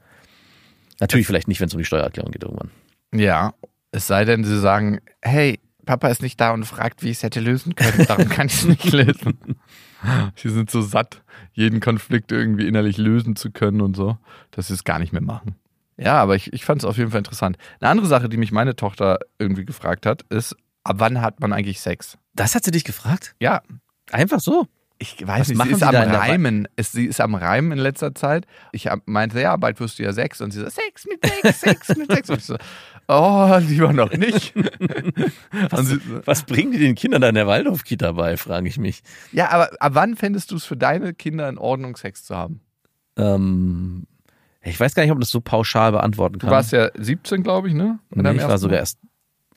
Natürlich 1.02 1.28
vielleicht 1.28 1.50
nicht, 1.50 1.60
wenn 1.60 1.68
es 1.68 1.74
um 1.74 1.80
die 1.80 1.86
Steuererklärung 1.86 2.32
geht 2.32 2.44
irgendwann. 2.44 2.72
Ja, 3.14 3.54
es 3.92 4.08
sei 4.08 4.24
denn, 4.24 4.46
sie 4.46 4.58
sagen, 4.58 5.02
hey, 5.22 5.60
Papa 5.86 6.08
ist 6.08 6.22
nicht 6.22 6.40
da 6.40 6.52
und 6.52 6.64
fragt, 6.64 7.04
wie 7.04 7.10
ich 7.10 7.18
es 7.18 7.24
hätte 7.24 7.42
lösen 7.42 7.76
können, 7.76 8.06
darum 8.08 8.30
kann 8.30 8.48
ich 8.48 8.54
es 8.54 8.66
nicht 8.66 8.92
lösen. 8.94 9.38
Sie 10.36 10.50
sind 10.50 10.72
so 10.72 10.82
satt, 10.82 11.22
jeden 11.52 11.82
Konflikt 11.82 12.32
irgendwie 12.32 12.68
innerlich 12.68 12.98
lösen 12.98 13.36
zu 13.36 13.52
können 13.52 13.82
und 13.82 13.98
so, 13.98 14.18
dass 14.52 14.68
sie 14.68 14.74
es 14.74 14.86
gar 14.86 15.00
nicht 15.00 15.12
mehr 15.12 15.22
machen. 15.22 15.56
Ja, 15.98 16.22
aber 16.22 16.36
ich, 16.36 16.54
ich 16.54 16.64
fand 16.64 16.82
es 16.82 16.86
auf 16.86 16.98
jeden 16.98 17.12
Fall 17.12 17.20
interessant. 17.20 17.58
Eine 17.82 17.90
andere 17.90 18.08
Sache, 18.08 18.30
die 18.30 18.38
mich 18.38 18.52
meine 18.52 18.76
Tochter 18.76 19.20
irgendwie 19.38 19.66
gefragt 19.66 20.06
hat, 20.06 20.22
ist, 20.30 20.56
ab 20.84 20.96
wann 21.00 21.22
hat 21.22 21.42
man 21.42 21.52
eigentlich 21.52 21.82
Sex? 21.82 22.18
Das 22.34 22.56
hat 22.56 22.64
sie 22.64 22.72
dich 22.72 22.86
gefragt? 22.86 23.36
Ja, 23.40 23.62
Einfach 24.12 24.40
so. 24.40 24.68
Ich 25.02 25.16
weiß 25.28 25.40
Was 25.40 25.48
nicht, 25.50 25.64
sie 25.64 25.72
ist 25.72 25.84
am 25.84 25.96
Reimen. 25.96 26.68
Es, 26.76 26.92
sie 26.92 27.06
ist 27.08 27.20
am 27.22 27.34
Reimen 27.34 27.72
in 27.72 27.80
letzter 27.80 28.14
Zeit. 28.14 28.46
Ich 28.72 28.88
meinte, 29.08 29.42
ja, 29.42 29.58
bald 29.58 29.80
wirst 29.80 29.98
du 29.98 30.04
ja 30.04 30.14
sechs. 30.14 30.42
Und 30.42 30.52
sie 30.52 30.60
so, 30.60 30.70
Sex 30.70 31.08
mit 31.08 31.26
Sex, 31.26 31.60
Sex 31.62 31.98
mit 31.98 32.12
Sex. 32.12 32.30
Und 32.30 32.38
ich 32.38 32.46
so, 32.46 32.56
oh, 33.08 33.58
lieber 33.68 33.94
noch 33.94 34.14
nicht. 34.14 34.56
Und 34.56 35.86
sie, 35.86 36.00
Was 36.26 36.44
bringen 36.44 36.72
die 36.72 36.78
den 36.78 36.94
Kindern 36.94 37.22
da 37.22 37.30
in 37.30 37.36
der 37.36 37.48
Waldorf-Kita 37.48 38.12
bei, 38.12 38.38
frage 38.38 38.68
ich 38.68 38.78
mich. 38.78 39.02
ja, 39.32 39.50
aber 39.50 39.72
ab 39.82 39.96
wann 39.96 40.16
fändest 40.16 40.52
du 40.52 40.56
es 40.58 40.66
für 40.66 40.78
deine 40.78 41.16
Kinder 41.16 41.50
in 41.50 41.58
Ordnung, 41.58 41.96
Sex 41.96 42.24
zu 42.24 42.36
haben? 42.38 42.62
Ähm, 43.18 44.06
ich 44.62 44.80
weiß 44.80 44.94
gar 44.94 45.02
nicht, 45.02 45.12
ob 45.12 45.16
man 45.18 45.22
das 45.22 45.32
so 45.32 45.42
pauschal 45.42 45.92
beantworten 45.94 46.38
Du 46.38 46.46
kann. 46.46 46.52
warst 46.52 46.74
ja 46.74 46.90
17, 46.96 47.42
glaube 47.42 47.70
ich, 47.70 47.74
ne? 47.74 47.98
Nee, 48.12 48.34
ich 48.34 48.44
war 48.44 48.60
sogar 48.60 48.78
erst 48.78 49.00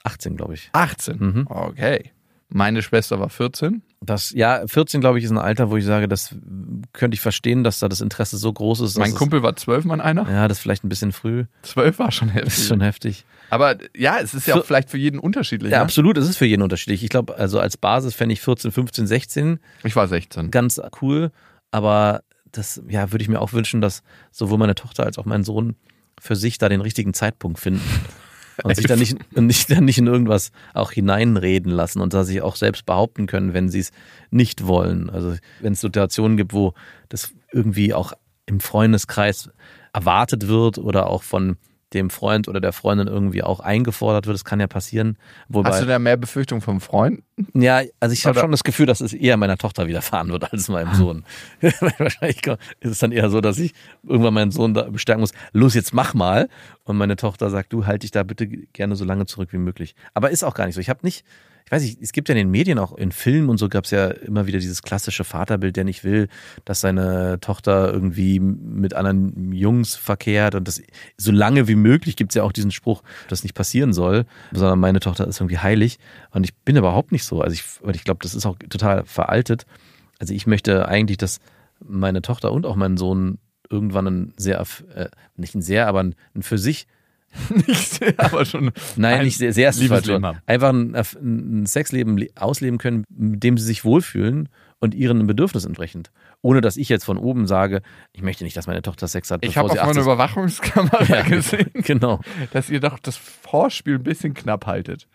18, 0.04 0.36
glaube 0.36 0.54
ich. 0.54 0.70
18. 0.72 1.18
Mhm. 1.18 1.46
Okay. 1.50 2.12
Meine 2.48 2.82
Schwester 2.82 3.20
war 3.20 3.28
14. 3.28 3.82
Das, 4.04 4.30
ja, 4.30 4.66
14, 4.66 5.00
glaube 5.00 5.18
ich, 5.18 5.24
ist 5.24 5.30
ein 5.30 5.38
Alter, 5.38 5.70
wo 5.70 5.76
ich 5.76 5.84
sage, 5.84 6.08
das 6.08 6.34
könnte 6.92 7.14
ich 7.14 7.20
verstehen, 7.20 7.64
dass 7.64 7.78
da 7.78 7.88
das 7.88 8.00
Interesse 8.00 8.36
so 8.36 8.52
groß 8.52 8.80
ist. 8.80 8.98
Mein 8.98 9.14
Kumpel 9.14 9.42
war 9.42 9.56
12, 9.56 9.84
mein 9.84 10.00
einer. 10.00 10.28
Ja, 10.30 10.48
das 10.48 10.58
ist 10.58 10.62
vielleicht 10.62 10.84
ein 10.84 10.88
bisschen 10.88 11.12
früh. 11.12 11.44
12 11.62 11.98
war 11.98 12.12
schon 12.12 12.28
heftig. 12.28 12.58
ist 12.58 12.68
schon 12.68 12.80
heftig. 12.80 13.24
Aber 13.50 13.76
ja, 13.96 14.18
es 14.18 14.34
ist 14.34 14.46
ja 14.46 14.56
auch 14.56 14.64
vielleicht 14.64 14.90
für 14.90 14.98
jeden 14.98 15.18
unterschiedlich. 15.18 15.72
Ja, 15.72 15.78
ne? 15.78 15.84
absolut. 15.84 16.18
Es 16.18 16.28
ist 16.28 16.36
für 16.36 16.46
jeden 16.46 16.62
unterschiedlich. 16.62 17.02
Ich 17.02 17.10
glaube, 17.10 17.36
also 17.36 17.60
als 17.60 17.76
Basis 17.76 18.14
fände 18.14 18.32
ich 18.32 18.40
14, 18.40 18.72
15, 18.72 19.06
16 19.06 19.60
Ich 19.84 19.96
war 19.96 20.08
16. 20.08 20.50
ganz 20.50 20.80
cool. 21.00 21.30
Aber 21.70 22.22
das, 22.52 22.82
ja, 22.88 23.12
würde 23.12 23.22
ich 23.22 23.28
mir 23.28 23.40
auch 23.40 23.52
wünschen, 23.52 23.80
dass 23.80 24.02
sowohl 24.30 24.58
meine 24.58 24.74
Tochter 24.74 25.04
als 25.04 25.18
auch 25.18 25.24
mein 25.24 25.44
Sohn 25.44 25.76
für 26.20 26.36
sich 26.36 26.58
da 26.58 26.68
den 26.68 26.80
richtigen 26.80 27.14
Zeitpunkt 27.14 27.58
finden. 27.58 27.82
Und 28.62 28.76
sich 28.76 28.86
dann 28.86 28.98
nicht, 28.98 29.36
nicht, 29.36 29.70
dann 29.70 29.84
nicht 29.84 29.98
in 29.98 30.06
irgendwas 30.06 30.52
auch 30.74 30.92
hineinreden 30.92 31.72
lassen 31.72 32.00
und 32.00 32.14
da 32.14 32.24
sich 32.24 32.40
auch 32.42 32.56
selbst 32.56 32.86
behaupten 32.86 33.26
können, 33.26 33.52
wenn 33.54 33.68
sie 33.68 33.80
es 33.80 33.90
nicht 34.30 34.66
wollen. 34.66 35.10
Also 35.10 35.36
wenn 35.60 35.72
es 35.72 35.80
Situationen 35.80 36.36
gibt, 36.36 36.52
wo 36.52 36.74
das 37.08 37.32
irgendwie 37.52 37.94
auch 37.94 38.12
im 38.46 38.60
Freundeskreis 38.60 39.50
erwartet 39.92 40.48
wird 40.48 40.78
oder 40.78 41.08
auch 41.08 41.22
von 41.22 41.56
dem 41.94 42.10
Freund 42.10 42.48
oder 42.48 42.60
der 42.60 42.72
Freundin 42.72 43.06
irgendwie 43.06 43.42
auch 43.42 43.60
eingefordert 43.60 44.26
wird, 44.26 44.34
das 44.34 44.44
kann 44.44 44.60
ja 44.60 44.66
passieren. 44.66 45.16
Wobei, 45.48 45.70
Hast 45.70 45.82
du 45.82 45.86
da 45.86 45.98
mehr 45.98 46.16
Befürchtung 46.16 46.60
vom 46.60 46.80
Freund? 46.80 47.22
ja, 47.54 47.82
also 48.00 48.12
ich 48.12 48.26
habe 48.26 48.38
schon 48.38 48.50
das 48.50 48.64
Gefühl, 48.64 48.86
dass 48.86 49.00
es 49.00 49.12
eher 49.12 49.36
meiner 49.36 49.56
Tochter 49.56 49.86
widerfahren 49.86 50.30
wird 50.30 50.52
als 50.52 50.68
meinem 50.68 50.94
Sohn. 50.94 51.24
Wahrscheinlich 51.98 52.46
ist 52.80 52.90
es 52.90 52.98
dann 52.98 53.12
eher 53.12 53.30
so, 53.30 53.40
dass 53.40 53.58
ich 53.58 53.72
irgendwann 54.02 54.34
meinen 54.34 54.50
Sohn 54.50 54.74
da 54.74 54.82
bestärken 54.82 55.20
muss, 55.20 55.32
los, 55.52 55.74
jetzt 55.74 55.94
mach 55.94 56.14
mal. 56.14 56.48
Und 56.84 56.96
meine 56.96 57.16
Tochter 57.16 57.50
sagt, 57.50 57.72
du 57.72 57.86
halt 57.86 58.02
dich 58.02 58.10
da 58.10 58.22
bitte 58.22 58.46
gerne 58.46 58.96
so 58.96 59.04
lange 59.04 59.26
zurück 59.26 59.52
wie 59.52 59.58
möglich. 59.58 59.94
Aber 60.12 60.30
ist 60.30 60.44
auch 60.44 60.54
gar 60.54 60.66
nicht 60.66 60.74
so. 60.74 60.80
Ich 60.80 60.90
habe 60.90 61.00
nicht, 61.02 61.24
ich 61.66 61.72
weiß 61.72 61.82
nicht, 61.82 62.02
es 62.02 62.12
gibt 62.12 62.28
ja 62.28 62.34
in 62.34 62.38
den 62.38 62.50
Medien 62.50 62.78
auch 62.78 62.94
in 62.94 63.10
Filmen 63.10 63.48
und 63.48 63.56
so 63.56 63.70
gab 63.70 63.84
es 63.84 63.90
ja 63.90 64.08
immer 64.08 64.46
wieder 64.46 64.58
dieses 64.58 64.82
klassische 64.82 65.24
Vaterbild, 65.24 65.76
der 65.76 65.84
nicht 65.84 66.04
will, 66.04 66.28
dass 66.66 66.82
seine 66.82 67.40
Tochter 67.40 67.90
irgendwie 67.90 68.38
mit 68.38 68.92
anderen 68.92 69.52
Jungs 69.52 69.94
verkehrt 69.94 70.54
und 70.54 70.68
das 70.68 70.82
so 71.16 71.32
lange 71.32 71.66
wie 71.66 71.74
möglich 71.74 72.16
gibt 72.16 72.32
es 72.32 72.34
ja 72.34 72.42
auch 72.42 72.52
diesen 72.52 72.70
Spruch, 72.70 73.02
dass 73.28 73.44
nicht 73.44 73.54
passieren 73.54 73.94
soll, 73.94 74.26
sondern 74.52 74.78
meine 74.78 75.00
Tochter 75.00 75.26
ist 75.26 75.40
irgendwie 75.40 75.58
heilig 75.58 75.98
und 76.32 76.44
ich 76.44 76.54
bin 76.54 76.76
überhaupt 76.76 77.12
nicht 77.12 77.24
so. 77.24 77.40
Also 77.40 77.54
ich, 77.54 77.64
ich 77.94 78.04
glaube, 78.04 78.20
das 78.22 78.34
ist 78.34 78.44
auch 78.44 78.58
total 78.68 79.06
veraltet. 79.06 79.64
Also 80.18 80.34
ich 80.34 80.46
möchte 80.46 80.86
eigentlich, 80.86 81.16
dass 81.16 81.40
meine 81.80 82.20
Tochter 82.20 82.52
und 82.52 82.66
auch 82.66 82.76
mein 82.76 82.98
Sohn 82.98 83.38
irgendwann 83.70 84.06
ein 84.06 84.34
sehr, 84.36 84.62
äh, 84.94 85.08
nicht 85.36 85.54
ein 85.54 85.62
sehr, 85.62 85.88
aber 85.88 86.00
ein, 86.00 86.14
ein 86.34 86.42
für 86.42 86.58
sich 86.58 86.86
Nicht 87.66 87.88
sehr, 87.94 88.14
aber 88.18 88.44
schon. 88.44 88.70
Nein, 88.96 89.20
ein 89.20 89.24
nicht 89.24 89.38
sehr, 89.38 89.52
sehr 89.52 89.72
Wort. 89.90 90.08
haben. 90.08 90.38
Einfach 90.46 90.70
ein, 90.70 90.94
ein 90.94 91.66
Sexleben 91.66 92.16
le- 92.18 92.28
ausleben 92.36 92.78
können, 92.78 93.04
mit 93.08 93.42
dem 93.42 93.58
sie 93.58 93.64
sich 93.64 93.84
wohlfühlen 93.84 94.48
und 94.80 94.94
ihren 94.94 95.26
Bedürfnissen 95.26 95.68
entsprechend. 95.70 96.10
Ohne 96.42 96.60
dass 96.60 96.76
ich 96.76 96.88
jetzt 96.88 97.04
von 97.04 97.16
oben 97.18 97.46
sage, 97.46 97.82
ich 98.12 98.22
möchte 98.22 98.44
nicht, 98.44 98.56
dass 98.56 98.66
meine 98.66 98.82
Tochter 98.82 99.08
Sex 99.08 99.30
hat. 99.30 99.44
Ich 99.44 99.56
habe 99.56 99.68
auf 99.70 99.74
meiner 99.76 99.88
18 99.88 100.00
ist. 100.00 100.04
Überwachungskamera 100.06 101.04
Ja, 101.08 101.22
gesehen, 101.28 101.70
Genau. 101.74 102.20
dass 102.52 102.70
ihr 102.70 102.80
doch 102.80 102.98
das 102.98 103.16
Vorspiel 103.16 103.94
ein 103.96 104.02
bisschen 104.02 104.34
knapp 104.34 104.66
haltet. 104.66 105.08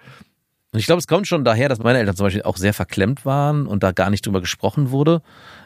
Und 0.72 0.80
ich 0.80 0.86
glaube, 0.86 1.00
es 1.00 1.08
kommt 1.08 1.28
schon 1.28 1.44
daher, 1.44 1.68
dass 1.70 1.80
meine 1.80 2.00
Eltern 2.00 2.16
zum 2.16 2.26
Beispiel 2.28 2.44
auch 2.44 2.58
sehr 2.58 2.74
verklemmt 2.74 3.26
waren 3.26 3.66
und 3.66 3.82
da 3.84 3.92
gar 3.92 4.10
nicht 4.10 4.26
drüber 4.26 4.40
gesprochen 4.42 4.92
wurde. 4.92 5.22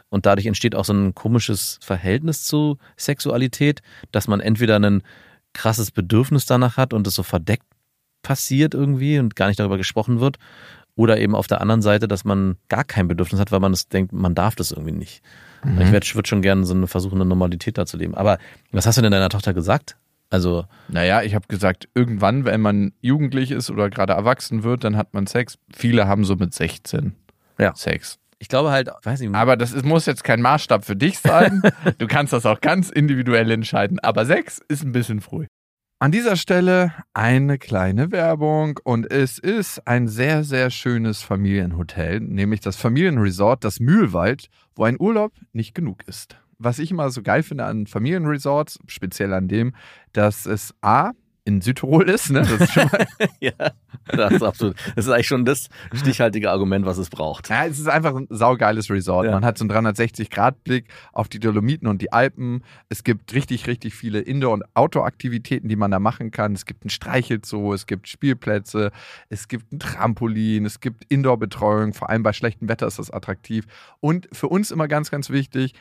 Und 0.10 0.26
dadurch 0.26 0.46
entsteht 0.46 0.76
auch 0.76 0.86
so 0.86 0.94
ein 0.94 1.13
komisches 1.16 1.80
Verhältnis 1.82 2.46
zu 2.46 2.78
Sexualität, 2.98 3.82
dass 4.12 4.28
man 4.28 4.39
entweder 4.39 4.80
ein 4.80 5.02
krasses 5.54 5.92
Bedürfnis 5.92 6.46
danach 6.46 6.78
hat 6.78 6.94
und 6.94 7.06
es 7.08 7.16
so 7.16 7.24
verdeckt 7.24 7.66
passiert 8.22 8.74
irgendwie 8.74 9.20
und 9.20 9.36
gar 9.36 9.48
nicht 9.48 9.60
darüber 9.60 9.78
gesprochen 9.78 10.20
wird. 10.20 10.38
Oder 10.96 11.20
eben 11.20 11.34
auf 11.36 11.48
der 11.48 11.60
anderen 11.60 11.82
Seite, 11.82 12.08
dass 12.08 12.24
man 12.24 12.58
gar 12.70 12.84
kein 12.84 13.08
Bedürfnis 13.08 13.39
hat, 13.42 13.52
weil 13.52 13.60
man 13.60 13.74
es 13.74 13.88
denkt, 13.89 14.13
man 14.13 14.36
darf 14.36 14.56
das 14.56 14.72
irgendwie 14.72 14.92
nicht. 14.92 15.24
Ich 15.80 15.92
würde 16.13 16.28
schon 16.28 16.42
gerne 16.42 16.66
so 16.66 16.74
eine 16.74 16.88
versuchen, 16.88 17.16
eine 17.16 17.26
Normalität 17.26 17.78
da 17.78 17.86
zu 17.86 17.98
leben. 17.98 18.13
Aber 18.16 18.38
was 18.72 18.86
hast 18.86 18.98
du 18.98 19.02
denn 19.02 19.12
deiner 19.12 19.30
Tochter 19.30 19.54
gesagt? 19.54 19.98
Also, 20.30 20.66
Naja, 20.88 21.22
ich 21.24 21.36
habe 21.36 21.48
gesagt, 21.48 21.88
irgendwann, 21.96 22.44
wenn 22.46 22.60
man 22.62 22.92
jugendlich 23.02 23.52
ist 23.52 23.70
oder 23.70 23.89
gerade 23.89 24.13
erwachsen 24.13 24.63
wird, 24.63 24.84
dann 24.84 24.98
hat 24.98 25.13
man 25.13 25.26
Sex. 25.26 25.58
Viele 25.74 26.08
haben 26.08 26.26
so 26.26 26.36
mit 26.36 26.54
16 26.54 27.16
Ja. 27.60 27.74
Sex. 27.76 28.20
Ich 28.44 28.50
glaube 28.50 28.72
halt, 28.72 28.90
weiß 29.04 29.22
nicht, 29.22 29.34
Aber 29.34 29.56
das 29.56 29.72
ist, 29.72 29.86
muss 29.86 30.06
jetzt 30.06 30.26
kein 30.26 30.42
Maßstab 30.42 30.84
für 30.84 30.98
dich 30.98 31.18
sein. 31.20 31.62
Du 31.98 32.08
kannst 32.08 32.34
das 32.34 32.46
auch 32.46 32.60
ganz 32.60 32.90
individuell 32.90 33.50
entscheiden. 33.52 34.00
Aber 34.00 34.26
Sex 34.26 34.60
ist 34.68 34.84
ein 34.84 34.92
bisschen 34.92 35.22
früh. 35.22 35.46
An 36.00 36.12
dieser 36.12 36.36
Stelle 36.36 36.94
eine 37.14 37.58
kleine 37.58 38.12
Werbung 38.12 38.82
und 38.84 39.10
es 39.10 39.40
ist 39.40 39.88
ein 39.88 40.10
sehr, 40.10 40.44
sehr 40.44 40.72
schönes 40.72 41.22
Familienhotel, 41.22 42.20
nämlich 42.20 42.60
das 42.60 42.76
Familienresort 42.76 43.64
Das 43.64 43.80
Mühlwald, 43.80 44.48
wo 44.76 44.84
ein 44.84 45.00
Urlaub 45.00 45.32
nicht 45.54 45.74
genug 45.74 46.04
ist. 46.06 46.36
Was 46.58 46.80
ich 46.80 46.92
immer 46.92 47.10
so 47.12 47.22
geil 47.22 47.44
finde 47.44 47.64
an 47.64 47.88
Familienresorts, 47.88 48.80
speziell 48.88 49.32
an 49.32 49.48
dem, 49.48 49.74
dass 50.12 50.46
es 50.46 50.74
A, 50.82 51.12
in 51.46 51.62
Südtirol 51.62 52.10
ist, 52.10 52.30
ne? 52.30 52.42
Das 52.42 52.62
ist 52.62 52.74
schon 52.74 52.86
mal 52.86 53.06
Ja, 53.42 53.72
das 54.08 54.34
ist 54.34 54.44
absolut. 54.44 54.76
Das 54.96 55.06
ist 55.06 55.12
eigentlich 55.12 55.28
schon 55.28 55.44
das 55.44 55.70
stichhaltige 55.94 56.50
Argument, 56.50 56.86
was 56.86 56.98
es 56.98 57.10
braucht. 57.10 57.50
Ja, 57.50 57.66
es 57.66 57.80
ist 57.80 57.88
einfach 57.88 58.16
ein 58.16 58.28
saugeiles 58.30 58.90
Resort. 58.90 59.26
Ja. 59.26 59.34
Man 59.34 59.44
hat 59.44 59.58
so 59.58 59.66
einen 59.66 59.88
360-Grad-Blick 59.88 60.86
auf 61.12 61.28
die 61.28 61.40
Dolomiten 61.40 61.88
und 61.88 62.02
die 62.02 62.14
Alpen. 62.14 62.64
Es 62.88 63.04
gibt 63.04 63.34
richtig, 63.34 63.68
richtig 63.68 63.94
viele 63.94 64.20
Indoor- 64.20 64.54
und 64.54 64.64
Outdoor-Aktivitäten, 64.74 65.68
die 65.68 65.76
man 65.76 65.92
da 65.92 66.00
machen 66.00 66.32
kann. 66.32 66.54
Es 66.54 66.66
gibt 66.66 66.86
ein 66.86 66.90
Streichelzoo, 66.90 67.74
es 67.74 67.88
gibt 67.88 68.08
Spielplätze, 68.08 68.92
es 69.30 69.50
gibt 69.50 69.72
ein 69.74 69.80
Trampolin, 69.80 70.66
es 70.66 70.80
gibt 70.80 71.04
Indoor-Betreuung. 71.10 71.94
Vor 71.94 72.10
allem 72.10 72.24
bei 72.24 72.32
schlechtem 72.32 72.70
Wetter 72.70 72.88
ist 72.88 73.00
das 73.00 73.12
attraktiv. 73.12 73.66
Und 74.00 74.30
für 74.32 74.48
uns 74.48 74.72
immer 74.72 74.88
ganz, 74.88 75.12
ganz 75.12 75.30
wichtig, 75.30 75.74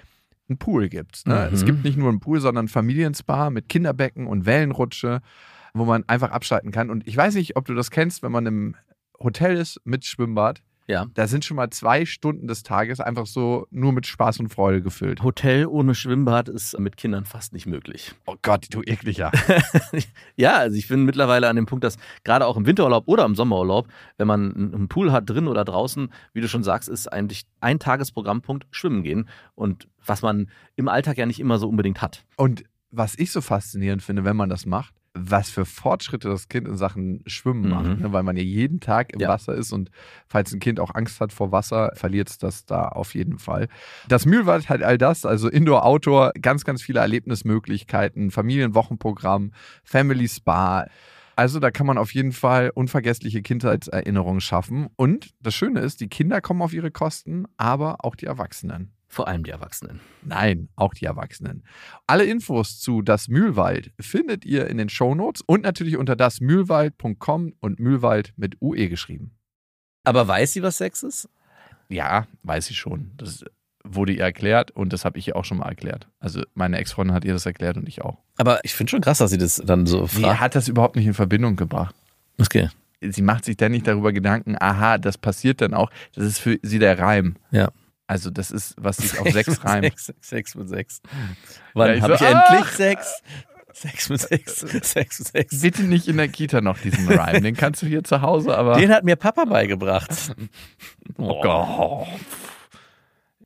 ein 0.49 0.59
Pool 0.59 0.89
gibt's. 0.89 1.27
Ne? 1.27 1.47
Mhm. 1.49 1.55
Es 1.55 1.65
gibt 1.65 1.85
nicht 1.85 1.97
nur 1.97 2.09
einen 2.09 2.21
Pool, 2.21 2.41
sondern 2.41 2.67
ein 2.67 2.69
Familienspa 2.69 3.51
mit 3.51 3.69
Kinderbecken 3.69 4.27
und 4.27 4.47
Wellenrutsche, 4.47 5.21
wo 5.75 5.85
man 5.85 6.05
einfach 6.09 6.31
abschalten 6.31 6.71
kann. 6.71 6.91
Und 6.91 7.07
ich 7.07 7.17
weiß 7.17 7.35
nicht, 7.35 7.57
ob 7.57 7.65
du 7.65 7.75
das 7.75 7.91
kennst, 7.91 8.23
wenn 8.23 8.33
man 8.33 8.47
im 8.47 8.77
Hotel 9.19 9.57
ist 9.57 9.81
mit 9.85 10.05
Schwimmbad. 10.05 10.63
Ja. 10.87 11.07
Da 11.15 11.27
sind 11.27 11.45
schon 11.45 11.57
mal 11.57 11.71
zwei 11.71 12.05
Stunden 12.05 12.47
des 12.47 12.63
Tages 12.63 13.01
einfach 13.01 13.27
so 13.27 13.67
nur 13.71 13.93
mit 13.93 14.07
Spaß 14.07 14.41
und 14.41 14.49
Freude 14.49 14.83
gefüllt. 14.83 15.23
Hotel 15.23 15.67
ohne 15.67 15.95
Schwimmbad 15.95 16.49
ist 16.49 16.79
mit 16.79 16.97
Kindern 16.97 17.25
fast 17.25 17.53
nicht 17.53 17.67
möglich. 17.67 18.15
Oh 18.27 18.37
Gott, 18.43 18.67
du 18.71 18.83
ekliger. 18.83 19.31
Ja, 20.37 20.57
also 20.57 20.77
ich 20.77 20.89
bin 20.89 21.05
mittlerweile 21.05 21.49
an 21.49 21.57
dem 21.57 21.67
Punkt, 21.67 21.85
dass 21.85 21.99
gerade 22.25 22.47
auch 22.47 22.57
im 22.57 22.67
Winterurlaub 22.67 23.05
oder 23.07 23.25
im 23.25 23.35
Sommerurlaub, 23.35 23.87
wenn 24.17 24.27
man 24.27 24.55
einen 24.55 24.89
Pool 24.89 25.13
hat, 25.13 25.29
drin 25.29 25.47
oder 25.47 25.65
draußen, 25.65 26.11
wie 26.33 26.41
du 26.41 26.49
schon 26.49 26.63
sagst, 26.63 26.89
ist 26.89 27.13
eigentlich 27.13 27.45
ein 27.61 27.79
Tagesprogrammpunkt 27.79 28.67
Schwimmen 28.71 29.03
gehen. 29.03 29.29
Und 29.55 29.89
was 30.05 30.23
man 30.23 30.49
im 30.75 30.89
Alltag 30.89 31.19
ja 31.19 31.27
nicht 31.27 31.41
immer 31.41 31.59
so 31.59 31.69
unbedingt 31.69 32.03
hat. 32.03 32.25
Und 32.37 32.65
was 32.91 33.19
ich 33.19 33.33
so 33.33 33.41
faszinierend 33.41 34.03
finde, 34.03 34.25
wenn 34.25 34.37
man 34.37 34.49
das 34.49 34.67
macht, 34.67 34.95
was 35.15 35.51
für 35.51 35.67
Fortschritte 35.67 36.29
das 36.29 36.49
Kind 36.49 36.67
in 36.67 36.77
Sachen 36.77 37.23
Schwimmen 37.27 37.65
Mhm. 37.65 37.69
macht, 37.71 37.99
ne? 38.01 38.13
weil 38.13 38.23
man 38.23 38.37
ja 38.37 38.43
jeden 38.43 38.81
Tag 38.81 39.13
im 39.13 39.21
Ja. 39.21 39.29
Wasser 39.29 39.55
ist 39.55 39.71
und 39.73 39.91
falls 40.27 40.53
ein 40.53 40.59
Kind 40.61 40.81
auch 40.81 40.95
Angst 40.95 41.21
hat 41.21 41.33
vor 41.33 41.53
Wasser, 41.53 41.93
verliert 41.95 42.31
es 42.31 42.39
das 42.39 42.65
da 42.65 42.89
auf 42.89 43.15
jeden 43.15 43.39
Fall. 43.39 43.69
Das 44.09 44.25
Mühlwald 44.25 44.69
hat 44.71 44.83
all 44.83 44.97
das, 44.97 45.27
also 45.27 45.49
Indoor, 45.51 45.85
Outdoor, 45.85 46.33
ganz, 46.41 46.65
ganz 46.65 46.81
viele 46.83 47.01
Erlebnismöglichkeiten, 47.01 48.31
Familienwochenprogramm, 48.31 49.53
Family 49.85 50.29
Spa. 50.29 50.87
Also 51.37 51.61
da 51.61 51.71
kann 51.71 51.87
man 51.87 51.99
auf 51.99 52.13
jeden 52.15 52.33
Fall 52.33 52.71
unvergessliche 52.75 53.43
Kindheitserinnerungen 53.43 54.41
schaffen. 54.41 54.89
Und 54.97 55.31
das 55.41 55.55
Schöne 55.55 55.81
ist, 55.81 56.01
die 56.01 56.09
Kinder 56.09 56.41
kommen 56.41 56.63
auf 56.63 56.73
ihre 56.75 56.91
Kosten, 56.91 57.45
aber 57.57 58.05
auch 58.05 58.15
die 58.17 58.27
Erwachsenen. 58.27 58.93
Vor 59.13 59.29
allem 59.29 59.45
die 59.45 59.51
Erwachsenen. 59.51 60.01
Nein, 60.23 60.71
auch 60.75 60.95
die 60.95 61.05
Erwachsenen. 61.05 61.65
Alle 62.07 62.25
Infos 62.25 62.81
zu 62.81 63.03
Das 63.03 63.29
Mühlwald 63.29 63.93
findet 64.01 64.47
ihr 64.47 64.69
in 64.69 64.79
den 64.79 64.89
Shownotes 64.89 65.43
und 65.43 65.65
natürlich 65.65 65.99
unter 65.99 66.17
dasmühlwald.com 66.17 67.53
und 67.61 67.79
Mühlwald 67.79 68.33
mit 68.39 68.57
UE 68.63 68.89
geschrieben. 68.89 69.33
Aber 70.05 70.27
weiß 70.27 70.55
sie, 70.55 70.63
was 70.63 70.79
Sex 70.79 71.03
ist? 71.03 71.29
Ja, 71.91 72.27
weiß 72.43 72.71
ich 72.71 72.79
schon. 72.79 73.13
Das 73.19 73.45
wurde 73.85 74.15
ihr 74.15 74.23
erklärt 74.23 74.71
und 74.71 74.95
das 74.95 75.05
habe 75.05 75.19
ich 75.19 75.29
ihr 75.29 75.37
auch 75.37 75.45
schon 75.45 75.59
mal 75.59 75.69
erklärt. 75.69 76.09
Also 76.19 76.43
meine 76.55 76.79
Ex-Freundin 76.79 77.15
hat 77.15 77.27
ihr 77.27 77.35
das 77.35 77.45
erklärt 77.45 77.77
und 77.77 77.87
ich 77.87 78.01
auch. 78.01 78.17
Aber 78.39 78.61
ich 78.65 78.73
finde 78.73 78.93
schon 78.93 79.03
krass, 79.03 79.19
dass 79.19 79.31
sie 79.31 79.37
das 79.37 79.57
dann 79.57 79.85
so 79.85 80.07
Sie 80.07 80.23
fragt. 80.23 80.41
hat 80.41 80.55
das 80.55 80.69
überhaupt 80.69 80.97
nicht 80.97 81.07
in 81.07 81.13
Verbindung 81.13 81.57
gebracht. 81.57 81.95
Okay. 82.41 82.71
Sie 83.03 83.21
macht 83.21 83.45
sich 83.45 83.59
dann 83.59 83.73
nicht 83.73 83.87
darüber 83.87 84.11
Gedanken, 84.13 84.57
aha, 84.59 84.97
das 84.97 85.19
passiert 85.19 85.61
dann 85.61 85.75
auch. 85.75 85.91
Das 86.15 86.25
ist 86.25 86.39
für 86.39 86.59
sie 86.63 86.79
der 86.79 86.99
Reim. 86.99 87.37
Ja. 87.51 87.71
Also 88.13 88.29
das 88.29 88.51
ist, 88.51 88.75
was 88.77 88.99
sich 88.99 89.19
auf 89.19 89.27
Sex 89.33 89.65
reimt. 89.65 89.99
Sex, 89.99 90.13
Sex 90.21 90.55
mit 90.55 90.69
Sex. 90.69 91.01
Wann 91.73 91.95
ich 91.95 92.03
habe 92.03 92.19
so, 92.19 92.23
ich 92.23 92.31
endlich 92.31 92.61
ach! 92.61 92.73
Sex? 92.73 93.23
Sex 93.73 94.11
mit 94.11 94.21
Sex. 94.21 94.57
Sex 94.83 95.19
mit 95.19 95.29
Sex. 95.29 95.61
Bitte 95.63 95.85
nicht 95.85 96.09
in 96.09 96.19
der 96.19 96.29
Kita 96.29 96.61
noch 96.61 96.77
diesen 96.77 97.11
Reim. 97.11 97.43
Den 97.43 97.57
kannst 97.57 97.81
du 97.81 97.87
hier 97.87 98.05
zu 98.05 98.21
Hause, 98.21 98.55
aber. 98.55 98.77
Den 98.77 98.93
hat 98.93 99.05
mir 99.05 99.17
Papa 99.17 99.47
beigebracht. 99.47 100.11
Oh 101.19 101.41
Gott. 101.43 102.09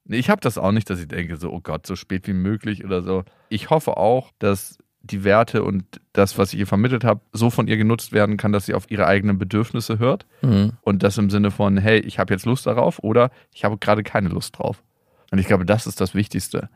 Nee, 0.05 0.19
ich 0.19 0.31
habe 0.31 0.41
das 0.41 0.57
auch 0.57 0.73
nicht, 0.73 0.89
dass 0.89 1.01
ich 1.01 1.09
denke, 1.09 1.37
so, 1.37 1.51
oh 1.51 1.61
Gott, 1.61 1.87
so 1.87 1.97
spät 1.97 2.27
wie 2.27 2.33
möglich 2.33 2.85
oder 2.85 3.03
so. 3.03 3.25
Ich 3.49 3.71
hoffe 3.71 3.97
auch, 3.97 4.31
dass 4.39 4.79
die 5.11 5.25
Werte 5.25 5.63
und 5.63 5.85
das, 6.13 6.39
was 6.39 6.53
ich 6.53 6.61
ihr 6.61 6.67
vermittelt 6.67 7.05
habe, 7.05 7.21
so 7.33 7.51
von 7.51 7.69
ihr 7.69 7.77
genutzt 7.77 8.13
werden 8.13 8.37
kann, 8.37 8.53
dass 8.53 8.67
sie 8.67 8.75
auf 8.75 8.91
ihre 8.91 9.07
eigenen 9.07 9.39
Bedürfnisse 9.39 9.99
hört. 9.99 10.27
Mhm. 10.43 10.73
Und 10.83 11.03
das 11.03 11.19
im 11.19 11.31
Sinne 11.31 11.51
von, 11.51 11.77
hey, 11.77 11.99
ich 12.01 12.19
habe 12.19 12.33
jetzt 12.33 12.47
Lust 12.47 12.67
darauf 12.67 12.99
oder 13.01 13.31
ich 13.53 13.65
habe 13.65 13.79
gerade 13.79 14.03
keine 14.03 14.29
Lust 14.29 14.59
drauf. 14.59 14.83
Und 15.31 15.39
ich 15.39 15.47
glaube, 15.47 15.65
das 15.65 15.87
ist 15.87 16.01
das 16.01 16.15
Wichtigste 16.15 16.69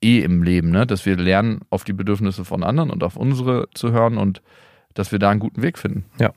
eh 0.00 0.20
im 0.20 0.42
Leben, 0.42 0.70
ne? 0.70 0.86
dass 0.86 1.06
wir 1.06 1.16
lernen, 1.16 1.60
auf 1.70 1.84
die 1.84 1.92
Bedürfnisse 1.92 2.44
von 2.44 2.62
anderen 2.62 2.90
und 2.90 3.02
auf 3.02 3.16
unsere 3.16 3.68
zu 3.74 3.92
hören 3.92 4.16
und 4.18 4.42
dass 4.94 5.12
wir 5.12 5.18
da 5.18 5.30
einen 5.30 5.40
guten 5.40 5.62
Weg 5.62 5.78
finden. 5.78 6.04
Ja. 6.20 6.32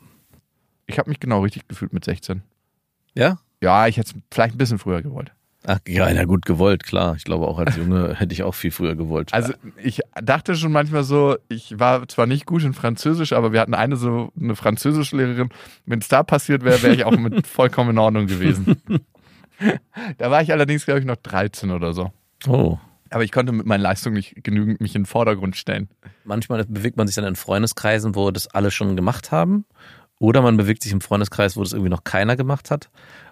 Ich 0.88 0.98
habe 1.00 1.10
mich 1.10 1.20
genau 1.20 1.42
richtig 1.42 1.68
gefühlt 1.68 1.94
mit 1.94 2.04
16. 2.04 2.42
Ja? 3.14 3.40
Ja, 3.62 3.88
ich 3.88 3.98
hätte 3.98 4.14
es 4.16 4.24
vielleicht 4.32 4.56
ein 4.56 4.58
bisschen 4.58 4.80
früher 4.80 5.02
gewollt. 5.02 5.32
Ach, 5.66 5.80
ja, 5.88 6.12
na 6.12 6.26
gut, 6.26 6.46
gewollt, 6.46 6.84
klar. 6.84 7.16
Ich 7.16 7.24
glaube, 7.24 7.48
auch 7.48 7.60
als 7.60 7.76
Junge 7.76 8.16
hätte 8.20 8.34
ich 8.34 8.44
auch 8.44 8.56
viel 8.56 8.72
früher 8.72 8.96
gewollt. 8.96 9.32
Also 9.34 9.54
ich 9.78 10.02
dachte 10.22 10.56
schon 10.56 10.72
manchmal 10.72 11.04
so, 11.04 11.38
ich 11.50 11.80
war 11.80 12.08
zwar 12.08 12.26
nicht 12.26 12.46
gut 12.46 12.64
in 12.64 12.74
Französisch, 12.74 13.34
aber 13.34 13.54
wir 13.54 13.60
hatten 13.60 13.76
eine 13.76 13.96
so 13.96 14.32
eine 14.40 14.56
Französischlehrerin. 14.56 15.50
Wenn 15.86 16.00
es 16.00 16.08
da 16.08 16.24
passiert 16.24 16.64
wäre, 16.64 16.82
wäre 16.82 16.96
ich 16.96 17.06
auch 17.06 17.16
mit 17.16 17.46
vollkommen 17.48 17.92
in 17.92 17.98
Ordnung 18.00 18.26
gewesen. 18.26 18.82
da 20.18 20.32
war 20.32 20.42
ich 20.42 20.52
allerdings, 20.52 20.86
glaube 20.86 21.00
ich, 21.00 21.06
noch 21.06 21.18
13 21.18 21.72
oder 21.72 21.94
so. 21.94 22.12
oh. 22.48 22.78
Aber 23.14 23.26
ich 23.26 23.34
konnte 23.34 23.52
mit 23.52 23.66
meinen 23.66 23.82
Leistungen 23.82 24.16
nicht 24.16 24.42
genügend 24.42 24.80
mich 24.80 24.96
in 24.96 25.02
den 25.02 25.06
Vordergrund 25.06 25.58
stellen. 25.58 25.90
Manchmal 26.24 26.64
bewegt 26.64 26.96
man 26.96 27.08
sich 27.08 27.18
dann 27.18 27.26
in 27.26 27.36
Freundeskreisen, 27.36 28.16
wo 28.16 28.32
das 28.32 28.48
alle 28.48 28.72
schon 28.72 28.96
gemacht 28.96 29.34
haben. 29.34 29.66
Oder 30.18 30.42
man 30.42 30.56
bewegt 30.56 30.82
sich 30.82 30.94
im 30.94 31.02
Freundeskreis, 31.02 31.58
wo 31.58 31.64
das 31.64 31.74
irgendwie 31.74 31.90
noch 31.90 32.06
keiner 32.06 32.38
gemacht 32.38 32.72
hat. 32.72 32.90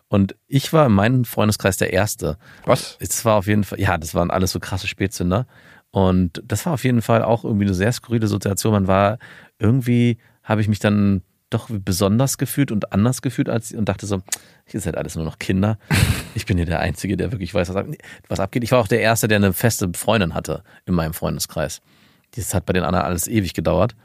Und 0.09 0.35
ich 0.47 0.73
war 0.73 0.87
in 0.87 0.91
meinem 0.91 1.23
Freundeskreis 1.23 1.77
der 1.77 1.93
Erste. 1.93 2.37
Was? 2.65 2.97
Es 2.99 3.23
war 3.25 3.35
auf 3.35 3.47
jeden 3.47 3.63
Fall, 3.63 3.79
ja, 3.79 3.97
das 3.97 4.15
waren 4.15 4.31
alles 4.31 4.51
so 4.51 4.59
krasse 4.59 4.87
Spätzünder. 4.87 5.45
Und 5.91 6.43
das 6.45 6.65
war 6.65 6.73
auf 6.73 6.83
jeden 6.83 7.01
Fall 7.01 7.23
auch 7.23 7.43
irgendwie 7.43 7.65
eine 7.65 7.73
sehr 7.73 7.91
skurrile 7.91 8.27
Situation. 8.27 8.73
Man 8.73 8.87
war 8.87 9.19
irgendwie, 9.59 10.17
habe 10.43 10.61
ich 10.61 10.67
mich 10.67 10.79
dann 10.79 11.21
doch 11.49 11.67
besonders 11.71 12.37
gefühlt 12.37 12.71
und 12.71 12.93
anders 12.93 13.21
gefühlt 13.21 13.49
als 13.49 13.71
und 13.71 13.89
dachte 13.89 14.05
so, 14.05 14.21
hier 14.65 14.79
seid 14.81 14.97
alles 14.97 15.15
nur 15.15 15.25
noch 15.25 15.39
Kinder. 15.39 15.77
Ich 16.35 16.45
bin 16.45 16.57
hier 16.57 16.67
der 16.67 16.79
Einzige, 16.79 17.17
der 17.17 17.31
wirklich 17.31 17.55
weiß, 17.55 17.73
was 18.27 18.39
abgeht. 18.39 18.63
Ich 18.63 18.71
war 18.71 18.79
auch 18.79 18.87
der 18.87 19.01
Erste, 19.01 19.27
der 19.27 19.37
eine 19.37 19.51
feste 19.51 19.89
Freundin 19.95 20.35
hatte 20.35 20.63
in 20.85 20.93
meinem 20.93 21.13
Freundeskreis. 21.13 21.81
Das 22.35 22.53
hat 22.53 22.67
bei 22.67 22.71
den 22.71 22.83
anderen 22.83 23.05
alles 23.05 23.27
ewig 23.27 23.55
gedauert. 23.55 23.95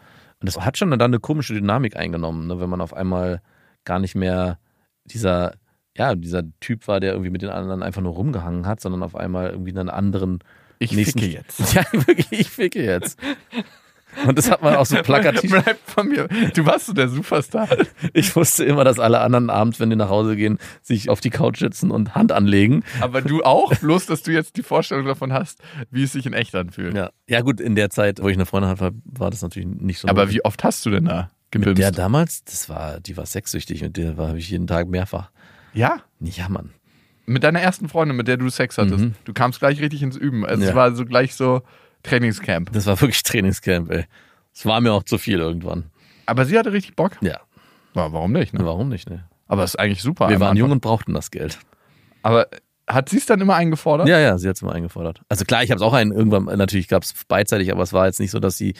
Und 0.40 0.46
das 0.46 0.58
hat 0.58 0.78
schon 0.78 0.90
dann 0.90 1.00
eine 1.02 1.20
komische 1.20 1.52
Dynamik 1.52 1.96
eingenommen, 1.96 2.46
ne, 2.46 2.60
wenn 2.60 2.70
man 2.70 2.80
auf 2.80 2.94
einmal 2.94 3.42
gar 3.84 3.98
nicht 3.98 4.14
mehr 4.14 4.58
dieser, 5.04 5.54
ja, 5.96 6.14
dieser 6.14 6.42
Typ 6.60 6.88
war, 6.88 7.00
der 7.00 7.12
irgendwie 7.12 7.30
mit 7.30 7.42
den 7.42 7.50
anderen 7.50 7.82
einfach 7.82 8.02
nur 8.02 8.12
rumgehangen 8.14 8.66
hat, 8.66 8.80
sondern 8.80 9.02
auf 9.02 9.14
einmal 9.16 9.50
irgendwie 9.50 9.70
einen 9.70 9.88
anderen. 9.90 10.40
Ich 10.78 10.92
nächsten- 10.92 11.20
ficke 11.20 11.32
jetzt. 11.32 11.60
Ja, 11.74 11.84
wirklich, 11.92 12.32
ich 12.32 12.50
ficke 12.50 12.82
jetzt. 12.84 13.18
Und 14.26 14.38
das 14.38 14.48
hat 14.48 14.62
man 14.62 14.76
auch 14.76 14.86
so 14.86 14.96
plakativ. 15.02 15.50
Bleib 15.64 15.78
von 15.86 16.08
mir. 16.08 16.28
Du 16.54 16.64
warst 16.66 16.86
so 16.86 16.92
der 16.92 17.08
Superstar. 17.08 17.68
Ich 18.12 18.34
wusste 18.36 18.64
immer, 18.64 18.84
dass 18.84 19.00
alle 19.00 19.20
anderen 19.20 19.50
abends, 19.50 19.80
wenn 19.80 19.90
die 19.90 19.96
nach 19.96 20.08
Hause 20.08 20.36
gehen, 20.36 20.58
sich 20.82 21.10
auf 21.10 21.20
die 21.20 21.30
Couch 21.30 21.58
sitzen 21.58 21.90
und 21.90 22.14
Hand 22.14 22.30
anlegen. 22.30 22.84
Aber 23.00 23.22
du 23.22 23.42
auch, 23.42 23.74
bloß 23.74 24.06
dass 24.06 24.22
du 24.22 24.30
jetzt 24.30 24.56
die 24.56 24.62
Vorstellung 24.62 25.04
davon 25.06 25.32
hast, 25.32 25.60
wie 25.90 26.04
es 26.04 26.12
sich 26.12 26.26
in 26.26 26.32
echt 26.32 26.54
anfühlt. 26.54 26.94
Ja, 26.94 27.10
ja 27.28 27.40
gut, 27.40 27.60
in 27.60 27.74
der 27.74 27.90
Zeit, 27.90 28.22
wo 28.22 28.28
ich 28.28 28.36
eine 28.36 28.46
Freundin 28.46 28.70
hatte, 28.70 28.92
war 29.04 29.30
das 29.30 29.42
natürlich 29.42 29.68
nicht 29.68 29.98
so. 29.98 30.06
Aber 30.06 30.30
wie 30.30 30.44
oft 30.44 30.62
hast 30.62 30.86
du 30.86 30.90
denn 30.90 31.06
da 31.06 31.30
mit 31.52 31.62
gebimst? 31.64 31.82
der 31.82 31.90
damals, 31.90 32.44
das 32.44 32.68
war, 32.68 33.00
die 33.00 33.16
war 33.16 33.26
sexsüchtig 33.26 33.82
und 33.84 33.96
der 33.96 34.16
war 34.16 34.28
habe 34.28 34.38
ich 34.38 34.48
jeden 34.48 34.68
Tag 34.68 34.86
mehrfach. 34.88 35.30
Ja? 35.74 35.98
Ja, 36.20 36.48
Mann. 36.48 36.70
Mit 37.26 37.42
deiner 37.44 37.60
ersten 37.60 37.88
Freundin, 37.88 38.16
mit 38.16 38.28
der 38.28 38.36
du 38.36 38.48
Sex 38.50 38.76
hattest. 38.78 38.98
Mhm. 39.04 39.14
Du 39.24 39.32
kamst 39.32 39.58
gleich 39.60 39.80
richtig 39.80 40.02
ins 40.02 40.16
Üben. 40.16 40.44
Also 40.46 40.62
Ja. 40.62 40.70
Es 40.70 40.74
war 40.74 40.94
so 40.94 41.04
gleich 41.06 41.34
so 41.34 41.62
Trainingscamp. 42.02 42.72
Das 42.72 42.86
war 42.86 43.00
wirklich 43.00 43.22
Trainingscamp, 43.22 43.90
ey. 43.90 44.04
Es 44.54 44.66
war 44.66 44.80
mir 44.80 44.92
auch 44.92 45.02
zu 45.02 45.18
viel 45.18 45.38
irgendwann. 45.38 45.84
Aber 46.26 46.44
sie 46.44 46.58
hatte 46.58 46.72
richtig 46.72 46.96
Bock. 46.96 47.12
Ja, 47.22 47.40
Ja, 47.94 48.12
warum 48.12 48.32
nicht? 48.32 48.52
Ne? 48.54 48.64
warum 48.64 48.88
nicht, 48.88 49.08
ne? 49.10 49.24
Aber 49.46 49.62
es 49.64 49.70
ist 49.74 49.76
eigentlich 49.80 50.02
super. 50.02 50.28
Wir 50.28 50.40
waren 50.40 50.48
Anfang. 50.50 50.56
jung 50.58 50.70
und 50.70 50.80
brauchten 50.80 51.12
das 51.14 51.30
Geld. 51.30 51.58
Aber 52.22 52.46
hat 52.86 53.08
sie 53.08 53.16
es 53.18 53.26
dann 53.26 53.40
immer 53.40 53.54
eingefordert? 53.56 54.08
Ja, 54.08 54.18
ja, 54.18 54.36
sie 54.38 54.48
hat 54.48 54.56
es 54.56 54.62
mal 54.62 54.72
eingefordert. 54.72 55.20
Also 55.28 55.44
klar, 55.44 55.62
ich 55.62 55.70
habe 55.70 55.76
es 55.76 55.82
auch 55.82 55.92
einen 55.94 56.12
irgendwann, 56.12 56.44
natürlich 56.44 56.88
gab 56.88 57.02
es 57.02 57.14
beidseitig, 57.28 57.70
aber 57.72 57.82
es 57.82 57.92
war 57.92 58.06
jetzt 58.06 58.20
nicht 58.20 58.30
so, 58.30 58.40
dass 58.40 58.56
sie. 58.58 58.74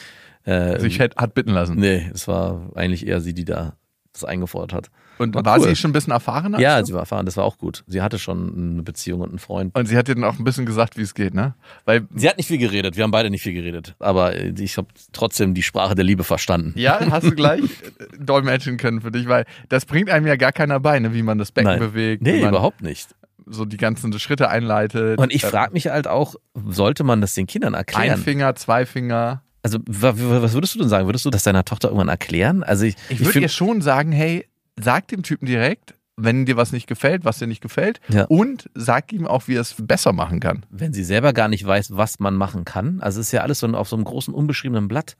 Äh, 0.45 0.79
Sich 0.81 1.01
hat, 1.01 1.17
hat 1.17 1.33
bitten 1.35 1.53
lassen. 1.53 1.77
nee, 1.77 2.11
es 2.13 2.29
war 2.29 2.71
eigentlich 2.75 3.07
eher 3.07 3.21
sie, 3.23 3.33
die 3.33 3.47
da 3.47 3.77
das 4.15 4.25
eingefordert 4.25 4.73
hat. 4.73 4.91
Und 5.19 5.35
War 5.35 5.45
war 5.45 5.59
cool. 5.61 5.69
sie 5.69 5.77
schon 5.77 5.91
ein 5.91 5.93
bisschen 5.93 6.13
erfahrener? 6.13 6.59
ja, 6.59 6.81
du? 6.81 6.87
sie 6.87 6.93
war 6.93 7.01
erfahren, 7.01 7.25
das 7.27 7.37
war 7.37 7.45
auch 7.45 7.59
gut. 7.59 7.85
Sie 7.87 8.03
hatte 8.03 8.19
schon 8.19 8.73
eine 8.73 8.83
Beziehung 8.83 9.21
und 9.21 9.29
einen 9.29 9.39
Freund. 9.39 9.77
Und 9.77 9.87
sie 9.87 9.97
hat 9.97 10.09
dir 10.09 10.15
dann 10.15 10.25
auch 10.25 10.39
ein 10.39 10.45
bisschen 10.45 10.67
gesagt, 10.67 10.97
wie 10.97 11.03
es 11.03 11.15
geht, 11.15 11.35
ne? 11.35 11.55
Weil, 11.85 12.07
Sie 12.15 12.29
hat 12.29 12.37
nicht 12.37 12.47
viel 12.49 12.59
geredet, 12.59 12.97
wir 12.97 13.05
haben 13.05 13.11
beide 13.13 13.31
nicht 13.31 13.43
viel 13.43 13.53
geredet, 13.55 13.95
aber 14.01 14.35
äh, 14.35 14.53
ich 14.59 14.77
habe 14.77 14.89
trotzdem 15.13 15.55
die 15.55 15.63
Sprache 15.63 15.95
der 15.95 16.05
Liebe 16.05 16.25
verstanden. 16.25 16.73
ja, 16.77 16.99
hast 17.11 17.27
du 17.27 17.31
gleich 17.35 17.63
äh, 17.63 18.19
dolmetschen 18.19 18.77
können 18.77 19.03
für 19.03 19.11
dich, 19.13 19.29
weil 19.29 19.45
das 19.69 19.85
bringt 19.87 20.11
einem 20.11 20.27
ja 20.27 20.35
gar 20.37 20.53
keiner 20.53 20.81
bei, 20.81 20.99
ne? 20.99 21.15
wie 21.15 21.23
man 21.23 21.39
das 21.39 21.53
Becken 21.53 21.71
Nein. 21.71 21.79
bewegt, 21.79 22.23
Nee, 22.23 22.41
überhaupt 22.41 22.83
nicht. 22.83 23.15
so 23.47 23.65
die 23.67 23.77
ganzen 23.77 24.13
Schritte 24.19 24.49
einleitet. 24.49 25.19
Und 25.21 25.33
ich 25.33 25.45
Äh, 25.45 25.49
frage 25.49 25.75
mich 25.75 25.87
halt 25.89 26.09
auch, 26.09 26.35
sollte 26.67 27.05
man 27.05 27.21
das 27.21 27.35
den 27.35 27.47
Kindern 27.47 27.75
Ein 27.75 27.79
erklären? 27.79 28.19
Finger, 28.21 28.55
zwei 28.57 28.85
Finger. 28.87 29.43
Also 29.65 29.79
wa- 29.87 30.15
wa- 30.17 30.43
was 30.43 30.53
würdest 30.53 30.75
du 30.75 30.79
denn 30.79 30.89
sagen? 30.89 31.07
Würdest 31.09 31.25
du 31.25 31.31
das 31.31 31.43
deiner 31.43 31.65
Tochter 31.65 31.89
irgendwann 31.89 32.09
erklären? 32.09 32.63
Also 32.63 32.85
ich, 32.85 32.95
Ich 33.09 33.25
würde 33.25 33.41
ihr 33.41 33.49
schon 33.49 33.81
sagen, 33.81 34.13
hey, 34.13 34.47
sag 34.81 35.09
dem 35.09 35.23
Typen 35.23 35.47
direkt, 35.47 35.95
wenn 36.17 36.45
dir 36.47 36.57
was 36.57 36.71
nicht 36.71 36.87
gefällt, 36.87 37.25
was 37.25 37.39
dir 37.39 37.47
nicht 37.49 37.61
gefällt. 37.63 38.01
Ja. 38.09 38.25
Und 38.27 38.69
sag 38.75 39.13
ihm 39.13 39.27
auch, 39.27 39.49
wie 39.49 39.55
er 39.57 39.63
es 39.63 39.75
besser 39.79 40.13
machen 40.13 40.39
kann. 40.39 40.65
wenn 40.71 40.93
sie 40.93 41.03
selber 41.03 41.33
gar 41.33 41.49
nicht 41.49 41.67
weiß, 41.67 41.97
was 41.97 42.21
man 42.21 42.35
machen 42.37 42.65
kann. 42.65 43.01
Also 43.01 43.21
es 43.21 43.29
ist 43.29 43.33
ja 43.33 43.41
alles 43.41 43.59
so 43.59 43.67
auf 43.69 43.89
so 43.89 43.97
einem 43.97 44.05
großen 44.05 44.33
unbeschriebenen 44.35 44.87
Blatt. 44.87 45.17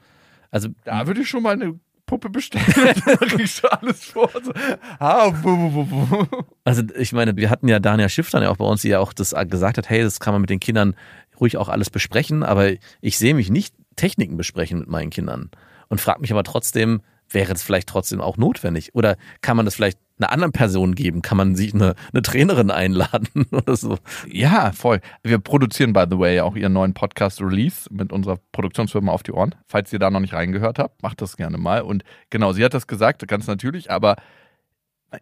Also 0.51 0.69
Da 0.85 1.07
würde 1.07 1.23
ich 1.23 1.29
schon 1.29 1.43
mal 1.43 1.55
eine 1.55 1.81
Puppe 2.07 2.29
bestellen. 2.29 2.65
da 3.07 3.17
kriegst 3.17 3.65
du 3.65 3.69
alles 3.73 4.05
vor. 4.05 4.31
Also 6.65 6.83
ich 6.99 7.13
meine, 7.13 7.35
wir 7.37 7.49
hatten 7.51 7.67
ja 7.69 7.79
Daniel 7.81 8.09
Schiff 8.11 8.31
dann 8.31 8.43
ja 8.43 8.51
auch 8.51 8.59
bei 8.59 8.67
uns, 8.67 8.83
die 8.83 8.89
ja 8.89 9.01
auch 9.01 9.13
das 9.15 9.35
gesagt 9.49 9.79
hat, 9.79 9.89
hey, 9.89 10.03
das 10.03 10.21
kann 10.21 10.35
man 10.35 10.43
mit 10.43 10.51
den 10.51 10.61
Kindern 10.61 10.95
ruhig 11.41 11.57
auch 11.57 11.69
alles 11.69 11.91
besprechen, 11.91 12.43
aber 12.43 12.71
ich 13.01 13.19
sehe 13.19 13.35
mich 13.35 13.51
nicht 13.51 13.75
Techniken 13.97 14.37
besprechen 14.37 14.79
mit 14.81 14.89
meinen 14.89 15.11
Kindern 15.11 15.51
und 15.89 16.01
frage 16.01 16.21
mich 16.21 16.33
aber 16.33 16.45
trotzdem, 16.45 17.03
wäre 17.31 17.53
das 17.53 17.63
vielleicht 17.63 17.89
trotzdem 17.89 18.21
auch 18.21 18.37
notwendig? 18.37 18.95
Oder 18.95 19.17
kann 19.41 19.57
man 19.57 19.65
das 19.65 19.75
vielleicht 19.75 19.99
einer 20.19 20.31
anderen 20.31 20.53
Person 20.53 20.95
geben? 20.95 21.23
Kann 21.23 21.37
man 21.39 21.57
sich 21.57 21.75
eine, 21.75 21.95
eine 22.13 22.23
Trainerin 22.23 22.71
einladen 22.71 23.47
oder 23.51 23.77
so? 23.77 23.99
Ja, 24.29 24.73
voll. 24.73 25.01
Wir 25.23 25.39
produzieren, 25.39 25.93
by 25.95 26.05
the 26.09 26.19
way, 26.19 26.41
auch 26.41 26.55
ihren 26.55 26.75
neuen 26.75 26.93
Podcast 26.95 27.41
Release 27.41 27.89
mit 27.91 28.13
unserer 28.13 28.39
Produktionsfirma 28.53 29.11
auf 29.11 29.23
die 29.23 29.33
Ohren. 29.33 29.55
Falls 29.67 29.93
ihr 29.93 29.99
da 29.99 30.11
noch 30.11 30.21
nicht 30.21 30.35
reingehört 30.35 30.79
habt, 30.79 31.03
macht 31.03 31.23
das 31.23 31.37
gerne 31.37 31.57
mal. 31.59 31.81
Und 31.83 32.05
genau, 32.31 32.53
sie 32.53 32.65
hat 32.65 32.75
das 32.75 32.87
gesagt, 32.87 33.27
ganz 33.27 33.47
natürlich, 33.47 33.91
aber 33.91 34.17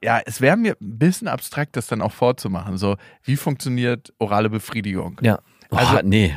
ja, 0.03 0.21
es 0.25 0.41
wäre 0.41 0.57
mir 0.57 0.77
ein 0.81 0.99
bisschen 0.99 1.29
abstrakt, 1.29 1.77
das 1.77 1.87
dann 1.87 2.01
auch 2.03 2.13
vorzumachen. 2.13 2.79
So, 2.79 2.97
wie 3.23 3.37
funktioniert 3.37 4.13
orale 4.19 4.51
Befriedigung? 4.51 5.19
Ja. 5.23 5.39
Also- 5.71 5.97
Also, 5.97 6.09
nee. 6.09 6.35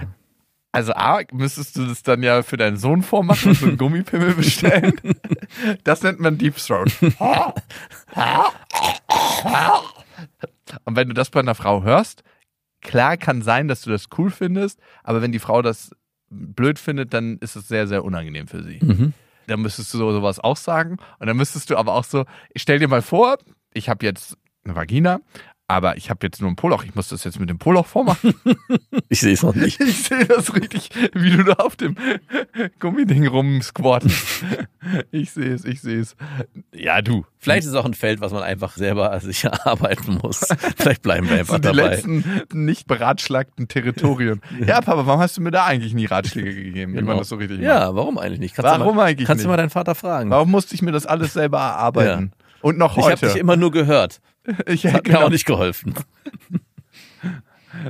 Also 0.76 0.94
A, 0.94 1.22
müsstest 1.32 1.78
du 1.78 1.86
das 1.86 2.04
dann 2.04 2.22
ja 2.22 2.44
für 2.44 2.58
deinen 2.58 2.78
Sohn 2.78 3.02
vormachen 3.02 3.50
und 3.50 3.56
so 3.58 3.66
einen 3.68 3.78
Gummipimmel 3.78 4.34
bestellen. 4.36 4.94
Das 5.84 6.04
nennt 6.04 6.20
man 6.20 6.38
Deep 6.38 6.58
Throat. 6.58 6.92
Und 10.84 10.96
wenn 10.96 11.08
du 11.08 11.14
das 11.14 11.30
bei 11.30 11.40
einer 11.40 11.56
Frau 11.56 11.84
hörst, 11.84 12.24
klar 12.82 13.18
kann 13.18 13.42
sein, 13.42 13.68
dass 13.68 13.82
du 13.82 13.90
das 13.92 14.06
cool 14.18 14.30
findest, 14.32 14.80
aber 15.04 15.22
wenn 15.22 15.32
die 15.32 15.40
Frau 15.40 15.62
das 15.62 15.92
blöd 16.30 16.80
findet, 16.80 17.14
dann 17.14 17.38
ist 17.38 17.56
es 17.56 17.68
sehr, 17.68 17.88
sehr 17.88 18.04
unangenehm 18.04 18.48
für 18.48 18.64
sie. 18.64 18.80
Mhm. 18.82 19.14
Dann 19.48 19.62
müsstest 19.62 19.94
du 19.94 19.98
so- 20.00 20.12
sowas 20.12 20.40
auch 20.40 20.58
sagen. 20.58 20.98
Und 21.20 21.28
dann 21.28 21.38
müsstest 21.38 21.70
du 21.70 21.78
aber 21.78 21.94
auch 21.94 22.04
so, 22.04 22.26
stell 22.56 22.80
dir 22.80 22.88
mal 22.88 23.02
vor, 23.04 23.38
ich 23.74 23.90
habe 23.90 24.06
jetzt 24.06 24.38
eine 24.64 24.76
Vagina, 24.76 25.20
aber 25.68 25.97
ich 25.97 26.09
habe 26.09 26.20
jetzt 26.26 26.41
nur 26.41 26.49
ein 26.51 26.55
Poloch. 26.55 26.84
Ich 26.84 26.93
muss 26.95 27.09
das 27.09 27.24
jetzt 27.24 27.39
mit 27.39 27.49
dem 27.49 27.57
Poloch 27.57 27.86
vormachen. 27.86 28.34
Ich 29.09 29.20
sehe 29.20 29.34
es 29.34 29.43
noch 29.43 29.53
nicht. 29.55 29.80
Ich 29.82 30.03
sehe 30.03 30.26
das 30.26 30.53
richtig, 30.55 30.89
wie 31.13 31.30
du 31.32 31.43
da 31.43 31.53
auf 31.53 31.76
dem 31.76 31.95
Gummiding 32.80 33.28
rumsquattest. 33.28 34.43
Ich 35.11 35.32
sehe 35.32 35.53
es, 35.53 35.63
ich 35.66 35.82
sehe 35.82 35.99
es. 35.99 36.16
Ja, 36.74 37.01
du. 37.01 37.26
Vielleicht 37.38 37.63
ist 37.66 37.72
es 37.72 37.76
auch 37.76 37.86
ein 37.86 37.93
Feld, 37.93 38.22
was 38.22 38.32
man 38.32 38.41
einfach 38.43 38.74
selber 38.76 39.18
sich 39.20 39.43
erarbeiten 39.43 40.20
muss. 40.22 40.39
Vielleicht 40.78 41.01
bleiben 41.01 41.30
wir 41.30 41.38
einfach 41.38 41.53
sind 41.55 41.66
die 41.66 41.70
dabei. 41.76 41.89
letzten 41.89 42.24
nicht 42.53 42.88
beratschlagten 42.88 43.68
Territorien. 43.68 44.41
Ja, 44.66 44.82
Papa, 44.82 45.05
warum 45.05 45.20
hast 45.22 45.38
du 45.38 45.41
mir 45.41 45.51
da 45.51 45.66
eigentlich 45.66 45.93
nie 45.93 46.05
Ratschläge 46.05 46.53
gegeben, 46.55 46.93
wie 46.93 46.97
man 46.97 47.05
Genau. 47.05 47.20
das 47.20 47.30
so 47.30 47.36
richtig 47.36 47.57
macht? 47.59 47.68
Ja, 47.68 47.95
warum 47.95 48.18
eigentlich 48.18 48.39
nicht? 48.39 48.55
Kannst 48.55 48.72
Warum 48.72 48.88
du 48.88 48.93
mal, 48.95 49.03
eigentlich 49.05 49.28
Kannst 49.28 49.39
nicht? 49.41 49.45
du 49.45 49.49
mal 49.49 49.57
deinen 49.57 49.70
Vater 49.70 49.93
fragen? 49.95 50.30
Warum 50.30 50.49
musste 50.49 50.74
ich 50.76 50.82
mir 50.82 50.91
das 50.91 51.05
alles 51.05 51.34
selber 51.34 51.59
erarbeiten? 51.59 52.32
Und 52.61 52.78
noch 52.80 52.97
ich 52.97 53.03
habe 53.03 53.13
heute. 53.13 53.28
dich 53.28 53.36
immer 53.36 53.55
nur 53.57 53.72
gehört. 53.72 54.20
ich, 54.68 54.84
Das 54.84 54.93
hat 54.93 55.08
mir 55.08 55.14
genau, 55.14 55.26
auch 55.26 55.30
nicht 55.30 55.46
geholfen. 55.46 55.93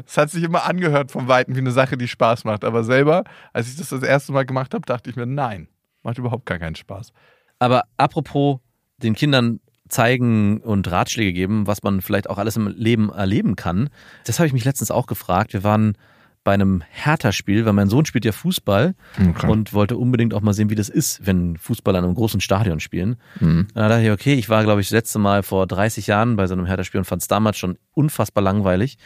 Es 0.06 0.18
hat 0.18 0.30
sich 0.32 0.44
immer 0.44 0.66
angehört 0.66 1.12
vom 1.12 1.28
Weiten 1.28 1.56
wie 1.56 1.60
eine 1.60 1.72
Sache, 1.72 1.98
die 1.98 2.08
Spaß 2.08 2.44
macht. 2.44 2.64
Aber 2.64 2.84
selber, 2.84 3.24
als 3.54 3.70
ich 3.70 3.76
das 3.76 3.90
das 3.90 4.04
erste 4.04 4.32
Mal 4.32 4.46
gemacht 4.46 4.74
habe, 4.74 4.86
dachte 4.86 5.10
ich 5.10 5.16
mir, 5.16 5.26
nein, 5.26 5.68
macht 6.04 6.18
überhaupt 6.18 6.46
gar 6.46 6.60
keinen 6.60 6.76
Spaß. 6.76 7.12
Aber 7.60 7.84
apropos 7.98 8.60
den 8.98 9.14
Kindern 9.14 9.60
zeigen 9.88 10.62
und 10.62 10.90
Ratschläge 10.90 11.34
geben, 11.34 11.68
was 11.68 11.84
man 11.84 12.02
vielleicht 12.02 12.30
auch 12.30 12.38
alles 12.38 12.58
im 12.58 12.68
Leben 12.68 13.10
erleben 13.10 13.56
kann. 13.56 13.90
Das 14.26 14.40
habe 14.40 14.48
ich 14.48 14.54
mich 14.54 14.66
letztens 14.66 14.90
auch 14.90 15.06
gefragt. 15.06 15.54
Wir 15.54 15.64
waren 15.64 15.98
bei 16.46 16.54
einem 16.54 16.82
Hertha-Spiel, 16.92 17.66
weil 17.66 17.74
mein 17.74 17.90
Sohn 17.90 18.06
spielt 18.06 18.24
ja 18.24 18.32
Fußball 18.32 18.96
Okay. 19.30 19.48
und 19.50 19.74
wollte 19.74 19.98
unbedingt 19.98 20.34
auch 20.34 20.42
mal 20.42 20.54
sehen, 20.54 20.70
wie 20.70 20.76
das 20.76 20.88
ist, 20.88 21.26
wenn 21.26 21.58
Fußballer 21.58 22.00
in 22.00 22.06
einem 22.06 22.16
großen 22.16 22.40
Stadion 22.40 22.80
spielen. 22.80 23.18
Mhm. 23.42 23.68
Da 23.74 23.90
dachte 23.90 24.04
ich, 24.04 24.12
okay, 24.12 24.36
ich 24.36 24.48
war, 24.48 24.64
glaube 24.64 24.80
ich, 24.80 24.88
das 24.88 24.94
letzte 24.94 25.20
Mal 25.20 25.44
vor 25.44 25.68
30 25.68 26.08
Jahren 26.08 26.38
bei 26.38 26.48
so 26.48 26.54
einem 26.54 26.68
Hertha-Spiel 26.68 27.00
und 27.00 27.06
fand 27.06 27.24
es 27.24 27.28
damals 27.28 27.58
schon 27.58 27.78
unfassbar 27.94 28.44
langweilig 28.44 28.98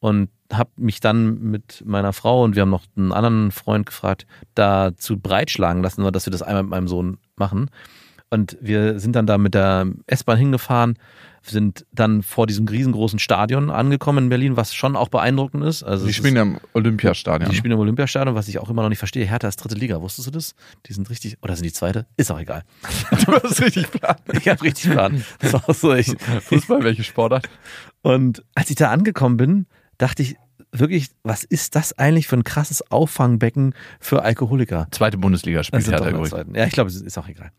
und 0.00 0.28
habe 0.52 0.70
mich 0.76 1.00
dann 1.00 1.40
mit 1.40 1.82
meiner 1.86 2.12
Frau 2.12 2.44
und 2.44 2.56
wir 2.56 2.62
haben 2.62 2.70
noch 2.70 2.84
einen 2.94 3.12
anderen 3.12 3.52
Freund 3.52 3.86
gefragt, 3.86 4.26
dazu 4.54 5.18
breitschlagen 5.18 5.82
lassen, 5.82 6.04
dass 6.12 6.26
wir 6.26 6.30
das 6.30 6.42
einmal 6.42 6.62
mit 6.64 6.70
meinem 6.70 6.88
Sohn 6.88 7.16
machen. 7.36 7.70
Und 8.28 8.58
wir 8.60 8.98
sind 9.00 9.16
dann 9.16 9.26
da 9.26 9.38
mit 9.38 9.54
der 9.54 9.86
S-Bahn 10.06 10.38
hingefahren, 10.38 10.98
sind 11.42 11.84
dann 11.92 12.22
vor 12.22 12.46
diesem 12.46 12.68
riesengroßen 12.68 13.18
Stadion 13.18 13.70
angekommen 13.70 14.24
in 14.24 14.28
Berlin, 14.28 14.56
was 14.56 14.74
schon 14.74 14.96
auch 14.96 15.08
beeindruckend 15.08 15.64
ist. 15.64 15.82
Also 15.82 16.06
Die 16.06 16.12
spielen 16.12 16.34
ist, 16.34 16.36
ja 16.36 16.42
im 16.42 16.58
Olympiastadion. 16.72 17.50
die 17.50 17.56
spielen 17.56 17.72
im 17.72 17.80
Olympiastadion, 17.80 18.34
was 18.34 18.48
ich 18.48 18.58
auch 18.58 18.70
immer 18.70 18.82
noch 18.82 18.88
nicht 18.88 18.98
verstehe. 18.98 19.24
Hertha 19.26 19.48
ist 19.48 19.56
dritte 19.56 19.74
Liga, 19.74 20.00
wusstest 20.00 20.28
du 20.28 20.30
das? 20.32 20.54
Die 20.86 20.92
sind 20.92 21.10
richtig, 21.10 21.36
oder 21.42 21.56
sind 21.56 21.64
die 21.64 21.72
zweite? 21.72 22.06
Ist 22.16 22.30
auch 22.30 22.38
egal. 22.38 22.62
du 23.26 23.32
hast 23.32 23.60
richtig 23.60 23.90
Plan. 23.90 24.16
Ich 24.32 24.48
habe 24.48 24.62
richtig 24.62 24.90
Plan. 24.92 25.24
Das 25.40 25.52
war 25.52 25.68
auch 25.68 25.74
so. 25.74 25.94
Ich, 25.94 26.14
Fußball, 26.42 26.82
welche 26.84 27.04
Sportart? 27.04 27.48
und 28.02 28.44
als 28.54 28.70
ich 28.70 28.76
da 28.76 28.90
angekommen 28.90 29.36
bin, 29.36 29.66
dachte 29.98 30.22
ich 30.22 30.36
wirklich, 30.72 31.08
was 31.22 31.44
ist 31.44 31.74
das 31.76 31.98
eigentlich 31.98 32.26
für 32.28 32.36
ein 32.36 32.44
krasses 32.44 32.90
Auffangbecken 32.90 33.74
für 34.00 34.22
Alkoholiker? 34.22 34.86
Zweite 34.90 35.18
Bundesliga 35.18 35.62
spielt 35.64 35.80
Das 35.82 35.84
sind 35.86 35.94
Hertha 35.94 36.08
übrigens. 36.10 36.56
Ja, 36.56 36.64
ich 36.66 36.72
glaube, 36.72 36.88
es 36.88 37.00
ist 37.00 37.18
auch 37.18 37.28
egal. 37.28 37.50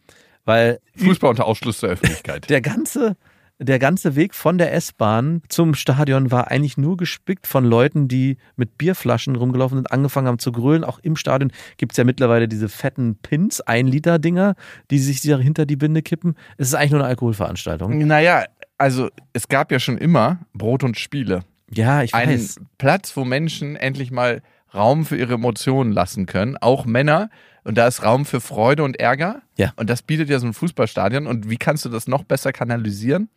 Weil 0.45 0.79
Fußball 0.97 1.29
unter 1.29 1.45
Ausschluss 1.45 1.79
der 1.79 1.91
Öffentlichkeit. 1.91 2.49
der 2.49 2.59
ganze, 2.61 3.15
der 3.59 3.79
ganze 3.79 4.15
Weg 4.15 4.33
von 4.33 4.57
der 4.57 4.73
S-Bahn 4.73 5.41
zum 5.47 5.73
Stadion 5.73 6.31
war 6.31 6.49
eigentlich 6.51 6.77
nur 6.77 6.97
gespickt 6.97 7.47
von 7.47 7.63
Leuten, 7.63 8.07
die 8.07 8.37
mit 8.55 8.77
Bierflaschen 8.77 9.35
rumgelaufen 9.35 9.77
sind, 9.77 9.91
angefangen 9.91 10.27
haben 10.27 10.39
zu 10.39 10.51
grölen. 10.51 10.83
Auch 10.83 10.99
im 10.99 11.15
Stadion 11.15 11.51
gibt 11.77 11.93
es 11.93 11.97
ja 11.97 12.03
mittlerweile 12.03 12.47
diese 12.47 12.67
fetten 12.67 13.15
Pins, 13.15 13.61
ein 13.61 13.87
Liter 13.87 14.19
Dinger, 14.19 14.55
die 14.91 14.99
sich 14.99 15.21
hinter 15.21 15.65
die 15.65 15.75
Binde 15.75 16.01
kippen. 16.01 16.35
Es 16.57 16.69
ist 16.69 16.73
eigentlich 16.73 16.91
nur 16.91 17.01
eine 17.01 17.09
Alkoholveranstaltung. 17.09 18.05
naja, 18.05 18.45
also 18.77 19.09
es 19.33 19.47
gab 19.47 19.71
ja 19.71 19.79
schon 19.79 19.97
immer 19.97 20.39
Brot 20.53 20.83
und 20.83 20.97
Spiele. 20.97 21.41
Ja, 21.71 22.03
ich 22.03 22.13
Einen 22.13 22.33
weiß. 22.33 22.59
Platz, 22.77 23.15
wo 23.15 23.23
Menschen 23.23 23.75
endlich 23.75 24.11
mal 24.11 24.41
Raum 24.73 25.05
für 25.05 25.15
ihre 25.17 25.35
Emotionen 25.35 25.91
lassen 25.91 26.25
können. 26.25 26.57
Auch 26.57 26.85
Männer. 26.85 27.29
Und 27.63 27.77
da 27.77 27.87
ist 27.87 28.03
Raum 28.03 28.25
für 28.25 28.41
Freude 28.41 28.83
und 28.83 28.99
Ärger. 28.99 29.41
Ja. 29.57 29.71
Und 29.75 29.89
das 29.89 30.01
bietet 30.01 30.29
ja 30.29 30.39
so 30.39 30.47
ein 30.47 30.53
Fußballstadion. 30.53 31.27
Und 31.27 31.49
wie 31.49 31.57
kannst 31.57 31.85
du 31.85 31.89
das 31.89 32.07
noch 32.07 32.23
besser 32.23 32.51
kanalisieren? 32.51 33.29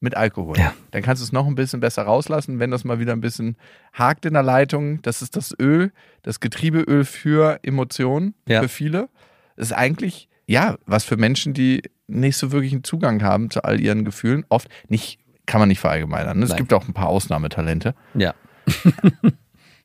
Mit 0.00 0.14
Alkohol. 0.16 0.58
Ja. 0.58 0.74
Dann 0.90 1.02
kannst 1.02 1.22
du 1.22 1.24
es 1.24 1.32
noch 1.32 1.46
ein 1.46 1.54
bisschen 1.54 1.80
besser 1.80 2.02
rauslassen, 2.02 2.58
wenn 2.58 2.70
das 2.70 2.84
mal 2.84 2.98
wieder 3.00 3.12
ein 3.14 3.20
bisschen 3.22 3.56
hakt 3.94 4.26
in 4.26 4.34
der 4.34 4.42
Leitung. 4.42 5.00
Das 5.02 5.22
ist 5.22 5.36
das 5.36 5.54
Öl, 5.58 5.90
das 6.22 6.38
Getriebeöl 6.40 7.04
für 7.04 7.58
Emotionen, 7.62 8.34
Ja. 8.46 8.60
für 8.62 8.68
viele. 8.68 9.08
Das 9.56 9.68
ist 9.68 9.72
eigentlich, 9.72 10.28
ja, 10.46 10.76
was 10.84 11.04
für 11.04 11.16
Menschen, 11.16 11.54
die 11.54 11.82
nicht 12.08 12.36
so 12.36 12.52
wirklich 12.52 12.72
einen 12.72 12.84
Zugang 12.84 13.22
haben 13.22 13.50
zu 13.50 13.64
all 13.64 13.80
ihren 13.80 14.04
Gefühlen. 14.04 14.44
Oft 14.50 14.68
nicht, 14.88 15.18
kann 15.46 15.60
man 15.60 15.68
nicht 15.68 15.80
verallgemeinern. 15.80 16.38
ne? 16.38 16.44
Es 16.44 16.50
Nein. 16.50 16.58
gibt 16.58 16.74
auch 16.74 16.86
ein 16.86 16.92
paar 16.94 17.08
Ausnahmetalente. 17.08 17.94
Ja. 18.14 18.34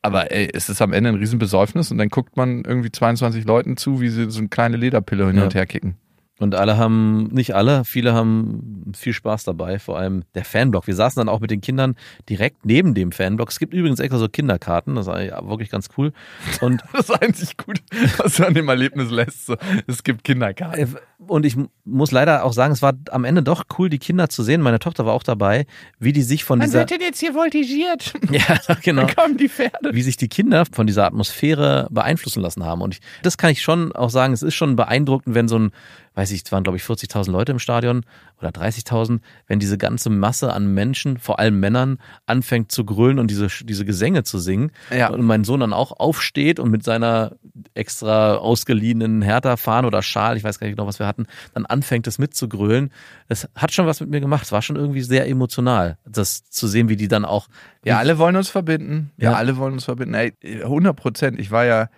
Aber 0.04 0.32
ey, 0.32 0.50
es 0.54 0.68
ist 0.70 0.82
am 0.82 0.94
Ende 0.94 1.10
ein 1.12 1.16
Riesenbesäufnis 1.16 1.92
und 1.92 2.00
dann 2.00 2.10
guckt 2.10 2.36
man 2.36 2.64
irgendwie 2.66 2.92
22 2.92 3.46
Leuten 3.46 3.78
zu, 3.78 4.02
wie 4.02 4.10
sie 4.10 4.30
so 4.32 4.40
eine 4.40 4.50
kleine 4.50 4.76
Lederpille 4.78 5.28
hin 5.28 5.38
Ja. 5.38 5.44
und 5.44 5.54
her 5.56 5.68
kicken. 5.68 5.96
Und 6.42 6.56
alle 6.56 6.78
haben, 6.78 7.28
nicht 7.28 7.54
alle, 7.54 7.86
viele 7.86 8.14
haben 8.14 8.92
viel 8.98 9.14
Spaß 9.14 9.44
dabei, 9.44 9.78
vor 9.78 10.00
allem 10.00 10.24
der 10.34 10.44
Fanblock. 10.44 10.88
Wir 10.88 10.96
saßen 10.96 11.20
dann 11.20 11.30
auch 11.30 11.40
mit 11.40 11.52
den 11.52 11.62
Kindern 11.62 11.96
direkt 12.28 12.66
neben 12.66 12.96
dem 12.96 13.12
Fanblock. 13.12 13.50
Es 13.50 13.60
gibt 13.60 13.76
übrigens 13.76 14.00
extra 14.00 14.18
so 14.18 14.28
Kinderkarten, 14.28 14.96
das 14.96 15.06
ist 15.06 15.14
eigentlich 15.14 15.32
wirklich 15.48 15.70
ganz 15.70 15.90
cool. 15.98 16.14
Und, 16.60 16.82
Das 16.94 17.10
ist 17.10 17.22
einzig 17.22 17.58
gut, 17.58 17.82
was 18.18 18.36
du 18.36 18.46
an 18.46 18.54
dem 18.56 18.68
Erlebnis 18.70 19.12
lässt. 19.12 19.46
So, 19.46 19.56
es 19.88 20.04
gibt 20.04 20.24
Kinderkarten. 20.24 20.98
und 21.28 21.46
ich 21.46 21.56
muss 21.86 22.12
leider 22.12 22.44
auch 22.44 22.54
sagen, 22.54 22.74
es 22.74 22.82
war 22.82 22.94
am 23.12 23.24
Ende 23.24 23.44
doch 23.44 23.64
cool, 23.78 23.90
die 23.90 24.00
Kinder 24.00 24.28
zu 24.28 24.44
sehen. 24.44 24.62
Meine 24.62 24.80
Tochter 24.80 25.06
war 25.06 25.14
auch 25.14 25.24
dabei, 25.24 25.66
wie 26.00 26.12
die 26.12 26.24
sich 26.24 26.44
von 26.44 26.60
dieser, 26.60 26.86
denn 26.86 27.02
jetzt 27.02 27.20
hier 27.20 27.34
voltigiert? 27.34 28.14
ja, 28.32 28.58
genau, 28.82 29.02
Dann 29.06 29.16
kommen 29.16 29.38
die 29.38 29.50
Pferde. 29.50 29.94
wie 29.94 30.02
sich 30.02 30.18
die 30.18 30.28
Kinder 30.28 30.66
von 30.72 30.88
dieser 30.88 31.06
Atmosphäre 31.06 31.88
beeinflussen 31.92 32.42
lassen 32.42 32.66
haben. 32.66 32.82
Und 32.82 32.96
ich, 32.96 33.02
das 33.24 33.38
kann 33.38 33.52
ich 33.52 33.62
schon 33.62 33.92
auch 33.94 34.10
sagen, 34.10 34.34
es 34.34 34.42
ist 34.42 34.56
schon 34.56 34.76
beeindruckend, 34.76 35.36
wenn 35.36 35.48
so 35.48 35.58
ein, 35.58 35.72
weiß 36.14 36.32
ich, 36.32 36.44
es 36.46 36.52
waren 36.52 36.64
glaube 36.64 36.78
ich 36.78 36.84
40.000 36.84 37.32
Leute 37.32 37.52
im 37.52 37.60
Stadion 37.60 38.04
oder 38.40 38.50
30.000, 38.50 39.20
wenn 39.48 39.60
diese 39.60 39.78
ganze 39.78 40.10
Masse 40.10 40.52
an 40.54 40.74
Menschen, 40.74 41.18
vor 41.18 41.40
allem 41.40 41.60
Männern, 41.60 42.00
anfängt 42.26 42.72
zu 42.72 42.84
grölen 42.86 43.20
und 43.20 43.30
diese, 43.32 43.48
diese 43.64 43.86
Gesänge 43.86 44.24
zu 44.24 44.40
singen. 44.40 44.72
Ja. 44.96 45.10
Und 45.10 45.24
mein 45.24 45.44
Sohn 45.44 45.60
dann 45.62 45.74
auch 45.74 45.92
aufsteht 46.00 46.60
und 46.60 46.70
mit 46.72 46.84
seiner 46.84 47.34
extra 47.74 48.36
ausgeliehenen 48.36 49.22
Hertha-Fahne 49.22 49.88
oder 49.88 50.02
Schal, 50.02 50.38
ich 50.38 50.44
weiß 50.44 50.60
gar 50.60 50.68
nicht 50.68 50.76
genau, 50.76 50.88
was 50.88 51.00
wir 51.00 51.08
hatten, 51.08 51.28
dann 51.54 51.66
anfängt 51.66 52.08
es 52.08 52.20
mitzugrölen. 52.20 52.92
Es 53.28 53.48
hat 53.56 53.72
schon 53.72 53.86
was 53.86 54.02
mit 54.02 54.10
mir 54.10 54.20
gemacht. 54.22 54.44
Es 54.44 54.52
war 54.52 54.62
schon 54.62 54.76
irgendwie 54.76 55.02
sehr 55.02 55.28
emotional, 55.30 55.98
das 56.06 56.44
zu 56.50 56.68
sehen, 56.68 56.90
wie 56.90 56.96
die 56.96 57.08
dann 57.08 57.26
auch 57.26 57.48
Ja, 57.86 57.98
alle 58.00 58.18
wollen 58.18 58.36
uns 58.36 58.50
verbinden. 58.50 59.12
Ja, 59.18 59.32
Ja. 59.32 59.38
alle 59.38 59.58
wollen 59.58 59.74
uns 59.74 59.86
verbinden. 59.86 60.14
Ey, 60.16 60.34
100 60.64 60.96
Prozent. 60.96 61.40
Ich 61.40 61.52
war 61.52 61.66
ja 61.66 61.90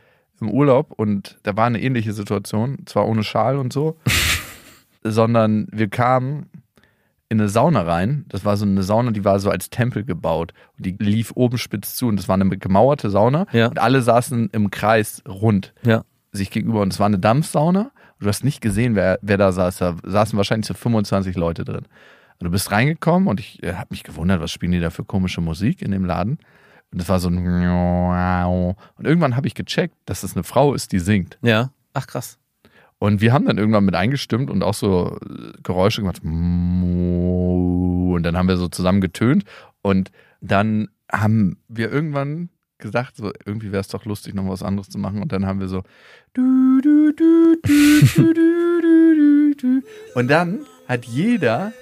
im 0.42 0.50
Urlaub 0.50 0.92
und 0.92 1.38
da 1.44 1.56
war 1.56 1.66
eine 1.66 1.82
ähnliche 1.82 2.14
Situation. 2.14 2.80
Zwar 2.86 3.08
ohne 3.08 3.24
Schal 3.24 3.58
und 3.58 3.72
so, 3.74 3.98
sondern 5.04 5.68
wir 5.72 5.90
kamen 5.90 6.50
in 7.30 7.40
eine 7.40 7.50
Sauna 7.50 7.82
rein. 7.82 8.26
Das 8.30 8.46
war 8.46 8.58
so 8.58 8.66
eine 8.66 8.84
Sauna, 8.84 9.12
die 9.12 9.26
war 9.26 9.40
so 9.40 9.50
als 9.50 9.70
Tempel 9.70 10.04
gebaut. 10.04 10.54
Und 10.78 10.86
die 10.86 10.96
lief 11.00 11.32
oben 11.36 11.58
spitz 11.58 11.96
zu 11.96 12.08
und 12.08 12.18
das 12.18 12.28
war 12.28 12.36
eine 12.36 12.58
gemauerte 12.58 13.10
Sauna. 13.10 13.48
Ja. 13.52 13.68
Und 13.68 13.80
alle 13.80 14.02
saßen 14.02 14.50
im 14.52 14.70
Kreis 14.70 15.24
rund 15.28 15.74
Ja. 15.84 16.04
sich 16.32 16.52
gegenüber. 16.52 16.82
Und 16.82 16.94
es 16.94 17.00
war 17.00 17.08
eine 17.08 17.20
Dampfsauna. 17.20 17.82
Und 18.20 18.24
du 18.26 18.28
hast 18.28 18.44
nicht 18.44 18.62
gesehen, 18.62 18.96
wer, 18.96 19.18
wer 19.22 19.38
da 19.38 19.52
saß. 19.52 19.78
Da 19.78 19.96
saßen 20.04 20.38
wahrscheinlich 20.38 20.68
so 20.68 20.74
25 20.76 21.36
Leute 21.36 21.64
drin. 21.66 21.86
Und 22.40 22.46
du 22.46 22.52
bist 22.52 22.72
reingekommen 22.72 23.28
und 23.28 23.40
ich 23.40 23.64
äh, 23.64 23.74
habe 23.74 23.88
mich 23.92 24.04
gewundert, 24.04 24.42
was 24.42 24.52
spielen 24.52 24.72
die 24.72 24.80
da 24.80 24.90
für 24.90 25.04
komische 25.04 25.42
Musik 25.42 25.82
in 25.82 25.92
dem 25.92 26.06
Laden. 26.06 26.38
Und 26.94 27.02
es 27.02 27.10
war 27.10 27.20
so 27.20 27.28
ein 27.28 27.38
Und 27.38 29.06
irgendwann 29.06 29.36
habe 29.36 29.48
ich 29.48 29.56
gecheckt, 29.56 29.96
dass 30.06 30.24
es 30.24 30.36
eine 30.36 30.44
Frau 30.44 30.76
ist, 30.76 30.92
die 30.92 31.00
singt. 31.00 31.40
Ja. 31.42 31.72
Ach 31.94 32.06
krass. 32.06 32.38
Und 33.00 33.20
wir 33.20 33.34
haben 33.34 33.46
dann 33.46 33.58
irgendwann 33.58 33.84
mit 33.84 33.96
eingestimmt 33.96 34.50
und 34.50 34.64
auch 34.64 34.76
so 34.76 35.18
äh, 35.18 35.54
Geräusche 35.64 36.02
gemacht. 36.02 36.22
Und 36.24 38.24
dann 38.24 38.38
haben 38.38 38.48
wir 38.48 38.58
so 38.58 38.70
zusammen 38.70 39.02
getönt. 39.02 39.44
Und 39.82 40.12
dann 40.40 40.90
haben 41.12 41.58
wir 41.68 41.92
irgendwann 41.92 42.50
gesagt, 42.78 43.18
so 43.18 43.32
irgendwie 43.46 43.72
wäre 43.72 43.82
es 43.82 43.88
doch 43.88 44.06
lustig, 44.06 44.36
noch 44.36 44.48
was 44.48 44.64
anderes 44.64 44.90
zu 44.90 45.00
machen. 45.00 45.22
Und 45.22 45.32
dann 45.32 45.46
haben 45.46 45.60
wir 45.60 45.68
so. 45.68 45.84
Und 50.16 50.28
dann 50.28 50.60
hat 50.88 51.06
jeder 51.06 51.74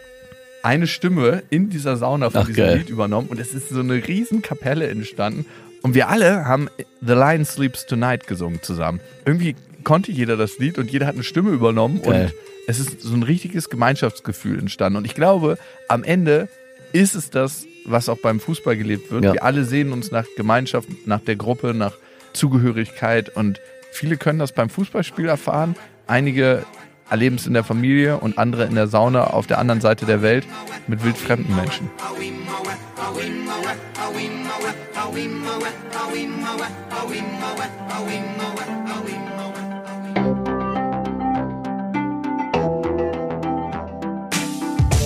eine 0.64 0.88
Stimme 0.88 1.44
in 1.50 1.70
dieser 1.70 1.98
Sauna 1.98 2.30
von 2.30 2.42
Ach, 2.42 2.48
diesem 2.48 2.64
geil. 2.64 2.78
Lied 2.80 2.90
übernommen. 2.90 3.28
Und 3.30 3.40
es 3.40 3.54
ist 3.54 3.70
so 3.70 3.80
eine 3.80 4.08
riesen 4.08 4.42
Kapelle 4.42 4.88
entstanden. 4.88 5.46
Und 5.82 5.96
wir 5.96 6.10
alle 6.10 6.46
haben 6.46 6.70
The 7.02 7.14
Lion 7.14 7.46
Sleeps 7.46 7.86
Tonight 7.86 8.28
gesungen 8.28 8.62
zusammen. 8.62 9.00
Irgendwie 9.26 9.56
konnte 9.84 10.12
jeder 10.12 10.38
das 10.38 10.60
Lied 10.60 10.78
und 10.78 10.92
jeder 10.92 11.08
hat 11.08 11.16
eine 11.16 11.24
Stimme 11.24 11.52
übernommen 11.52 12.02
Geil. 12.02 12.26
und 12.26 12.34
es 12.68 12.80
ist 12.80 13.02
so 13.02 13.14
ein 13.16 13.24
richtiges 13.24 13.70
Gemeinschaftsgefühl 13.70 14.60
entstanden. 14.60 14.98
Und 14.98 15.06
ich 15.06 15.16
glaube, 15.16 15.58
am 15.88 16.04
Ende 16.04 16.48
ist 16.94 17.16
es 17.16 17.30
das, 17.30 17.66
was 17.86 18.10
auch 18.10 18.20
beim 18.20 18.40
Fußball 18.40 18.78
gelebt 18.78 19.12
wird. 19.12 19.24
Ja. 19.24 19.34
Wir 19.34 19.44
alle 19.44 19.66
sehen 19.66 19.92
uns 19.92 20.12
nach 20.12 20.26
Gemeinschaft, 20.38 20.88
nach 21.06 21.22
der 21.22 21.36
Gruppe, 21.36 21.74
nach 21.74 21.94
Zugehörigkeit 22.34 23.36
und 23.36 23.60
viele 23.92 24.18
können 24.18 24.40
das 24.40 24.52
beim 24.52 24.70
Fußballspiel 24.70 25.28
erfahren. 25.28 25.76
Einige 26.08 26.64
erleben 27.12 27.36
es 27.36 27.46
in 27.46 27.54
der 27.54 27.66
Familie 27.66 28.18
und 28.18 28.38
andere 28.38 28.66
in 28.66 28.76
der 28.76 28.88
Sauna 28.88 29.26
auf 29.26 29.46
der 29.46 29.60
anderen 29.60 29.82
Seite 29.82 30.06
der 30.06 30.22
Welt 30.22 30.48
mit 30.88 31.04
wildfremden 31.04 31.56
Menschen. 31.56 31.90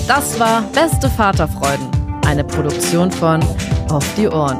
Das 0.08 0.40
war 0.40 0.62
Beste 0.74 1.10
Vaterfreuden, 1.10 1.88
eine 2.28 2.44
Produktion 2.44 3.12
von 3.12 3.42
Auf 3.90 4.06
die 4.16 4.28
Ohren. 4.28 4.60